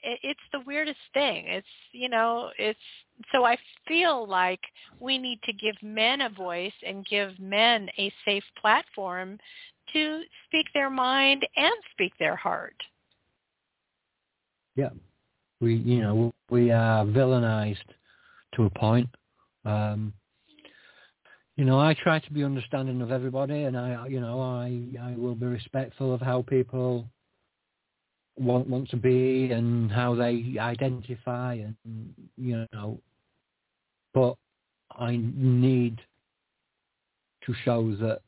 It, 0.04 0.20
it's 0.24 0.40
the 0.52 0.62
weirdest 0.66 1.00
thing. 1.14 1.46
It's, 1.48 1.68
you 1.92 2.10
know, 2.10 2.50
it's 2.58 2.80
so 3.32 3.46
I 3.46 3.58
feel 3.88 4.28
like 4.28 4.60
we 5.00 5.18
need 5.18 5.40
to 5.44 5.54
give 5.54 5.76
men 5.82 6.22
a 6.22 6.30
voice 6.30 6.74
and 6.86 7.06
give 7.06 7.38
men 7.40 7.90
a 7.98 8.12
safe 8.26 8.44
platform 8.60 9.40
to 9.94 10.22
speak 10.48 10.68
their 10.74 10.90
mind 10.90 11.46
and 11.56 11.74
speak 11.92 12.14
their 12.20 12.36
heart. 12.36 12.76
Yeah, 14.76 14.90
we 15.60 15.76
you 15.76 16.02
know 16.02 16.34
we 16.50 16.72
are 16.72 17.06
villainized 17.06 17.78
to 18.56 18.66
a 18.66 18.70
point. 18.70 19.10
Um, 19.66 20.14
you 21.56 21.66
know, 21.66 21.80
I 21.80 21.96
try 21.96 22.20
to 22.20 22.34
be 22.34 22.44
understanding 22.44 23.02
of 23.02 23.12
everybody, 23.12 23.64
and 23.64 23.76
I 23.76 24.08
you 24.08 24.22
know 24.22 24.40
I 24.40 24.84
I 25.02 25.16
will 25.18 25.36
be 25.36 25.48
respectful 25.48 26.14
of 26.14 26.22
how 26.22 26.44
people 26.44 27.10
want 28.38 28.68
want 28.68 28.90
to 28.90 28.98
be 28.98 29.52
and 29.52 29.92
how 29.92 30.16
they 30.16 30.56
identify, 30.60 31.56
and 31.56 32.14
you 32.38 32.66
know, 32.74 33.00
but 34.14 34.36
I 34.92 35.20
need 35.36 36.00
to 37.46 37.54
show 37.64 37.96
that 37.96 38.22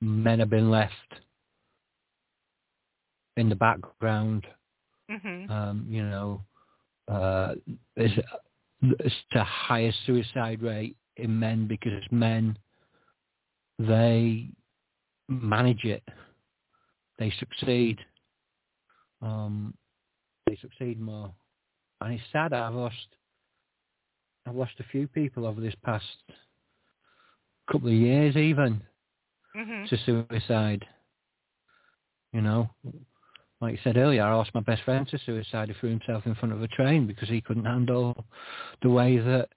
men 0.00 0.38
have 0.38 0.50
been 0.50 0.70
left 0.70 1.20
in 3.36 3.48
the 3.48 3.56
background 3.56 4.46
Mhm. 5.10 5.50
um, 5.50 5.86
you 5.88 6.02
know, 6.04 6.40
uh, 7.08 7.54
there's, 7.96 8.16
there's 8.80 9.24
the 9.32 9.42
highest 9.42 9.98
suicide 10.06 10.62
rate 10.62 10.96
in 11.16 11.38
men 11.38 11.66
because 11.66 12.02
men, 12.10 12.56
they 13.78 14.48
manage 15.28 15.84
it. 15.84 16.02
They 17.18 17.30
succeed. 17.38 17.98
Um, 19.22 19.74
they 20.46 20.56
succeed 20.56 21.00
more. 21.00 21.32
And 22.00 22.14
it's 22.14 22.22
sad 22.32 22.52
I've 22.52 22.74
lost, 22.74 22.96
I've 24.46 24.56
lost 24.56 24.72
a 24.80 24.84
few 24.84 25.06
people 25.08 25.46
over 25.46 25.60
this 25.60 25.74
past 25.84 26.04
couple 27.70 27.88
of 27.88 27.94
years 27.94 28.36
even 28.36 28.82
Mhm. 29.54 29.88
to 29.88 29.96
suicide. 29.98 30.86
You 32.32 32.40
know, 32.42 32.70
like 33.60 33.78
I 33.78 33.82
said 33.82 33.96
earlier, 33.96 34.22
I 34.22 34.34
lost 34.34 34.54
my 34.54 34.60
best 34.60 34.82
friend 34.82 35.06
to 35.08 35.18
suicide. 35.18 35.68
He 35.68 35.74
threw 35.74 35.90
himself 35.90 36.26
in 36.26 36.34
front 36.36 36.54
of 36.54 36.62
a 36.62 36.68
train 36.68 37.06
because 37.06 37.28
he 37.28 37.40
couldn't 37.40 37.64
handle 37.64 38.24
the 38.82 38.90
way 38.90 39.18
that 39.18 39.48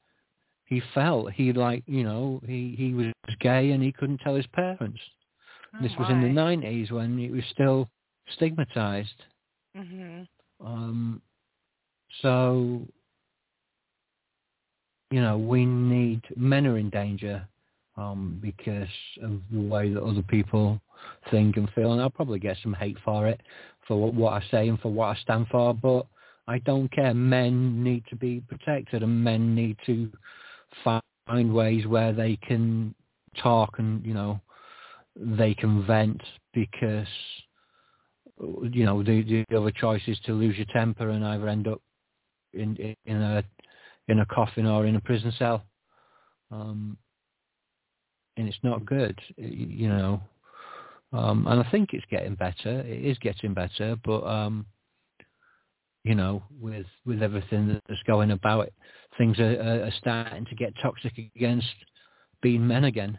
he 0.66 0.82
felt. 0.94 1.32
He 1.32 1.54
like, 1.54 1.84
you 1.88 2.04
know, 2.04 2.42
he 2.46 2.76
he 2.76 2.94
was 2.94 3.14
gay 3.40 3.72
and 3.72 3.82
he 3.84 3.92
couldn't 3.92 4.20
tell 4.20 4.36
his 4.36 4.48
parents. 4.48 5.00
this 5.80 5.96
was 5.98 6.10
in 6.10 6.22
the 6.22 6.30
nineties 6.30 6.92
when 6.92 7.18
it 7.20 7.32
was 7.32 7.44
still 7.46 7.90
stigmatized. 8.30 9.24
Mhm. 9.76 10.28
Um, 10.60 11.22
so, 12.22 12.88
you 15.12 15.22
know, 15.22 15.38
we 15.38 15.66
need 15.66 16.22
men 16.36 16.68
are 16.68 16.78
in 16.78 16.90
danger 16.90 17.48
um, 17.98 18.40
because 18.42 18.88
of 19.22 19.40
the 19.52 19.62
way 19.62 19.94
that 19.94 20.04
other 20.04 20.24
people 20.24 20.80
think 21.30 21.58
and 21.58 21.70
feel, 21.72 21.94
and 21.94 22.02
I'll 22.02 22.10
probably 22.10 22.40
get 22.40 22.58
some 22.64 22.74
hate 22.74 22.98
for 23.04 23.28
it, 23.28 23.42
for 23.88 24.00
what, 24.00 24.14
what 24.14 24.34
I 24.34 24.46
say 24.50 24.68
and 24.70 24.80
for 24.80 24.92
what 24.92 25.18
I 25.18 25.20
stand 25.22 25.48
for. 25.50 25.74
But 25.74 26.06
I 26.48 26.60
don't 26.60 26.92
care. 26.92 27.14
Men 27.14 27.84
need 27.84 28.04
to 28.10 28.16
be 28.16 28.42
protected, 28.42 29.04
and 29.04 29.24
men 29.24 29.54
need 29.56 29.78
to 29.86 30.12
find 30.84 31.54
ways 31.54 31.86
where 31.88 32.14
they 32.14 32.36
can 32.38 32.94
talk 33.42 33.80
and 33.80 34.06
you 34.06 34.14
know 34.14 34.40
they 35.16 35.54
can 35.54 35.86
vent 35.86 36.22
because 36.54 37.08
you 38.40 38.86
know 38.86 39.04
the, 39.04 39.46
the 39.50 39.58
other 39.58 39.72
choice 39.72 40.02
is 40.08 40.20
to 40.26 40.34
lose 40.34 40.58
your 40.58 40.66
temper 40.74 41.10
and 41.10 41.26
either 41.26 41.48
end 41.48 41.68
up 41.68 41.82
in 42.54 42.96
in 43.06 43.22
a 43.22 43.44
in 44.08 44.20
a 44.20 44.26
coffin 44.26 44.66
or 44.66 44.86
in 44.86 44.96
a 44.96 45.02
prison 45.02 45.32
cell 45.38 45.64
um 46.52 46.98
and 48.38 48.48
it's 48.48 48.58
not 48.64 48.86
good 48.86 49.20
you 49.38 49.88
know 49.88 50.20
um 51.14 51.46
and 51.48 51.62
i 51.64 51.70
think 51.72 51.90
it's 51.94 52.06
getting 52.10 52.36
better 52.36 52.80
it 52.82 53.06
is 53.06 53.18
getting 53.20 53.54
better 53.54 53.96
but 54.04 54.24
um 54.26 54.66
you 56.04 56.16
know 56.16 56.44
with 56.60 56.86
with 57.06 57.22
everything 57.22 57.80
that's 57.88 58.04
going 58.04 58.32
about 58.32 58.68
it 58.68 58.74
things 59.18 59.40
are, 59.40 59.84
are 59.86 59.94
starting 60.00 60.46
to 60.46 60.56
get 60.56 60.74
toxic 60.82 61.14
against 61.36 61.68
being 62.42 62.66
men 62.66 62.86
again 62.86 63.18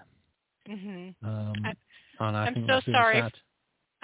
Mhm. 0.68 1.14
um 1.22 1.54
I- 1.64 1.76
and 2.20 2.36
i 2.36 2.46
I'm 2.46 2.54
think 2.54 2.66
so 2.66 2.80
sorry 2.92 3.20
sad. 3.20 3.32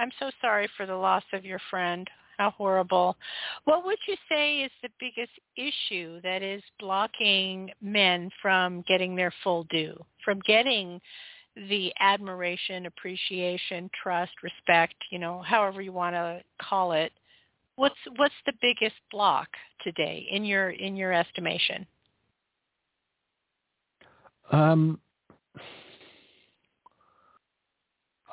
I'm 0.00 0.10
so 0.18 0.30
sorry 0.40 0.66
for 0.78 0.86
the 0.86 0.96
loss 0.96 1.24
of 1.34 1.44
your 1.44 1.60
friend. 1.68 2.08
How 2.38 2.52
horrible. 2.52 3.18
What 3.64 3.84
would 3.84 3.98
you 4.08 4.16
say 4.26 4.60
is 4.60 4.70
the 4.82 4.88
biggest 4.98 5.32
issue 5.58 6.22
that 6.22 6.42
is 6.42 6.62
blocking 6.78 7.70
men 7.82 8.30
from 8.40 8.82
getting 8.88 9.14
their 9.14 9.30
full 9.44 9.64
due, 9.64 9.94
from 10.24 10.40
getting 10.46 11.02
the 11.68 11.92
admiration, 12.00 12.86
appreciation, 12.86 13.90
trust, 14.02 14.32
respect, 14.42 14.94
you 15.10 15.18
know, 15.18 15.42
however 15.42 15.82
you 15.82 15.92
want 15.92 16.14
to 16.14 16.40
call 16.62 16.92
it? 16.92 17.12
What's 17.76 17.94
what's 18.16 18.34
the 18.46 18.54
biggest 18.62 18.96
block 19.10 19.48
today 19.82 20.26
in 20.30 20.46
your 20.46 20.70
in 20.70 20.96
your 20.96 21.12
estimation? 21.12 21.86
Um, 24.50 24.98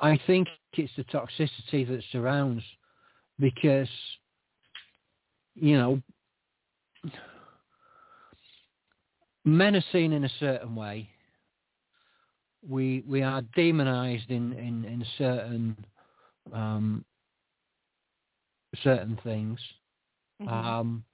I 0.00 0.18
think 0.26 0.48
it's 0.74 0.92
the 0.96 1.04
toxicity 1.04 1.86
that 1.88 2.02
surrounds 2.12 2.62
because, 3.38 3.88
you 5.54 5.76
know, 5.76 6.02
men 9.44 9.76
are 9.76 9.84
seen 9.92 10.12
in 10.12 10.24
a 10.24 10.30
certain 10.40 10.74
way. 10.74 11.08
We 12.68 13.04
we 13.06 13.22
are 13.22 13.42
demonized 13.54 14.30
in, 14.30 14.52
in, 14.52 14.84
in 14.84 15.04
certain 15.16 15.76
um, 16.52 17.04
certain 18.82 19.18
things. 19.22 19.58
Mhm. 20.42 20.48
Um, 20.48 21.04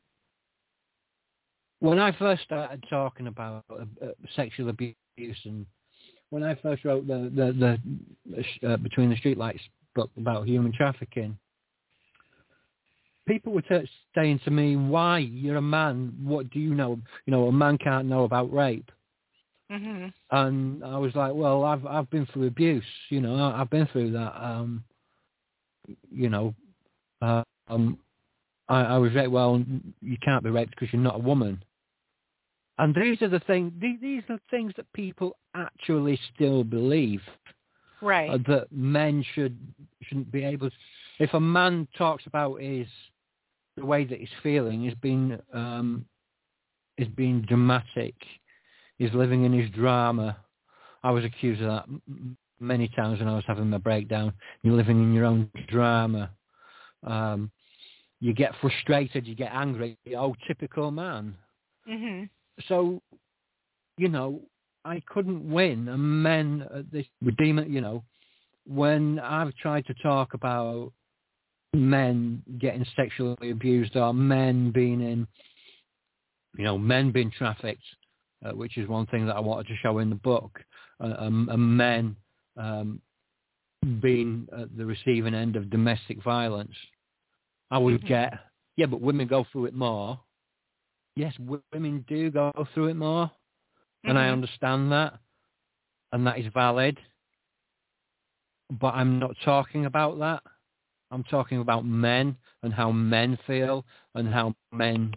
when 1.80 1.98
I 1.98 2.12
first 2.12 2.42
started 2.44 2.82
talking 2.88 3.26
about 3.26 3.64
uh, 3.70 4.06
sexual 4.34 4.70
abuse 4.70 4.96
and 5.44 5.66
when 6.30 6.42
I 6.42 6.54
first 6.56 6.84
wrote 6.84 7.06
the 7.06 7.30
the, 7.34 7.78
the 8.62 8.68
uh, 8.72 8.76
between 8.78 9.10
the 9.10 9.16
streetlights 9.16 9.60
book 9.94 10.10
about 10.16 10.46
human 10.46 10.72
trafficking, 10.72 11.36
people 13.26 13.52
were 13.52 13.62
t- 13.62 13.88
saying 14.14 14.40
to 14.44 14.50
me, 14.50 14.76
"Why 14.76 15.18
you're 15.18 15.56
a 15.56 15.62
man? 15.62 16.14
What 16.22 16.50
do 16.50 16.58
you 16.58 16.74
know? 16.74 16.98
You 17.26 17.30
know, 17.30 17.46
a 17.48 17.52
man 17.52 17.78
can't 17.78 18.08
know 18.08 18.24
about 18.24 18.52
rape." 18.52 18.90
Mhm. 19.70 20.12
And 20.30 20.84
I 20.84 20.98
was 20.98 21.14
like, 21.14 21.34
"Well, 21.34 21.64
I've 21.64 21.86
I've 21.86 22.10
been 22.10 22.26
through 22.26 22.46
abuse. 22.46 22.84
You 23.10 23.20
know, 23.20 23.36
I, 23.36 23.60
I've 23.60 23.70
been 23.70 23.86
through 23.86 24.12
that. 24.12 24.42
Um, 24.42 24.84
you 26.10 26.28
know, 26.30 26.54
uh, 27.22 27.42
um, 27.68 27.98
I, 28.68 28.80
I 28.82 28.98
was 28.98 29.12
like, 29.12 29.30
well, 29.30 29.62
you 30.00 30.16
can't 30.24 30.42
be 30.42 30.50
raped 30.50 30.70
because 30.70 30.92
you're 30.92 31.02
not 31.02 31.16
a 31.16 31.18
woman." 31.22 31.62
And 32.78 32.94
these 32.94 33.22
are 33.22 33.28
the 33.28 33.40
things. 33.40 33.72
These, 33.80 34.24
are 34.28 34.40
things 34.50 34.72
that 34.76 34.92
people 34.92 35.36
actually 35.54 36.18
still 36.34 36.64
believe 36.64 37.20
Right. 38.00 38.30
uh, 38.30 38.38
that 38.48 38.66
men 38.72 39.24
should 39.34 39.56
shouldn't 40.02 40.30
be 40.32 40.44
able. 40.44 40.70
to, 40.70 40.76
If 41.20 41.32
a 41.34 41.40
man 41.40 41.86
talks 41.96 42.26
about 42.26 42.60
his 42.60 42.88
the 43.76 43.86
way 43.86 44.04
that 44.04 44.18
he's 44.18 44.28
feeling, 44.42 44.86
is 44.86 44.94
being 45.00 45.38
um, 45.52 46.04
is 46.98 47.08
being 47.08 47.42
dramatic, 47.42 48.14
is 48.98 49.12
living 49.14 49.44
in 49.44 49.52
his 49.52 49.70
drama. 49.70 50.36
I 51.02 51.10
was 51.10 51.24
accused 51.24 51.62
of 51.62 51.68
that 51.68 51.84
many 52.60 52.88
times 52.88 53.18
when 53.20 53.28
I 53.28 53.34
was 53.34 53.44
having 53.46 53.70
my 53.70 53.78
breakdown. 53.78 54.32
You're 54.62 54.76
living 54.76 55.02
in 55.02 55.12
your 55.12 55.26
own 55.26 55.50
drama. 55.68 56.30
Um, 57.04 57.50
you 58.20 58.32
get 58.32 58.52
frustrated, 58.60 59.26
you 59.26 59.34
get 59.34 59.52
angry. 59.52 59.98
Oh, 60.16 60.34
typical 60.46 60.90
man 60.90 61.36
mhm. 61.88 62.28
So 62.68 63.00
you 63.98 64.08
know 64.08 64.40
I 64.84 65.02
couldn't 65.06 65.50
win 65.50 65.88
and 65.88 66.22
men 66.22 66.66
at 66.74 66.90
this 66.90 67.06
redeemer 67.22 67.64
you 67.64 67.80
know 67.80 68.02
when 68.66 69.18
I've 69.18 69.54
tried 69.56 69.86
to 69.86 69.94
talk 69.94 70.34
about 70.34 70.92
men 71.74 72.42
getting 72.58 72.86
sexually 72.96 73.50
abused 73.50 73.96
or 73.96 74.14
men 74.14 74.70
being 74.70 75.00
in 75.00 75.26
you 76.56 76.64
know 76.64 76.78
men 76.78 77.10
being 77.10 77.30
trafficked 77.30 77.82
uh, 78.44 78.52
which 78.52 78.76
is 78.76 78.88
one 78.88 79.06
thing 79.06 79.26
that 79.26 79.36
I 79.36 79.40
wanted 79.40 79.66
to 79.68 79.76
show 79.82 79.98
in 79.98 80.10
the 80.10 80.16
book 80.16 80.60
uh, 81.00 81.14
um, 81.18 81.48
and 81.50 81.76
men 81.76 82.16
um, 82.56 83.00
being 84.00 84.48
at 84.56 84.74
the 84.76 84.86
receiving 84.86 85.34
end 85.34 85.56
of 85.56 85.70
domestic 85.70 86.22
violence 86.22 86.74
I 87.70 87.78
would 87.78 88.02
Mhm. 88.02 88.08
get 88.08 88.34
yeah 88.76 88.86
but 88.86 89.00
women 89.00 89.26
go 89.26 89.44
through 89.50 89.66
it 89.66 89.74
more 89.74 90.20
yes, 91.16 91.34
women 91.38 92.04
do 92.08 92.30
go 92.30 92.52
through 92.72 92.88
it 92.88 92.94
more, 92.94 93.30
and 94.04 94.18
I 94.18 94.26
Mhm. 94.26 94.32
understand 94.32 94.92
that, 94.92 95.18
and 96.12 96.26
that 96.26 96.38
is 96.38 96.46
valid. 96.52 97.00
But 98.70 98.94
I'm 98.94 99.18
not 99.18 99.36
talking 99.44 99.86
about 99.86 100.18
that. 100.18 100.42
I'm 101.10 101.24
talking 101.24 101.60
about 101.60 101.84
men 101.84 102.36
and 102.62 102.72
how 102.72 102.90
men 102.90 103.36
feel 103.46 103.84
and 104.14 104.32
how 104.32 104.54
men 104.72 105.14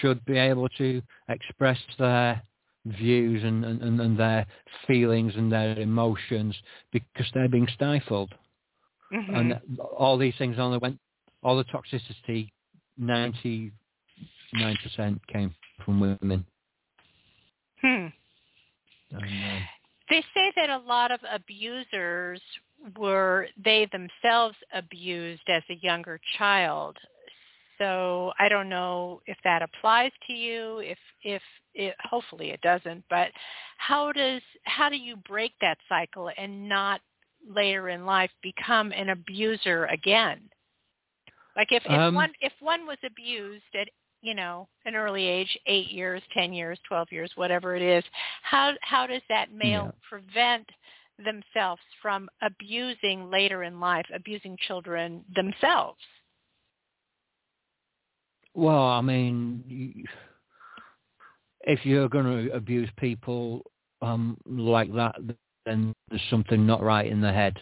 should 0.00 0.24
be 0.24 0.38
able 0.38 0.68
to 0.70 1.02
express 1.28 1.78
their 1.98 2.42
views 2.86 3.44
and, 3.44 3.64
and, 3.64 4.00
and 4.00 4.18
their 4.18 4.46
feelings 4.86 5.36
and 5.36 5.50
their 5.50 5.78
emotions 5.78 6.56
because 6.92 7.30
they're 7.34 7.48
being 7.48 7.68
stifled. 7.68 8.34
Mhm. 9.12 9.36
And 9.36 9.78
all 9.80 10.16
these 10.16 10.36
things 10.38 10.58
only 10.58 10.78
went, 10.78 10.98
all 11.42 11.56
the 11.56 11.64
toxicity, 11.64 12.50
99% 14.54 15.20
came 15.28 15.54
from 15.84 16.00
women. 16.00 16.44
Hmm. 17.82 18.06
They 20.08 20.24
say 20.34 20.52
that 20.56 20.70
a 20.70 20.78
lot 20.78 21.10
of 21.10 21.20
abusers 21.32 22.40
were 22.98 23.48
they 23.62 23.88
themselves 23.92 24.56
abused 24.72 25.42
as 25.48 25.62
a 25.70 25.78
younger 25.82 26.20
child. 26.38 26.96
So 27.78 28.32
I 28.38 28.48
don't 28.48 28.68
know 28.68 29.20
if 29.26 29.36
that 29.44 29.62
applies 29.62 30.12
to 30.26 30.32
you. 30.32 30.78
If 30.78 30.98
if 31.22 31.42
it, 31.74 31.94
hopefully 32.00 32.50
it 32.50 32.60
doesn't. 32.62 33.04
But 33.10 33.28
how 33.78 34.12
does 34.12 34.42
how 34.62 34.88
do 34.88 34.96
you 34.96 35.16
break 35.16 35.52
that 35.60 35.78
cycle 35.88 36.30
and 36.38 36.68
not 36.68 37.00
later 37.48 37.90
in 37.90 38.06
life 38.06 38.30
become 38.42 38.92
an 38.92 39.10
abuser 39.10 39.86
again? 39.86 40.40
Like 41.54 41.72
if, 41.72 41.84
if 41.84 41.90
Um, 41.92 42.14
one 42.14 42.32
if 42.40 42.52
one 42.60 42.86
was 42.86 42.98
abused 43.04 43.64
at 43.74 43.88
you 44.26 44.34
know 44.34 44.68
an 44.84 44.94
early 44.96 45.24
age, 45.24 45.56
eight 45.66 45.90
years, 45.90 46.22
ten 46.34 46.52
years, 46.52 46.78
twelve 46.88 47.08
years, 47.12 47.30
whatever 47.36 47.76
it 47.76 47.82
is, 47.82 48.04
how 48.42 48.72
how 48.82 49.06
does 49.06 49.22
that 49.28 49.52
male 49.52 49.84
Yeah. 49.86 49.92
prevent 50.08 50.68
themselves 51.24 51.80
from 52.02 52.28
abusing 52.42 53.30
later 53.30 53.62
in 53.62 53.80
life, 53.80 54.06
abusing 54.14 54.56
children 54.66 55.24
themselves? 55.34 56.00
Well, 58.54 58.86
I 58.88 59.00
mean, 59.00 60.04
if 61.62 61.84
you're 61.84 62.08
going 62.08 62.48
to 62.48 62.52
abuse 62.54 62.88
people 62.96 63.62
um, 64.02 64.36
like 64.46 64.92
that, 64.94 65.14
then 65.66 65.92
there's 66.08 66.22
something 66.30 66.66
not 66.66 66.82
right 66.82 67.06
in 67.06 67.20
the 67.20 67.32
head, 67.32 67.56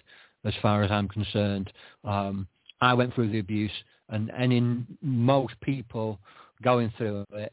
as 0.45 0.55
far 0.63 0.83
as 0.83 0.91
I'm 0.91 1.09
concerned. 1.09 1.73
Um, 2.05 2.47
I 2.81 2.95
went 2.95 3.15
through 3.15 3.31
the 3.31 3.39
abuse, 3.39 3.73
and 4.09 4.31
and 4.31 4.53
in 4.53 4.87
most 5.03 5.55
people 5.63 6.19
going 6.63 6.93
through 6.97 7.25
it 7.33 7.53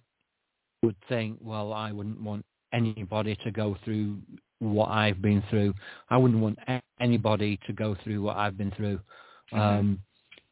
would 0.83 0.95
think, 1.07 1.37
well, 1.41 1.73
I 1.73 1.91
wouldn't 1.91 2.21
want 2.21 2.45
anybody 2.73 3.35
to 3.43 3.51
go 3.51 3.77
through 3.83 4.17
what 4.59 4.89
I've 4.89 5.21
been 5.21 5.43
through. 5.49 5.73
I 6.09 6.17
wouldn't 6.17 6.41
want 6.41 6.59
anybody 6.99 7.59
to 7.67 7.73
go 7.73 7.95
through 8.03 8.21
what 8.21 8.37
I've 8.37 8.57
been 8.57 8.71
through. 8.71 8.99
Mhm. 9.51 9.59
Um, 9.59 10.01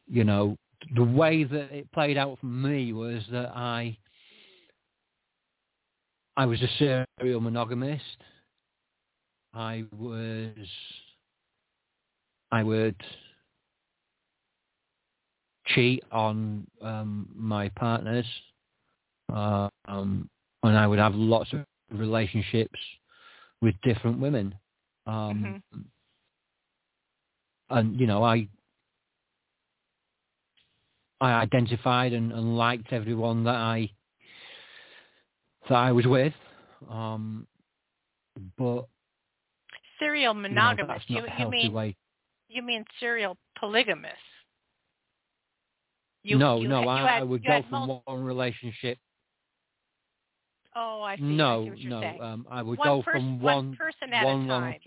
you 0.06 0.24
know, 0.24 0.56
the 0.94 1.04
way 1.04 1.44
that 1.44 1.72
it 1.72 1.90
played 1.92 2.16
out 2.16 2.38
for 2.38 2.46
me 2.46 2.92
was 2.92 3.26
that 3.30 3.50
I 3.56 3.96
I 6.36 6.46
was 6.46 6.62
a 6.62 6.68
serial 7.18 7.40
monogamist. 7.40 8.24
I 9.52 9.84
was 9.92 10.68
I 12.50 12.62
would 12.62 12.96
cheat 15.66 16.02
on 16.10 16.66
um, 16.82 17.28
my 17.34 17.68
partners, 17.70 18.26
uh, 19.32 19.68
um, 19.86 20.28
and 20.62 20.76
I 20.76 20.86
would 20.86 20.98
have 20.98 21.14
lots 21.14 21.52
of 21.52 21.60
relationships 21.92 22.78
with 23.62 23.74
different 23.82 24.18
women. 24.18 24.54
Um, 25.06 25.62
And 27.72 28.00
you 28.00 28.06
know, 28.08 28.24
I 28.24 28.48
I 31.20 31.32
identified 31.32 32.12
and, 32.12 32.32
and 32.32 32.56
liked 32.56 32.92
everyone 32.92 33.44
that 33.44 33.54
I 33.54 33.90
that 35.68 35.76
I 35.76 35.92
was 35.92 36.06
with, 36.06 36.32
um, 36.88 37.46
but 38.56 38.86
Serial 39.98 40.34
you 40.34 40.40
know, 40.40 40.48
monogamous. 40.48 40.96
that's 40.98 41.10
not 41.10 41.38
you 41.38 41.44
you 41.44 41.50
mean 41.50 41.72
way. 41.72 41.96
you 42.48 42.62
mean 42.62 42.84
serial 42.98 43.36
polygamous? 43.58 44.12
No, 46.24 46.60
you 46.60 46.68
no, 46.68 46.76
had- 46.76 46.84
you 46.84 46.88
I, 46.90 47.06
had- 47.12 47.20
I 47.20 47.24
would 47.24 47.44
go 47.44 47.62
from 47.68 48.00
one 48.04 48.24
relationship. 48.24 48.98
Oh, 50.76 51.02
I 51.02 51.16
see. 51.16 51.22
I 51.22 51.26
no, 51.26 51.64
see 51.64 51.70
what 51.70 51.78
you're 51.80 51.90
no, 51.90 52.20
um, 52.22 52.46
I 52.50 52.62
would 52.62 52.78
one 52.78 52.86
go 52.86 53.02
pers- 53.02 53.12
from 53.14 53.40
one 53.40 53.54
one 53.68 53.76
person 53.76 54.12
at 54.12 54.24
one 54.24 54.44
a 54.44 54.48
time. 54.48 54.80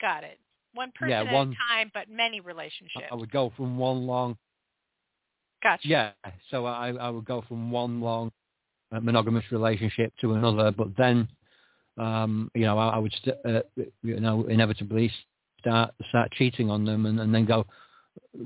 Got 0.00 0.24
it. 0.24 0.38
One 0.74 0.90
person 0.92 1.10
Yeah, 1.10 1.20
at 1.20 1.26
a 1.28 1.54
time, 1.70 1.90
but 1.94 2.08
many 2.10 2.40
relationships. 2.40 3.06
I 3.10 3.14
would 3.14 3.30
go 3.30 3.52
from 3.56 3.78
one 3.78 4.06
long. 4.06 4.36
Gotcha. 5.62 5.86
Yeah, 5.86 6.10
so 6.50 6.66
I 6.66 6.90
I 6.90 7.10
would 7.10 7.24
go 7.24 7.42
from 7.46 7.70
one 7.70 8.00
long 8.00 8.32
uh, 8.92 9.00
monogamous 9.00 9.44
relationship 9.52 10.12
to 10.20 10.34
another, 10.34 10.70
but 10.72 10.88
then, 10.96 11.28
um, 11.96 12.50
you 12.54 12.62
know, 12.62 12.76
I, 12.76 12.88
I 12.90 12.98
would 12.98 13.12
st- 13.14 13.36
uh, 13.46 13.62
you 14.02 14.20
know 14.20 14.44
inevitably 14.46 15.10
start 15.60 15.94
start 16.08 16.32
cheating 16.32 16.70
on 16.70 16.84
them, 16.84 17.06
and, 17.06 17.20
and 17.20 17.32
then 17.34 17.44
go 17.46 17.64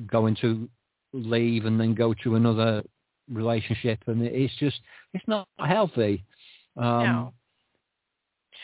go 0.06 0.26
into 0.26 0.68
leave, 1.12 1.64
and 1.66 1.78
then 1.80 1.94
go 1.94 2.14
to 2.24 2.34
another 2.36 2.82
relationship, 3.30 3.98
and 4.06 4.22
it's 4.22 4.54
just 4.56 4.80
it's 5.14 5.26
not 5.26 5.48
healthy. 5.58 6.24
Um, 6.76 7.02
No. 7.04 7.34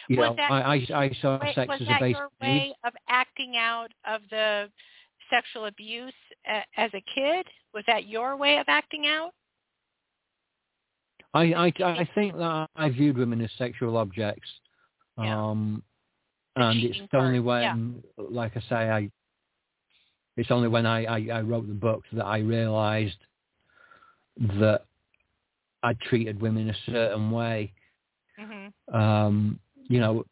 You 0.09 0.19
Was 0.19 0.31
know, 0.31 0.37
that- 0.37 0.53
I, 0.53 0.87
I 0.93 1.05
I 1.05 1.11
saw 1.23 1.39
Wait, 1.43 1.55
sex 1.55 1.73
as 1.81 1.89
a 1.89 1.97
basic 1.99 2.19
your 2.19 2.29
need. 2.43 2.47
way 2.49 2.75
of 2.85 2.93
acting 3.09 3.57
out 3.57 3.89
of 4.07 4.21
the 4.31 4.71
sexual 5.31 5.67
abuse 5.67 6.13
as 6.77 6.91
a 6.95 7.03
kid? 7.15 7.47
Was 7.73 7.85
that 7.87 8.07
your 8.07 8.37
way 8.37 8.59
of 8.59 8.67
acting 8.69 9.07
out? 9.07 9.31
I, 11.33 11.53
I, 11.53 11.73
I 11.83 12.09
think 12.15 12.37
that 12.37 12.69
I 12.77 12.89
viewed 12.91 13.19
women 13.19 13.41
as 13.41 13.51
sexual 13.59 13.97
objects. 13.97 14.49
Yeah. 15.19 15.51
Um, 15.51 15.83
and 16.57 16.79
it's 16.79 16.95
cheating 16.95 17.09
only 17.15 17.41
part, 17.41 17.63
yeah. 17.63 17.77
like 18.31 18.57
I 18.57 18.61
say, 18.69 18.91
I 18.91 19.11
it's 20.37 20.51
only 20.51 20.69
when 20.69 20.87
I, 20.87 21.05
I, 21.05 21.29
I 21.33 21.41
wrote 21.43 21.67
the 21.69 21.75
book 21.75 22.03
that 22.13 22.25
I 22.25 22.39
realised 22.39 23.19
that 24.59 24.85
I 25.83 25.95
treated 26.09 26.41
women 26.41 26.71
a 26.71 26.91
certain 26.91 27.31
way. 27.31 27.73
Mm-hmm. 28.41 28.97
Um, 28.97 29.61
you 29.89 30.01
know, 30.01 30.25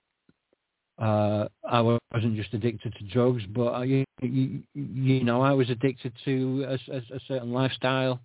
uh, 0.98 1.46
I 1.68 1.80
wasn't 1.80 2.36
just 2.36 2.52
addicted 2.54 2.94
to 2.94 3.04
drugs, 3.04 3.42
but 3.54 3.68
I, 3.68 3.84
you, 3.84 4.04
you, 4.22 4.62
you 4.74 5.24
know, 5.24 5.42
I 5.42 5.52
was 5.52 5.70
addicted 5.70 6.12
to 6.24 6.64
a, 6.68 6.94
a, 6.94 6.98
a 6.98 7.20
certain 7.28 7.52
lifestyle, 7.52 8.20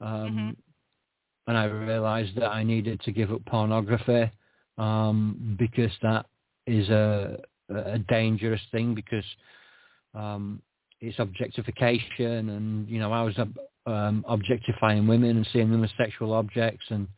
um, 0.00 0.10
Mm-hmm. 0.10 0.50
and 1.48 1.58
I 1.58 1.64
realised 1.64 2.36
that 2.36 2.48
I 2.48 2.62
needed 2.62 3.00
to 3.02 3.12
give 3.12 3.32
up 3.32 3.44
pornography 3.46 4.30
um, 4.78 5.56
because 5.58 5.92
that 6.02 6.26
is 6.66 6.88
a, 6.88 7.40
a 7.74 7.98
dangerous 7.98 8.60
thing 8.70 8.94
because 8.94 9.24
um, 10.14 10.60
it's 11.02 11.18
objectification, 11.18 12.48
and 12.50 12.88
you 12.88 13.00
know, 13.00 13.12
I 13.12 13.22
was 13.22 13.36
um, 13.86 14.24
objectifying 14.28 15.06
women 15.08 15.36
and 15.36 15.48
seeing 15.52 15.70
them 15.70 15.82
as 15.82 15.90
sexual 15.98 16.32
objects, 16.32 16.84
and 16.90 17.08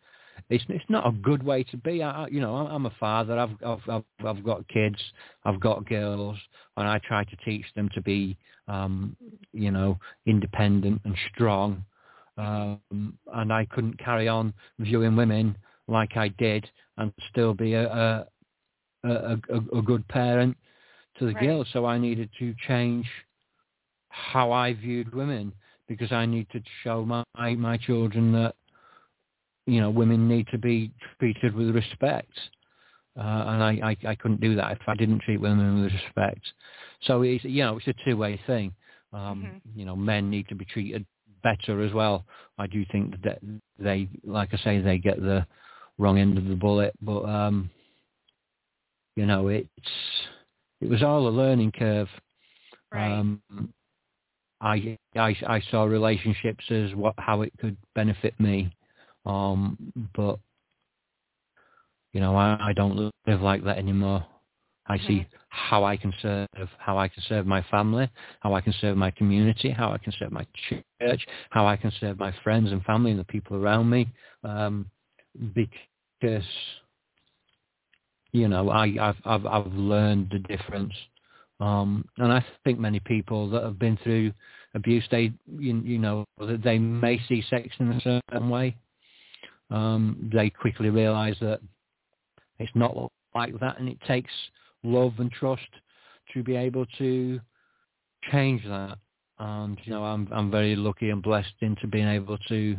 it's 0.49 0.65
it's 0.71 0.85
not 0.89 1.07
a 1.07 1.13
good 1.13 1.43
way 1.43 1.65
to 1.65 1.77
be. 1.77 2.03
I, 2.03 2.27
you 2.29 2.41
know, 2.41 2.55
I'm 2.57 2.87
a 2.87 2.93
father. 2.99 3.39
I've 3.39 3.51
I've 3.65 3.89
I've, 3.89 4.27
I've 4.27 4.43
got 4.43 4.67
kids. 4.69 4.97
I've 5.45 5.61
got 5.61 5.87
girls, 5.87 6.39
and 6.79 6.89
I 6.89 6.99
try 7.07 7.25
to 7.25 7.37
teach 7.45 7.67
them 7.77 7.91
to 7.95 8.01
be, 8.01 8.39
um, 8.69 9.17
you 9.53 9.71
know, 9.71 9.99
independent 10.27 11.03
and 11.05 11.15
strong. 11.35 11.85
Um, 12.39 13.17
and 13.35 13.53
I 13.53 13.67
couldn't 13.67 13.99
carry 13.99 14.29
on 14.29 14.55
viewing 14.79 15.15
women 15.15 15.57
like 15.87 16.17
I 16.17 16.29
did 16.29 16.69
and 16.97 17.13
still 17.31 17.53
be 17.53 17.75
a 17.75 17.87
a, 17.93 18.27
a, 19.05 19.39
a, 19.51 19.79
a 19.79 19.83
good 19.83 20.09
parent 20.09 20.57
to 21.19 21.27
the 21.27 21.35
Right. 21.35 21.47
girls. 21.47 21.69
So 21.75 21.85
I 21.85 21.99
needed 21.99 22.31
to 22.39 22.55
change 22.67 23.07
how 24.15 24.53
I 24.53 24.73
viewed 24.75 25.13
women 25.13 25.53
because 25.89 26.13
I 26.13 26.25
need 26.25 26.47
to 26.53 26.61
show 26.83 27.05
my 27.05 27.25
my 27.55 27.77
children 27.77 28.33
that 28.33 28.55
you 29.67 29.81
know 29.81 29.91
women 29.91 30.29
need 30.29 30.47
to 30.49 30.59
be 30.59 30.93
treated 31.19 31.55
with 31.55 31.75
respect, 31.75 32.33
uh, 33.19 33.21
and 33.49 33.63
I, 33.63 33.81
I 33.83 34.11
I 34.11 34.15
couldn't 34.15 34.41
do 34.41 34.55
that 34.57 34.73
if 34.73 34.79
I 34.87 34.95
didn't 34.95 35.23
treat 35.23 35.41
women 35.41 35.83
with 35.83 35.93
respect. 35.93 36.43
So 37.03 37.23
it's 37.23 37.45
you 37.45 37.65
know 37.65 37.77
it's 37.77 37.89
a 37.89 37.95
two 38.05 38.17
way 38.17 38.41
thing. 38.47 38.73
Um, 39.13 39.61
You 39.75 39.85
know, 39.85 39.97
men 39.97 40.31
need 40.31 40.49
to 40.49 40.55
be 40.55 40.65
treated 40.65 41.05
better 41.43 41.83
as 41.83 41.93
well. 41.93 42.25
I 42.59 42.67
do 42.67 42.85
think 42.91 43.21
that 43.23 43.41
they, 43.79 44.09
like 44.25 44.51
I 44.53 44.57
say, 44.59 44.81
they 44.81 44.99
get 44.99 45.21
the 45.21 45.47
wrong 45.99 46.19
end 46.19 46.39
of 46.39 46.47
the 46.47 46.57
bullet, 46.57 46.95
but 47.03 47.25
um, 47.25 47.71
you 49.17 49.27
know 49.27 49.49
it's 49.49 49.69
it 50.81 50.89
was 50.89 51.03
all 51.03 51.27
a 51.27 51.31
learning 51.31 51.73
curve. 51.73 52.09
Right. 52.93 53.13
Um, 53.13 53.43
I, 54.65 54.99
I 55.15 55.37
I 55.47 55.61
saw 55.71 55.85
relationships 55.85 56.65
as 56.71 56.95
what 56.95 57.15
how 57.19 57.43
it 57.43 57.53
could 57.61 57.77
benefit 57.95 58.39
me, 58.41 58.75
um, 59.27 59.77
but 60.17 60.39
you 62.15 62.21
know 62.21 62.35
I, 62.35 62.57
I 62.69 62.73
don't 62.73 63.13
live 63.27 63.43
like 63.43 63.63
that 63.65 63.77
anymore. 63.77 64.27
I 64.87 64.99
see 64.99 65.27
how 65.49 65.85
I 65.85 65.97
can 65.97 66.13
serve, 66.21 66.49
how 66.79 66.99
I 66.99 67.09
can 67.09 67.23
serve 67.29 67.47
my 67.47 67.63
family, 67.71 68.09
how 68.41 68.55
I 68.55 68.61
can 68.61 68.75
serve 68.81 68.97
my 68.97 69.11
community, 69.11 69.71
how 69.71 69.93
I 69.93 69.99
can 69.99 70.13
serve 70.19 70.33
my 70.33 70.47
church, 70.69 71.27
how 71.51 71.67
I 71.67 71.77
can 71.77 71.93
serve 72.01 72.19
my 72.19 72.35
friends 72.43 72.73
and 72.73 72.83
family 72.85 73.11
and 73.11 73.21
the 73.21 73.25
people 73.25 73.57
around 73.57 73.89
me, 73.91 74.09
um, 74.45 74.87
because 75.55 76.45
you 78.33 78.49
know 78.49 78.71
I, 78.71 78.97
I've 78.99 79.17
I've 79.27 79.47
I've 79.47 79.73
learned 79.75 80.31
the 80.33 80.39
difference. 80.39 80.95
Um, 81.61 82.05
and 82.19 82.33
I 82.33 82.45
think 82.65 82.79
many 82.79 83.01
people 83.01 83.49
that 83.51 83.63
have 83.63 83.79
been 83.79 83.97
through 84.03 84.33
abuse, 84.75 85.05
they, 85.11 85.33
you, 85.59 85.81
you 85.85 85.99
know, 85.99 86.25
that 86.39 86.63
they 86.63 86.79
may 86.79 87.21
see 87.29 87.45
sex 87.49 87.69
in 87.79 87.93
a 87.93 88.01
certain 88.01 88.49
way. 88.49 88.77
Um, 89.71 90.31
they 90.33 90.51
quickly 90.51 90.91
realise 90.91 91.37
that 91.41 91.61
it's 92.59 92.73
not 92.75 92.97
like 93.35 93.59
that, 93.61 93.79
and 93.79 93.89
it 93.89 93.99
takes 94.07 94.33
love 94.83 95.15
and 95.19 95.31
trust 95.33 95.63
to 96.33 96.43
be 96.43 96.57
able 96.57 96.87
to 96.99 97.41
change 98.31 98.63
that. 98.65 98.99
And 99.39 99.79
you 99.85 99.93
know, 99.93 100.05
I'm 100.05 100.29
I'm 100.33 100.51
very 100.51 100.77
lucky 100.77 101.11
and 101.11 101.23
blessed 101.23 101.55
into 101.61 101.87
being 101.87 102.09
able 102.09 102.39
to 102.49 102.77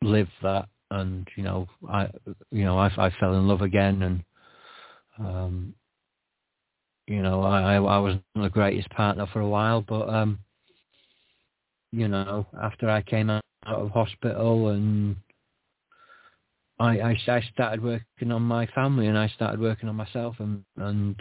live 0.00 0.28
that. 0.42 0.68
And 0.90 1.28
you 1.36 1.42
know, 1.42 1.66
I 1.90 2.08
you 2.50 2.64
know 2.64 2.78
I, 2.78 2.86
I 2.96 3.10
fell 3.20 3.34
in 3.34 3.48
love 3.48 3.62
again, 3.62 4.02
and 4.02 4.24
um, 5.18 5.74
you 7.06 7.22
know, 7.22 7.42
I, 7.42 7.74
I 7.74 7.98
wasn't 7.98 8.22
the 8.34 8.48
greatest 8.48 8.88
partner 8.90 9.26
for 9.32 9.40
a 9.40 9.48
while, 9.48 9.82
but 9.82 10.08
um, 10.08 10.38
you 11.90 12.08
know, 12.08 12.46
after 12.60 12.88
I 12.88 13.02
came 13.02 13.30
out 13.30 13.42
of 13.66 13.90
hospital 13.90 14.68
and 14.68 15.16
I, 16.78 16.98
I 16.98 17.18
I 17.28 17.40
started 17.52 17.82
working 17.82 18.32
on 18.32 18.42
my 18.42 18.66
family 18.66 19.06
and 19.06 19.18
I 19.18 19.28
started 19.28 19.60
working 19.60 19.88
on 19.88 19.96
myself 19.96 20.36
and 20.38 20.64
and 20.76 21.16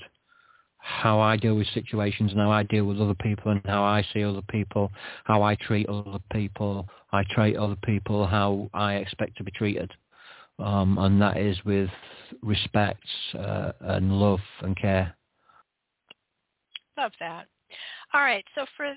how 0.81 1.19
I 1.19 1.37
deal 1.37 1.55
with 1.55 1.67
situations 1.73 2.31
and 2.31 2.39
how 2.39 2.51
I 2.51 2.63
deal 2.63 2.85
with 2.85 2.99
other 2.99 3.13
people 3.13 3.51
and 3.51 3.61
how 3.65 3.83
I 3.83 4.03
see 4.13 4.23
other 4.23 4.41
people, 4.49 4.91
how 5.25 5.43
I 5.43 5.55
treat 5.55 5.87
other 5.87 6.19
people. 6.31 6.87
I 7.11 7.23
treat 7.35 7.55
other 7.55 7.75
people 7.83 8.25
how 8.25 8.69
I 8.73 8.95
expect 8.95 9.37
to 9.37 9.43
be 9.43 9.51
treated. 9.51 9.91
Um, 10.57 10.97
and 10.97 11.21
that 11.21 11.37
is 11.37 11.57
with 11.65 11.89
respect 12.41 13.03
uh, 13.37 13.73
and 13.81 14.11
love 14.11 14.39
and 14.61 14.75
care. 14.75 15.15
Love 16.97 17.11
that. 17.19 17.47
All 18.13 18.21
right. 18.21 18.45
So 18.55 18.65
for 18.77 18.93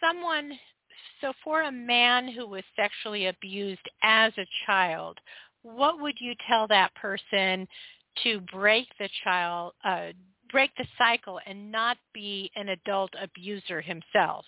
someone, 0.00 0.52
so 1.20 1.32
for 1.44 1.62
a 1.62 1.72
man 1.72 2.28
who 2.28 2.46
was 2.46 2.62
sexually 2.76 3.26
abused 3.26 3.88
as 4.02 4.32
a 4.38 4.46
child, 4.66 5.18
what 5.62 6.00
would 6.00 6.16
you 6.20 6.34
tell 6.48 6.66
that 6.68 6.94
person 6.94 7.66
to 8.22 8.40
break 8.52 8.86
the 8.98 9.08
child, 9.24 9.72
uh, 9.84 10.08
break 10.50 10.70
the 10.76 10.86
cycle, 10.98 11.40
and 11.46 11.70
not 11.72 11.96
be 12.12 12.50
an 12.56 12.68
adult 12.70 13.10
abuser 13.20 13.80
himself? 13.80 14.44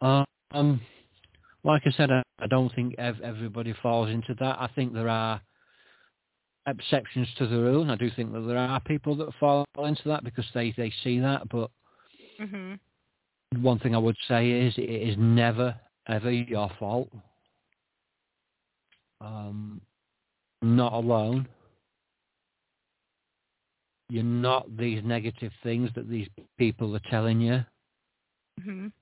Um, 0.00 0.80
like 1.62 1.82
I 1.86 1.90
said, 1.96 2.10
I, 2.10 2.22
I 2.38 2.46
don't 2.46 2.74
think 2.74 2.94
ev- 2.98 3.20
everybody 3.22 3.74
falls 3.82 4.10
into 4.10 4.34
that. 4.40 4.60
I 4.60 4.68
think 4.74 4.92
there 4.92 5.08
are 5.08 5.40
exceptions 6.66 7.28
to 7.38 7.46
the 7.46 7.58
rule, 7.58 7.82
and 7.82 7.92
I 7.92 7.96
do 7.96 8.10
think 8.10 8.32
that 8.32 8.40
there 8.40 8.58
are 8.58 8.80
people 8.80 9.14
that 9.16 9.34
fall 9.38 9.66
into 9.78 10.08
that 10.08 10.24
because 10.24 10.46
they, 10.54 10.72
they 10.76 10.90
see 11.02 11.20
that. 11.20 11.48
But 11.48 11.70
Mhm. 12.38 12.78
one 13.60 13.78
thing 13.78 13.94
I 13.94 13.98
would 13.98 14.16
say 14.26 14.50
is 14.50 14.76
it 14.78 14.82
is 14.82 15.16
never, 15.18 15.78
ever 16.08 16.30
your 16.30 16.70
fault. 16.78 17.10
Um, 19.20 19.80
not 20.62 20.92
alone. 20.92 21.48
You're 24.08 24.22
not 24.22 24.76
these 24.76 25.02
negative 25.02 25.52
things 25.62 25.90
that 25.94 26.08
these 26.08 26.28
people 26.58 26.94
are 26.94 27.10
telling 27.10 27.40
you. 27.40 27.64
Mhm. 28.60 28.92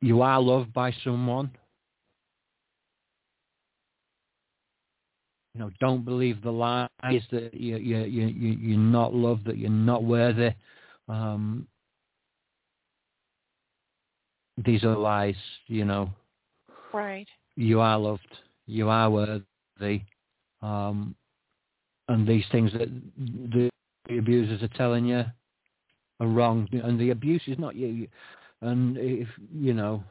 You 0.00 0.22
are 0.22 0.40
loved 0.40 0.72
by 0.72 0.92
someone. 1.04 1.56
You 5.54 5.60
know, 5.60 5.70
don't 5.80 6.04
believe 6.04 6.40
the 6.42 6.50
lies 6.50 6.88
that 7.02 7.50
you 7.52 7.76
you 7.76 7.98
you 7.98 8.26
you 8.26 8.52
you're 8.52 8.78
not 8.78 9.14
loved, 9.14 9.44
that 9.44 9.58
you're 9.58 9.70
not 9.70 10.02
worthy. 10.02 10.50
Um, 11.08 11.66
these 14.64 14.82
are 14.82 14.96
lies. 14.96 15.36
You 15.66 15.84
know, 15.84 16.10
Right. 16.92 17.28
you 17.56 17.80
are 17.80 17.98
loved, 17.98 18.28
you 18.66 18.88
are 18.88 19.10
worthy, 19.10 20.02
um, 20.62 21.14
and 22.08 22.26
these 22.26 22.44
things 22.50 22.72
that 22.72 22.88
the, 23.18 23.68
the 24.08 24.18
abusers 24.18 24.62
are 24.62 24.76
telling 24.78 25.04
you 25.04 25.24
are 26.20 26.26
wrong. 26.26 26.66
And 26.72 26.98
the 26.98 27.10
abuse 27.10 27.42
is 27.46 27.58
not 27.58 27.76
you. 27.76 28.08
And 28.62 28.96
if 28.96 29.28
you 29.52 29.74
know 29.74 30.02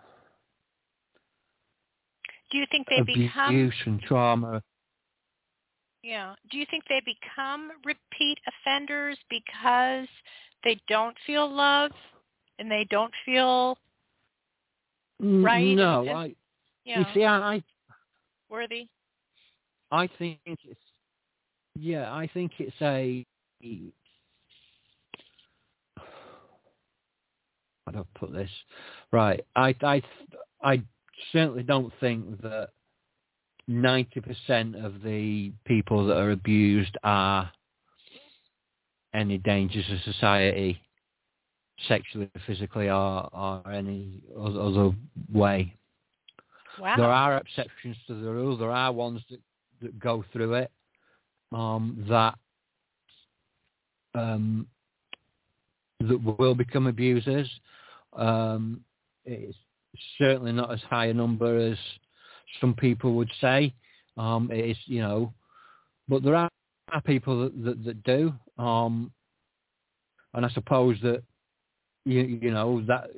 Do 2.52 2.58
you 2.60 2.66
think 2.70 2.88
they 2.90 3.02
become 3.02 3.56
abuse 3.56 3.74
and 3.86 4.02
trauma, 4.02 4.62
Yeah. 6.04 6.36
Do 6.50 6.58
you 6.58 6.66
think 6.70 6.84
they 6.90 7.02
become 7.06 7.72
repeat 7.86 8.40
offenders 8.48 9.18
because 9.30 10.08
they 10.64 10.80
don't 10.88 11.16
feel 11.26 11.50
love 11.54 11.92
and 12.60 12.70
they 12.70 12.86
don't 12.90 13.14
feel 13.26 13.78
mm, 15.22 15.44
Right, 15.44 15.76
No, 15.76 16.02
and- 16.02 16.10
I. 16.18 16.26
you 16.86 16.96
You 17.00 17.06
see, 17.14 17.24
I, 17.24 17.56
I 17.56 17.64
worthy? 18.50 18.88
I 19.92 20.08
think 20.18 20.40
it's 20.46 20.80
yeah, 21.76 22.12
I 22.14 22.28
think 22.28 22.52
it's 22.60 22.76
a 22.82 23.26
how 27.86 27.92
do 27.92 28.00
I 28.00 28.04
put 28.20 28.32
this? 28.34 28.50
Right. 29.12 29.42
I 29.56 29.76
I 29.82 30.02
I 30.64 30.82
certainly 31.32 31.64
don't 31.64 31.92
think 32.00 32.42
that 32.42 32.70
ninety 33.72 34.22
percent 34.22 34.76
of 34.76 35.02
the 35.04 35.52
people 35.66 36.06
that 36.08 36.18
are 36.18 36.32
abused 36.32 36.98
are 37.04 37.52
any 39.14 39.38
danger 39.38 39.82
to 39.82 40.00
society. 40.12 40.82
sexually, 41.88 42.30
physically, 42.46 42.90
or, 42.90 43.30
or 43.34 43.72
any 43.72 44.12
other 44.38 44.92
way. 45.34 45.76
Wow. 46.80 46.96
There 46.96 47.06
are 47.06 47.38
exceptions 47.38 47.98
to 48.08 48.14
the 48.16 48.32
rule. 48.32 48.58
There 48.58 48.72
are 48.72 48.92
ones 48.92 49.22
that, 49.30 49.40
that 49.82 50.00
go 50.00 50.24
through 50.32 50.54
it 50.56 50.72
um, 51.52 52.06
that 52.10 52.36
um, 54.14 54.68
that 56.00 56.18
will 56.18 56.56
become 56.56 56.88
abusers. 56.88 57.50
Um, 58.14 58.82
it's 59.26 59.58
certainly 60.18 60.52
not 60.52 60.72
as 60.72 60.82
high 60.90 61.08
a 61.08 61.14
number 61.14 61.58
as 61.58 61.78
some 62.60 62.74
people 62.74 63.14
would 63.16 63.32
say. 63.40 63.74
Um, 64.18 64.50
it 64.52 64.72
is, 64.72 64.78
you 64.86 65.02
know, 65.02 65.34
but 66.08 66.24
there 66.24 66.36
are, 66.36 66.50
are 66.92 67.02
people 67.02 67.44
that, 67.44 67.64
that, 67.64 67.84
that 67.86 68.04
do. 68.04 68.34
Um, 68.58 69.12
and 70.34 70.46
I 70.46 70.50
suppose 70.50 70.98
that, 71.04 71.24
you, 72.06 72.22
you 72.22 72.52
know, 72.52 72.84
that 72.88 73.12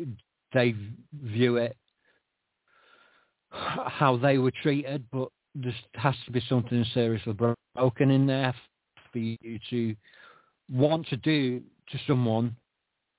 they 0.53 0.75
view 1.13 1.57
it 1.57 1.75
how 3.53 4.17
they 4.17 4.37
were 4.37 4.51
treated, 4.63 5.05
but 5.11 5.29
there 5.55 5.73
has 5.95 6.15
to 6.25 6.31
be 6.31 6.41
something 6.49 6.85
seriously 6.93 7.33
broken 7.75 8.11
in 8.11 8.25
there 8.25 8.53
for 9.11 9.19
you 9.19 9.59
to 9.69 9.95
want 10.71 11.07
to 11.07 11.17
do 11.17 11.61
to 11.91 11.99
someone 12.07 12.55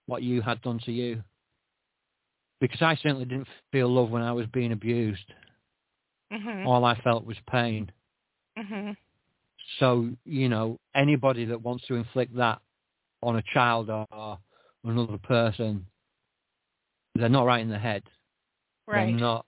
what 0.06 0.22
you 0.22 0.42
had 0.42 0.60
done 0.62 0.80
to 0.84 0.92
you. 0.92 1.22
Because 2.60 2.82
I 2.82 2.96
certainly 2.96 3.26
didn't 3.26 3.48
feel 3.72 3.88
love 3.88 4.10
when 4.10 4.22
I 4.22 4.32
was 4.32 4.46
being 4.52 4.72
abused. 4.72 5.24
Mm-hmm. 6.34 6.66
All 6.66 6.84
I 6.84 7.00
felt 7.02 7.24
was 7.24 7.36
pain. 7.50 7.90
Mm-hmm. 8.58 8.92
So, 9.78 10.10
you 10.24 10.48
know, 10.48 10.78
anybody 10.94 11.44
that 11.46 11.62
wants 11.62 11.86
to 11.86 11.94
inflict 11.94 12.36
that 12.36 12.60
on 13.22 13.36
a 13.36 13.42
child 13.52 13.88
or 13.90 14.38
another 14.84 15.18
person, 15.18 15.86
they're 17.14 17.28
not 17.28 17.46
right 17.46 17.60
in 17.60 17.70
the 17.70 17.78
head. 17.78 18.02
Right. 18.86 19.06
They're 19.06 19.20
not, 19.20 19.46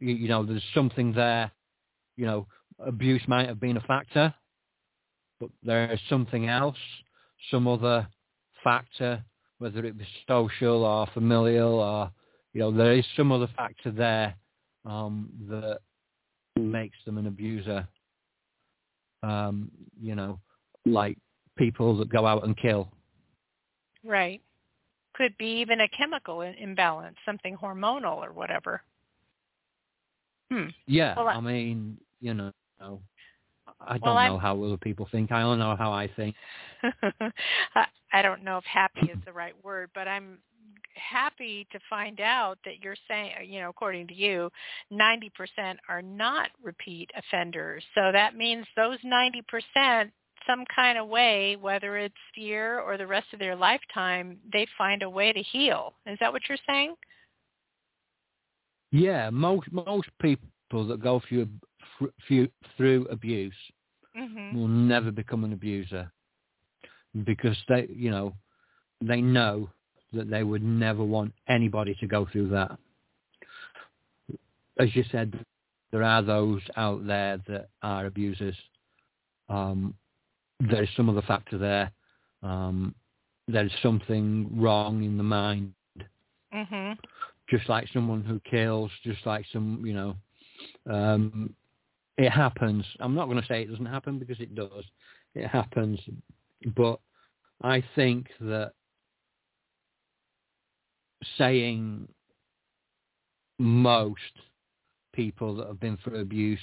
you, 0.00 0.14
you 0.14 0.28
know, 0.28 0.44
there's 0.44 0.62
something 0.74 1.12
there. 1.12 1.50
You 2.16 2.26
know, 2.26 2.46
abuse 2.78 3.22
might 3.26 3.48
have 3.48 3.60
been 3.60 3.76
a 3.76 3.82
factor, 3.82 4.34
but 5.40 5.50
there 5.62 5.92
is 5.92 6.00
something 6.08 6.48
else, 6.48 6.76
some 7.50 7.68
other 7.68 8.06
factor, 8.64 9.22
whether 9.58 9.84
it 9.84 9.98
be 9.98 10.06
social 10.28 10.84
or 10.84 11.06
familial 11.14 11.78
or, 11.78 12.10
you 12.52 12.60
know, 12.60 12.72
there 12.72 12.92
is 12.92 13.04
some 13.16 13.32
other 13.32 13.48
factor 13.56 13.90
there 13.90 14.34
um, 14.84 15.28
that 15.48 15.80
makes 16.56 16.96
them 17.04 17.18
an 17.18 17.26
abuser. 17.26 17.86
Um, 19.22 19.70
you 20.00 20.14
know, 20.14 20.38
like 20.84 21.18
people 21.56 21.96
that 21.98 22.08
go 22.08 22.26
out 22.26 22.44
and 22.44 22.56
kill. 22.56 22.88
Right. 24.04 24.40
Could 25.14 25.36
be 25.38 25.60
even 25.60 25.80
a 25.80 25.88
chemical 25.88 26.42
imbalance, 26.42 27.16
something 27.24 27.56
hormonal 27.56 28.18
or 28.18 28.32
whatever. 28.32 28.82
Hmm. 30.50 30.68
Yeah, 30.86 31.14
well, 31.16 31.28
I, 31.28 31.40
mean, 31.40 31.96
you 32.20 32.34
know, 32.34 32.52
I 33.80 33.98
don't 33.98 34.14
well, 34.14 34.28
know 34.28 34.38
how 34.38 34.62
other 34.62 34.76
people 34.76 35.08
think. 35.10 35.32
I 35.32 35.42
only 35.42 35.58
know 35.58 35.74
how 35.76 35.92
I 35.92 36.08
think. 36.14 36.36
I 38.12 38.22
don't 38.22 38.44
know 38.44 38.58
if 38.58 38.64
happy 38.64 39.10
is 39.10 39.18
the 39.24 39.32
right 39.32 39.54
word, 39.64 39.90
but 39.94 40.06
I'm 40.06 40.38
happy 40.94 41.66
to 41.72 41.78
find 41.88 42.20
out 42.20 42.58
that 42.64 42.82
you're 42.82 42.96
saying, 43.08 43.32
you 43.46 43.60
know, 43.60 43.70
according 43.70 44.08
to 44.08 44.14
you, 44.14 44.50
90% 44.92 45.30
are 45.88 46.02
not 46.02 46.48
repeat 46.62 47.10
offenders. 47.16 47.84
So 47.94 48.12
that 48.12 48.36
means 48.36 48.66
those 48.76 48.98
90%, 49.04 50.10
some 50.46 50.64
kind 50.74 50.98
of 50.98 51.08
way, 51.08 51.56
whether 51.60 51.96
it's 51.96 52.14
year 52.36 52.80
or 52.80 52.96
the 52.96 53.06
rest 53.06 53.26
of 53.32 53.38
their 53.38 53.56
lifetime, 53.56 54.38
they 54.52 54.66
find 54.78 55.02
a 55.02 55.10
way 55.10 55.32
to 55.32 55.42
heal. 55.42 55.94
Is 56.06 56.18
that 56.20 56.32
what 56.32 56.42
you're 56.48 56.58
saying? 56.66 56.94
Yeah, 58.92 59.30
most 59.30 59.70
most 59.72 60.08
people 60.22 60.86
that 60.86 61.02
go 61.02 61.20
through 61.28 61.48
through, 62.26 62.48
through 62.76 63.06
abuse 63.10 63.54
mm-hmm. 64.16 64.56
will 64.56 64.68
never 64.68 65.10
become 65.10 65.44
an 65.44 65.52
abuser 65.52 66.10
because 67.24 67.56
they, 67.68 67.88
you 67.92 68.10
know, 68.10 68.34
they 69.00 69.20
know 69.20 69.68
that 70.12 70.30
they 70.30 70.42
would 70.42 70.62
never 70.62 71.04
want 71.04 71.32
anybody 71.48 71.96
to 72.00 72.06
go 72.06 72.26
through 72.30 72.48
that. 72.48 72.78
As 74.78 74.94
you 74.94 75.04
said, 75.10 75.38
there 75.92 76.02
are 76.02 76.22
those 76.22 76.60
out 76.76 77.06
there 77.06 77.38
that 77.48 77.68
are 77.82 78.06
abusers. 78.06 78.56
Um, 79.48 79.94
there 80.60 80.82
is 80.82 80.88
some 80.96 81.08
other 81.08 81.22
factor 81.22 81.58
there. 81.58 81.90
Um, 82.42 82.94
there's 83.48 83.72
something 83.82 84.50
wrong 84.60 85.04
in 85.04 85.16
the 85.16 85.22
mind. 85.22 85.72
Mm-hmm. 86.52 86.92
Just 87.48 87.68
like 87.68 87.86
someone 87.92 88.24
who 88.24 88.40
kills, 88.40 88.90
just 89.04 89.24
like 89.24 89.44
some, 89.52 89.84
you 89.86 89.94
know, 89.94 90.16
um, 90.90 91.54
it 92.18 92.30
happens. 92.30 92.84
I'm 93.00 93.14
not 93.14 93.26
going 93.26 93.40
to 93.40 93.46
say 93.46 93.62
it 93.62 93.70
doesn't 93.70 93.86
happen 93.86 94.18
because 94.18 94.40
it 94.40 94.54
does. 94.54 94.84
It 95.34 95.46
happens. 95.46 96.00
But 96.74 96.98
I 97.62 97.84
think 97.94 98.28
that 98.40 98.72
saying 101.38 102.08
most 103.58 104.20
people 105.14 105.56
that 105.56 105.66
have 105.66 105.80
been 105.80 105.96
through 106.04 106.20
abuse 106.20 106.60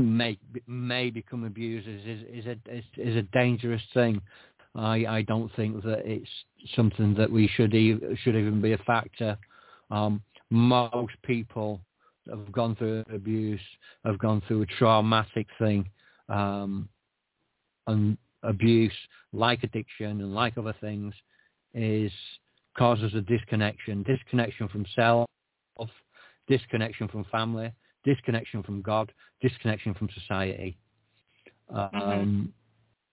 may 0.00 0.38
may 0.66 1.10
become 1.10 1.44
abusers 1.44 2.02
is 2.04 2.44
is 2.44 2.46
a 2.46 3.08
is, 3.08 3.16
a 3.16 3.22
dangerous 3.32 3.82
thing. 3.94 4.20
I 4.74 5.04
I 5.06 5.22
don't 5.22 5.54
think 5.54 5.82
that 5.84 6.02
it's 6.04 6.28
something 6.74 7.14
that 7.14 7.30
we 7.30 7.48
should 7.48 7.74
even, 7.74 8.16
should 8.22 8.36
even 8.36 8.60
be 8.60 8.72
a 8.72 8.78
factor. 8.78 9.36
Um, 9.90 10.22
most 10.50 11.14
people 11.22 11.80
that 12.26 12.36
have 12.36 12.52
gone 12.52 12.76
through 12.76 13.04
abuse 13.12 13.60
have 14.04 14.18
gone 14.18 14.42
through 14.46 14.62
a 14.62 14.66
traumatic 14.66 15.46
thing, 15.58 15.88
um, 16.28 16.88
and 17.86 18.16
abuse, 18.42 18.92
like 19.32 19.62
addiction 19.62 20.20
and 20.20 20.34
like 20.34 20.56
other 20.56 20.74
things, 20.80 21.14
is 21.74 22.12
causes 22.76 23.14
a 23.14 23.20
disconnection, 23.20 24.02
disconnection 24.04 24.68
from 24.68 24.86
self, 24.94 25.26
disconnection 26.48 27.08
from 27.08 27.24
family, 27.24 27.72
disconnection 28.04 28.62
from 28.62 28.82
God, 28.82 29.12
disconnection 29.40 29.94
from 29.94 30.08
society. 30.14 30.76
Mm-hmm. 31.72 31.96
Um, 31.96 32.52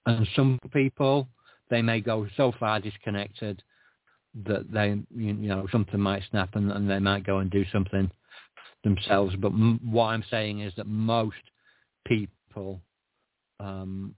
and 0.06 0.28
some 0.36 0.60
people, 0.72 1.28
they 1.70 1.82
may 1.82 2.00
go 2.02 2.28
so 2.38 2.54
far 2.60 2.80
disconnected 2.80 3.62
that 4.46 4.72
they, 4.72 4.98
you 5.16 5.34
know, 5.34 5.68
something 5.72 6.00
might 6.00 6.24
snap 6.30 6.56
and, 6.56 6.72
and 6.72 6.90
they 6.90 7.00
might 7.00 7.26
go 7.26 7.40
and 7.40 7.50
do 7.52 7.66
something 7.72 8.10
themselves. 8.84 9.36
But 9.36 9.52
m- 9.52 9.80
what 9.84 10.06
I'm 10.06 10.24
saying 10.30 10.62
is 10.62 10.74
that 10.78 10.88
most 10.88 11.36
people, 12.06 12.80
um, 13.60 14.16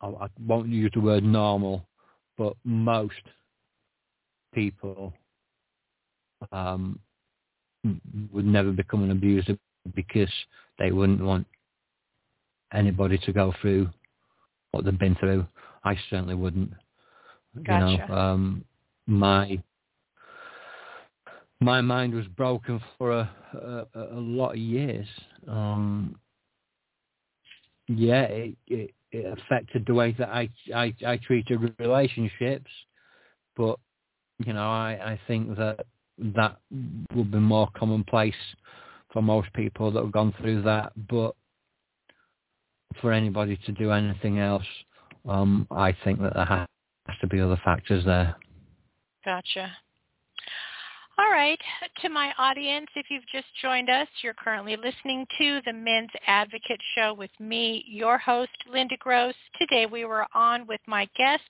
I, 0.00 0.06
I 0.08 0.26
won't 0.46 0.68
use 0.68 0.90
the 0.94 1.00
word 1.00 1.24
normal, 1.24 1.86
but 2.36 2.54
most 2.64 3.14
people 4.52 5.12
um, 6.52 6.98
would 8.32 8.46
never 8.46 8.72
become 8.72 9.04
an 9.04 9.10
abuser 9.10 9.56
because 9.94 10.32
they 10.78 10.90
wouldn't 10.90 11.22
want 11.22 11.46
anybody 12.72 13.18
to 13.18 13.32
go 13.32 13.52
through 13.60 13.88
what 14.72 14.84
they've 14.84 14.98
been 14.98 15.16
through. 15.16 15.46
I 15.84 15.96
certainly 16.10 16.34
wouldn't. 16.34 16.72
Gotcha. 17.62 17.90
You 17.90 17.98
know, 17.98 18.14
um, 18.14 18.64
my 19.06 19.62
my 21.60 21.80
mind 21.80 22.14
was 22.14 22.26
broken 22.28 22.80
for 22.98 23.12
a 23.12 23.30
a, 23.54 23.86
a 24.12 24.20
lot 24.20 24.52
of 24.52 24.58
years. 24.58 25.06
Um, 25.46 26.16
yeah, 27.88 28.22
it, 28.22 28.56
it 28.66 28.94
it 29.14 29.38
affected 29.38 29.86
the 29.86 29.94
way 29.94 30.12
that 30.18 30.28
I 30.28 30.48
I, 30.74 30.94
I 31.06 31.16
treated 31.18 31.74
relationships, 31.78 32.70
but 33.56 33.78
you 34.44 34.52
know 34.52 34.68
I 34.68 34.98
I 35.12 35.20
think 35.26 35.56
that 35.56 35.86
that 36.18 36.56
would 37.14 37.30
be 37.30 37.38
more 37.38 37.68
commonplace 37.76 38.34
for 39.12 39.22
most 39.22 39.52
people 39.52 39.90
that 39.92 40.02
have 40.02 40.12
gone 40.12 40.34
through 40.40 40.62
that, 40.62 40.92
but 41.08 41.34
for 43.00 43.12
anybody 43.12 43.56
to 43.66 43.72
do 43.72 43.90
anything 43.90 44.38
else, 44.38 44.66
um, 45.28 45.66
I 45.70 45.96
think 46.04 46.20
that 46.20 46.34
there 46.34 46.44
has 46.44 46.66
to 47.20 47.26
be 47.26 47.40
other 47.40 47.60
factors 47.64 48.04
there. 48.04 48.36
Gotcha. 49.24 49.72
All 51.16 51.30
right. 51.30 51.60
To 52.02 52.08
my 52.08 52.32
audience, 52.38 52.88
if 52.96 53.06
you've 53.08 53.26
just 53.30 53.46
joined 53.62 53.88
us, 53.88 54.08
you're 54.22 54.34
currently 54.34 54.76
listening 54.76 55.24
to 55.38 55.60
the 55.64 55.72
Men's 55.72 56.10
Advocate 56.26 56.80
Show 56.96 57.14
with 57.14 57.30
me, 57.38 57.84
your 57.86 58.18
host, 58.18 58.50
Linda 58.68 58.96
Gross. 58.98 59.34
Today 59.56 59.86
we 59.86 60.04
were 60.04 60.26
on 60.34 60.66
with 60.66 60.80
my 60.88 61.08
guest, 61.16 61.44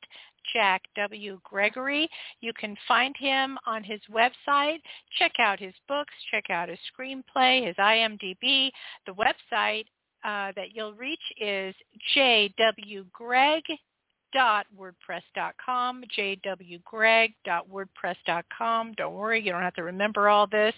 Jack 0.53 0.83
W. 0.97 1.41
Gregory. 1.45 2.11
You 2.43 2.53
can 2.53 2.77
find 2.87 3.17
him 3.19 3.57
on 3.65 3.83
his 3.83 4.01
website. 4.13 4.81
Check 5.19 5.33
out 5.39 5.59
his 5.59 5.75
books. 5.89 6.13
Check 6.31 6.51
out 6.51 6.69
his 6.69 6.79
screenplay, 6.93 7.67
his 7.67 7.77
IMDb. 7.77 8.71
The 9.07 9.15
website 9.15 9.87
uh, 10.25 10.53
that 10.57 10.75
you'll 10.75 10.93
reach 10.93 11.21
is 11.41 11.75
jwgreg 12.15 13.63
jwgreg.wordpress.com, 14.35 16.05
jwgreg.wordpress.com. 16.19 18.95
Don't 18.97 19.15
worry, 19.15 19.43
you 19.43 19.53
don't 19.53 19.63
have 19.63 19.75
to 19.75 19.83
remember 19.83 20.29
all 20.29 20.47
this. 20.47 20.75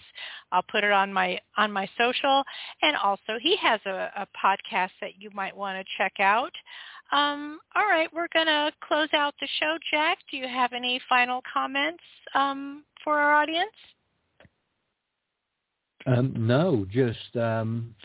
I'll 0.51 0.65
put 0.69 0.83
it 0.83 0.91
on 0.91 1.13
my 1.13 1.39
on 1.57 1.71
my 1.71 1.87
social. 1.97 2.43
And 2.81 2.97
also, 2.97 3.37
he 3.41 3.55
has 3.57 3.79
a, 3.85 4.11
a 4.15 4.27
podcast 4.43 4.89
that 5.01 5.11
you 5.19 5.29
might 5.33 5.55
want 5.55 5.79
to 5.79 5.85
check 5.97 6.13
out. 6.19 6.51
Um, 7.11 7.59
all 7.75 7.87
right, 7.87 8.09
we're 8.13 8.27
going 8.33 8.47
to 8.47 8.71
close 8.85 9.09
out 9.13 9.33
the 9.39 9.47
show. 9.59 9.77
Jack, 9.91 10.17
do 10.29 10.35
you 10.37 10.47
have 10.47 10.73
any 10.73 10.99
final 11.07 11.41
comments 11.51 12.03
um, 12.35 12.83
for 13.03 13.17
our 13.17 13.33
audience? 13.33 13.71
Um, 16.05 16.33
no, 16.37 16.85
just 16.89 17.35
um, 17.35 17.95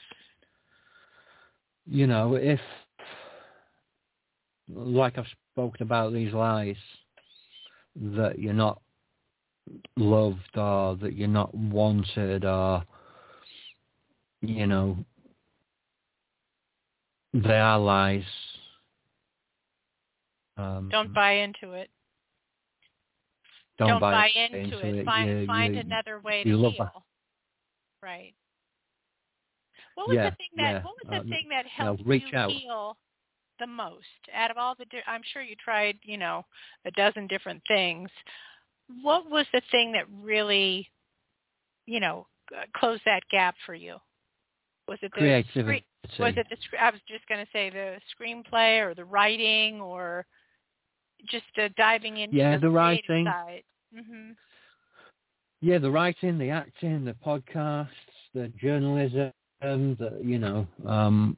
you 1.87 2.07
know, 2.07 2.35
if 2.35 2.61
like 4.69 5.19
I've 5.19 5.27
spoken 5.55 5.83
about 5.83 6.13
these 6.13 6.33
lies, 6.33 6.77
that 7.97 8.39
you're 8.39 8.55
not 8.55 8.81
loved 9.97 10.57
or 10.57 10.97
that 10.97 11.15
you're 11.15 11.29
not 11.29 11.55
wanted 11.55 12.45
or 12.45 12.83
you 14.41 14.67
know 14.67 14.97
they 17.35 17.59
are 17.59 17.79
lies. 17.79 18.25
Um, 20.57 20.89
don't 20.91 21.15
buy 21.15 21.33
into 21.33 21.73
it. 21.73 21.91
Don't, 23.79 23.89
don't 23.89 24.01
buy, 24.01 24.13
buy 24.13 24.31
into, 24.35 24.59
into 24.59 24.87
it. 24.87 24.95
it. 24.97 25.05
Find 25.07 25.31
You- 25.41 25.47
find 25.47 25.75
you- 25.75 25.81
another 25.81 26.21
way 26.21 26.45
to 26.45 26.51
heal. 26.51 26.73
her. 26.79 26.91
Right. 28.03 28.35
What 29.95 30.09
was 30.09 30.17
Yeah, 30.17 30.31
the 30.31 30.37
thing 30.37 30.49
that 30.57 30.63
yeah, 30.63 30.83
What 30.83 30.95
was 31.03 31.11
the 31.11 31.21
um, 31.21 31.29
thing 31.29 31.49
that 31.51 31.67
helped 31.67 32.03
reach 32.05 32.25
you 32.31 32.39
out. 32.39 32.51
heal 32.51 32.97
the 33.63 33.67
most 33.69 34.05
out 34.35 34.51
of 34.51 34.59
all 34.59 34.75
the? 34.77 34.85
Di- 34.87 35.07
I'm 35.07 35.23
sure 35.33 35.41
you 35.41 35.55
tried, 35.63 35.99
you 36.03 36.19
know, 36.19 36.45
a 36.85 36.91
dozen 36.91 37.29
different 37.29 37.63
things. 37.69 38.11
What 39.03 39.31
was 39.31 39.47
the 39.53 39.63
thing 39.71 39.93
that 39.93 40.05
really, 40.21 40.91
you 41.87 42.01
know, 42.01 42.27
closed 42.77 43.03
that 43.07 43.23
gap 43.31 43.55
for 43.65 43.75
you? 43.75 43.97
Was 44.89 44.99
it 45.01 45.13
the 45.15 45.21
creativity. 45.21 45.85
scre- 46.09 46.23
Was 46.23 46.35
it 46.37 46.47
the? 46.51 46.57
I 46.83 46.91
was 46.91 47.01
just 47.09 47.27
going 47.29 47.45
to 47.45 47.51
say 47.53 47.71
the 47.71 47.99
screenplay 48.13 48.81
or 48.85 48.95
the 48.95 49.05
writing 49.05 49.81
or 49.81 50.27
just 51.29 51.45
uh, 51.57 51.69
diving 51.77 52.19
into 52.19 52.37
Yeah, 52.37 52.57
the, 52.57 52.63
the 52.63 52.71
writing. 52.71 53.25
side. 53.25 53.63
hmm 53.95 54.33
Yeah, 55.61 55.79
the 55.79 55.91
writing, 55.91 56.37
the 56.37 56.51
acting, 56.51 57.05
the 57.05 57.15
podcasts, 57.25 57.89
the 58.35 58.53
journalism, 58.61 59.33
the 59.61 60.21
you 60.21 60.41
know, 60.41 60.67
um, 60.85 61.37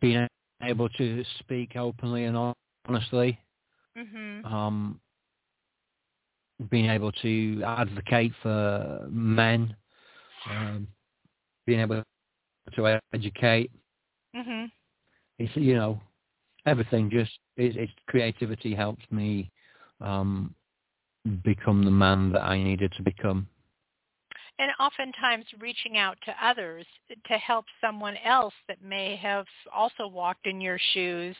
being 0.00 0.26
able 0.62 0.88
to 0.90 1.24
speak 1.40 1.76
openly 1.76 2.24
and 2.24 2.54
honestly, 2.88 3.38
hmm 3.96 4.44
um, 4.44 5.00
being 6.70 6.90
able 6.90 7.12
to 7.12 7.62
advocate 7.64 8.32
for 8.42 9.06
men, 9.10 9.74
um, 10.50 10.88
being 11.66 11.80
able 11.80 12.02
to 12.74 13.00
educate. 13.12 13.70
hmm 14.34 14.64
It's 15.38 15.54
you 15.56 15.74
know, 15.74 16.00
everything. 16.66 17.10
Just 17.10 17.38
it, 17.56 17.76
it's 17.76 17.92
creativity 18.08 18.74
helps 18.74 19.04
me 19.10 19.50
um, 20.00 20.54
become 21.44 21.84
the 21.84 21.90
man 21.90 22.32
that 22.32 22.42
I 22.42 22.62
needed 22.62 22.92
to 22.96 23.02
become. 23.02 23.46
And 24.58 24.70
oftentimes 24.80 25.44
reaching 25.60 25.96
out 25.96 26.16
to 26.24 26.34
others 26.44 26.84
to 27.26 27.38
help 27.38 27.64
someone 27.80 28.16
else 28.24 28.54
that 28.66 28.82
may 28.82 29.16
have 29.16 29.46
also 29.74 30.06
walked 30.06 30.46
in 30.46 30.60
your 30.60 30.78
shoes 30.92 31.36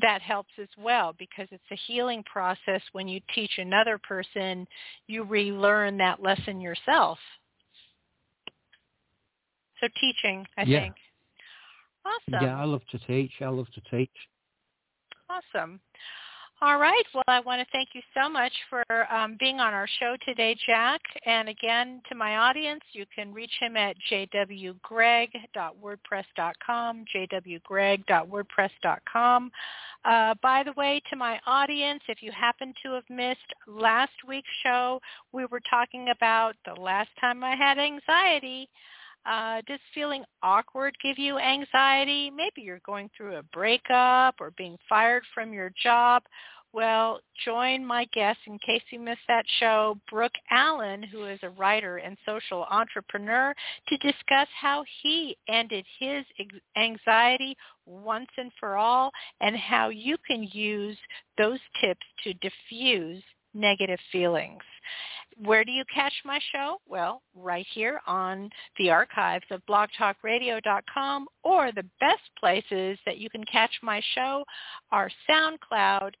that 0.00 0.20
helps 0.20 0.50
as 0.60 0.68
well 0.76 1.14
because 1.18 1.46
it's 1.50 1.62
a 1.70 1.78
healing 1.86 2.22
process 2.24 2.82
when 2.92 3.06
you 3.06 3.20
teach 3.34 3.52
another 3.58 3.98
person 3.98 4.66
you 5.06 5.22
relearn 5.22 5.96
that 5.96 6.22
lesson 6.22 6.60
yourself 6.60 7.18
so 9.80 9.88
teaching 10.00 10.44
i 10.58 10.64
Yeah. 10.64 10.80
think 10.80 10.94
awesome 12.04 12.42
Yeah, 12.42 12.60
I 12.60 12.64
love 12.64 12.82
to 12.90 12.98
teach. 13.00 13.32
I 13.40 13.48
love 13.48 13.68
to 13.74 13.80
teach. 13.90 14.10
Awesome. 15.30 15.80
All 16.62 16.78
right. 16.78 17.02
Well, 17.12 17.24
I 17.26 17.40
want 17.40 17.60
to 17.60 17.66
thank 17.72 17.88
you 17.94 18.02
so 18.14 18.28
much 18.28 18.52
for 18.70 18.84
um, 19.12 19.36
being 19.38 19.58
on 19.60 19.74
our 19.74 19.88
show 19.98 20.16
today, 20.24 20.56
Jack. 20.66 21.00
And 21.26 21.48
again, 21.48 22.00
to 22.08 22.14
my 22.14 22.36
audience, 22.36 22.82
you 22.92 23.06
can 23.14 23.34
reach 23.34 23.50
him 23.60 23.76
at 23.76 23.96
jwgreg.wordpress.com, 24.10 27.04
jwgreg.wordpress.com. 27.14 29.50
Uh, 30.04 30.34
by 30.42 30.62
the 30.62 30.72
way, 30.72 31.00
to 31.10 31.16
my 31.16 31.40
audience, 31.46 32.02
if 32.08 32.22
you 32.22 32.30
happen 32.30 32.74
to 32.82 32.92
have 32.92 33.08
missed 33.10 33.52
last 33.66 34.12
week's 34.26 34.48
show, 34.62 35.00
we 35.32 35.46
were 35.46 35.62
talking 35.68 36.10
about 36.10 36.54
the 36.64 36.74
last 36.80 37.10
time 37.20 37.42
I 37.42 37.56
had 37.56 37.78
anxiety. 37.78 38.68
Uh, 39.26 39.62
does 39.66 39.80
feeling 39.94 40.24
awkward 40.42 40.94
give 41.02 41.18
you 41.18 41.38
anxiety? 41.38 42.30
Maybe 42.30 42.62
you're 42.62 42.80
going 42.84 43.10
through 43.16 43.36
a 43.36 43.42
breakup 43.42 44.36
or 44.40 44.52
being 44.56 44.76
fired 44.88 45.22
from 45.34 45.52
your 45.52 45.72
job. 45.82 46.22
Well, 46.74 47.20
join 47.44 47.86
my 47.86 48.04
guest 48.12 48.40
in 48.46 48.58
case 48.58 48.82
you 48.90 48.98
missed 48.98 49.20
that 49.28 49.44
show, 49.60 49.96
Brooke 50.10 50.34
Allen, 50.50 51.04
who 51.04 51.24
is 51.26 51.38
a 51.44 51.50
writer 51.50 51.98
and 51.98 52.18
social 52.26 52.66
entrepreneur, 52.68 53.54
to 53.86 53.96
discuss 53.98 54.48
how 54.60 54.82
he 55.00 55.36
ended 55.48 55.86
his 56.00 56.24
anxiety 56.76 57.56
once 57.86 58.28
and 58.36 58.50
for 58.58 58.76
all 58.76 59.12
and 59.40 59.56
how 59.56 59.88
you 59.88 60.16
can 60.26 60.48
use 60.50 60.98
those 61.38 61.60
tips 61.80 62.04
to 62.24 62.34
diffuse 62.34 63.22
negative 63.54 64.00
feelings. 64.10 64.62
Where 65.42 65.64
do 65.64 65.72
you 65.72 65.84
catch 65.92 66.12
my 66.24 66.38
show? 66.52 66.78
Well, 66.86 67.22
right 67.34 67.66
here 67.72 68.00
on 68.06 68.50
the 68.78 68.90
archives 68.90 69.44
of 69.50 69.62
blogtalkradio.com 69.68 71.26
or 71.42 71.72
the 71.72 71.86
best 72.00 72.22
places 72.38 72.98
that 73.04 73.18
you 73.18 73.28
can 73.30 73.44
catch 73.44 73.72
my 73.82 74.00
show 74.14 74.44
are 74.92 75.10
SoundCloud, 75.28 76.12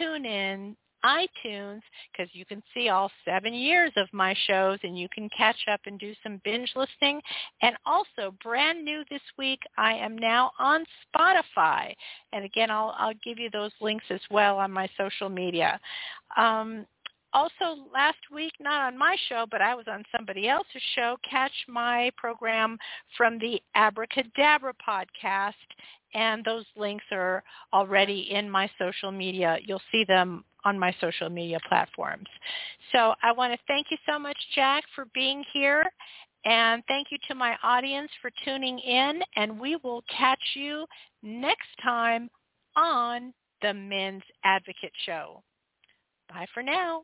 TuneIn, 0.00 0.76
iTunes, 1.04 1.82
because 2.10 2.34
you 2.34 2.46
can 2.46 2.62
see 2.72 2.88
all 2.88 3.10
seven 3.24 3.52
years 3.52 3.92
of 3.96 4.08
my 4.12 4.34
shows 4.46 4.78
and 4.82 4.98
you 4.98 5.08
can 5.14 5.28
catch 5.36 5.56
up 5.70 5.80
and 5.86 5.98
do 5.98 6.14
some 6.22 6.40
binge 6.44 6.72
listening. 6.74 7.20
And 7.62 7.76
also, 7.84 8.34
brand 8.42 8.84
new 8.84 9.04
this 9.10 9.20
week, 9.36 9.60
I 9.76 9.92
am 9.94 10.16
now 10.16 10.52
on 10.58 10.84
Spotify. 11.14 11.94
And 12.32 12.44
again, 12.44 12.70
I'll, 12.70 12.94
I'll 12.98 13.14
give 13.22 13.38
you 13.38 13.50
those 13.50 13.72
links 13.80 14.06
as 14.10 14.20
well 14.30 14.58
on 14.58 14.72
my 14.72 14.88
social 14.96 15.28
media. 15.28 15.78
Um, 16.36 16.86
also 17.34 17.82
last 17.92 18.18
week, 18.32 18.52
not 18.60 18.80
on 18.80 18.96
my 18.96 19.16
show, 19.28 19.44
but 19.50 19.60
I 19.60 19.74
was 19.74 19.86
on 19.88 20.04
somebody 20.16 20.48
else's 20.48 20.82
show, 20.94 21.16
catch 21.28 21.52
my 21.68 22.10
program 22.16 22.78
from 23.16 23.38
the 23.38 23.60
Abracadabra 23.74 24.72
podcast. 24.86 25.52
And 26.14 26.44
those 26.44 26.64
links 26.76 27.04
are 27.10 27.42
already 27.72 28.28
in 28.30 28.48
my 28.48 28.70
social 28.78 29.10
media. 29.10 29.58
You'll 29.64 29.82
see 29.90 30.04
them 30.04 30.44
on 30.64 30.78
my 30.78 30.94
social 31.00 31.28
media 31.28 31.58
platforms. 31.68 32.28
So 32.92 33.14
I 33.22 33.32
want 33.32 33.52
to 33.52 33.58
thank 33.66 33.88
you 33.90 33.98
so 34.06 34.18
much, 34.18 34.38
Jack, 34.54 34.84
for 34.94 35.06
being 35.12 35.44
here. 35.52 35.84
And 36.44 36.82
thank 36.86 37.08
you 37.10 37.18
to 37.28 37.34
my 37.34 37.56
audience 37.62 38.10
for 38.22 38.30
tuning 38.44 38.78
in. 38.78 39.20
And 39.36 39.58
we 39.58 39.76
will 39.82 40.04
catch 40.16 40.38
you 40.54 40.86
next 41.22 41.68
time 41.82 42.30
on 42.76 43.34
the 43.60 43.74
Men's 43.74 44.22
Advocate 44.44 44.92
Show. 45.04 45.42
Bye 46.28 46.46
for 46.54 46.62
now. 46.62 47.02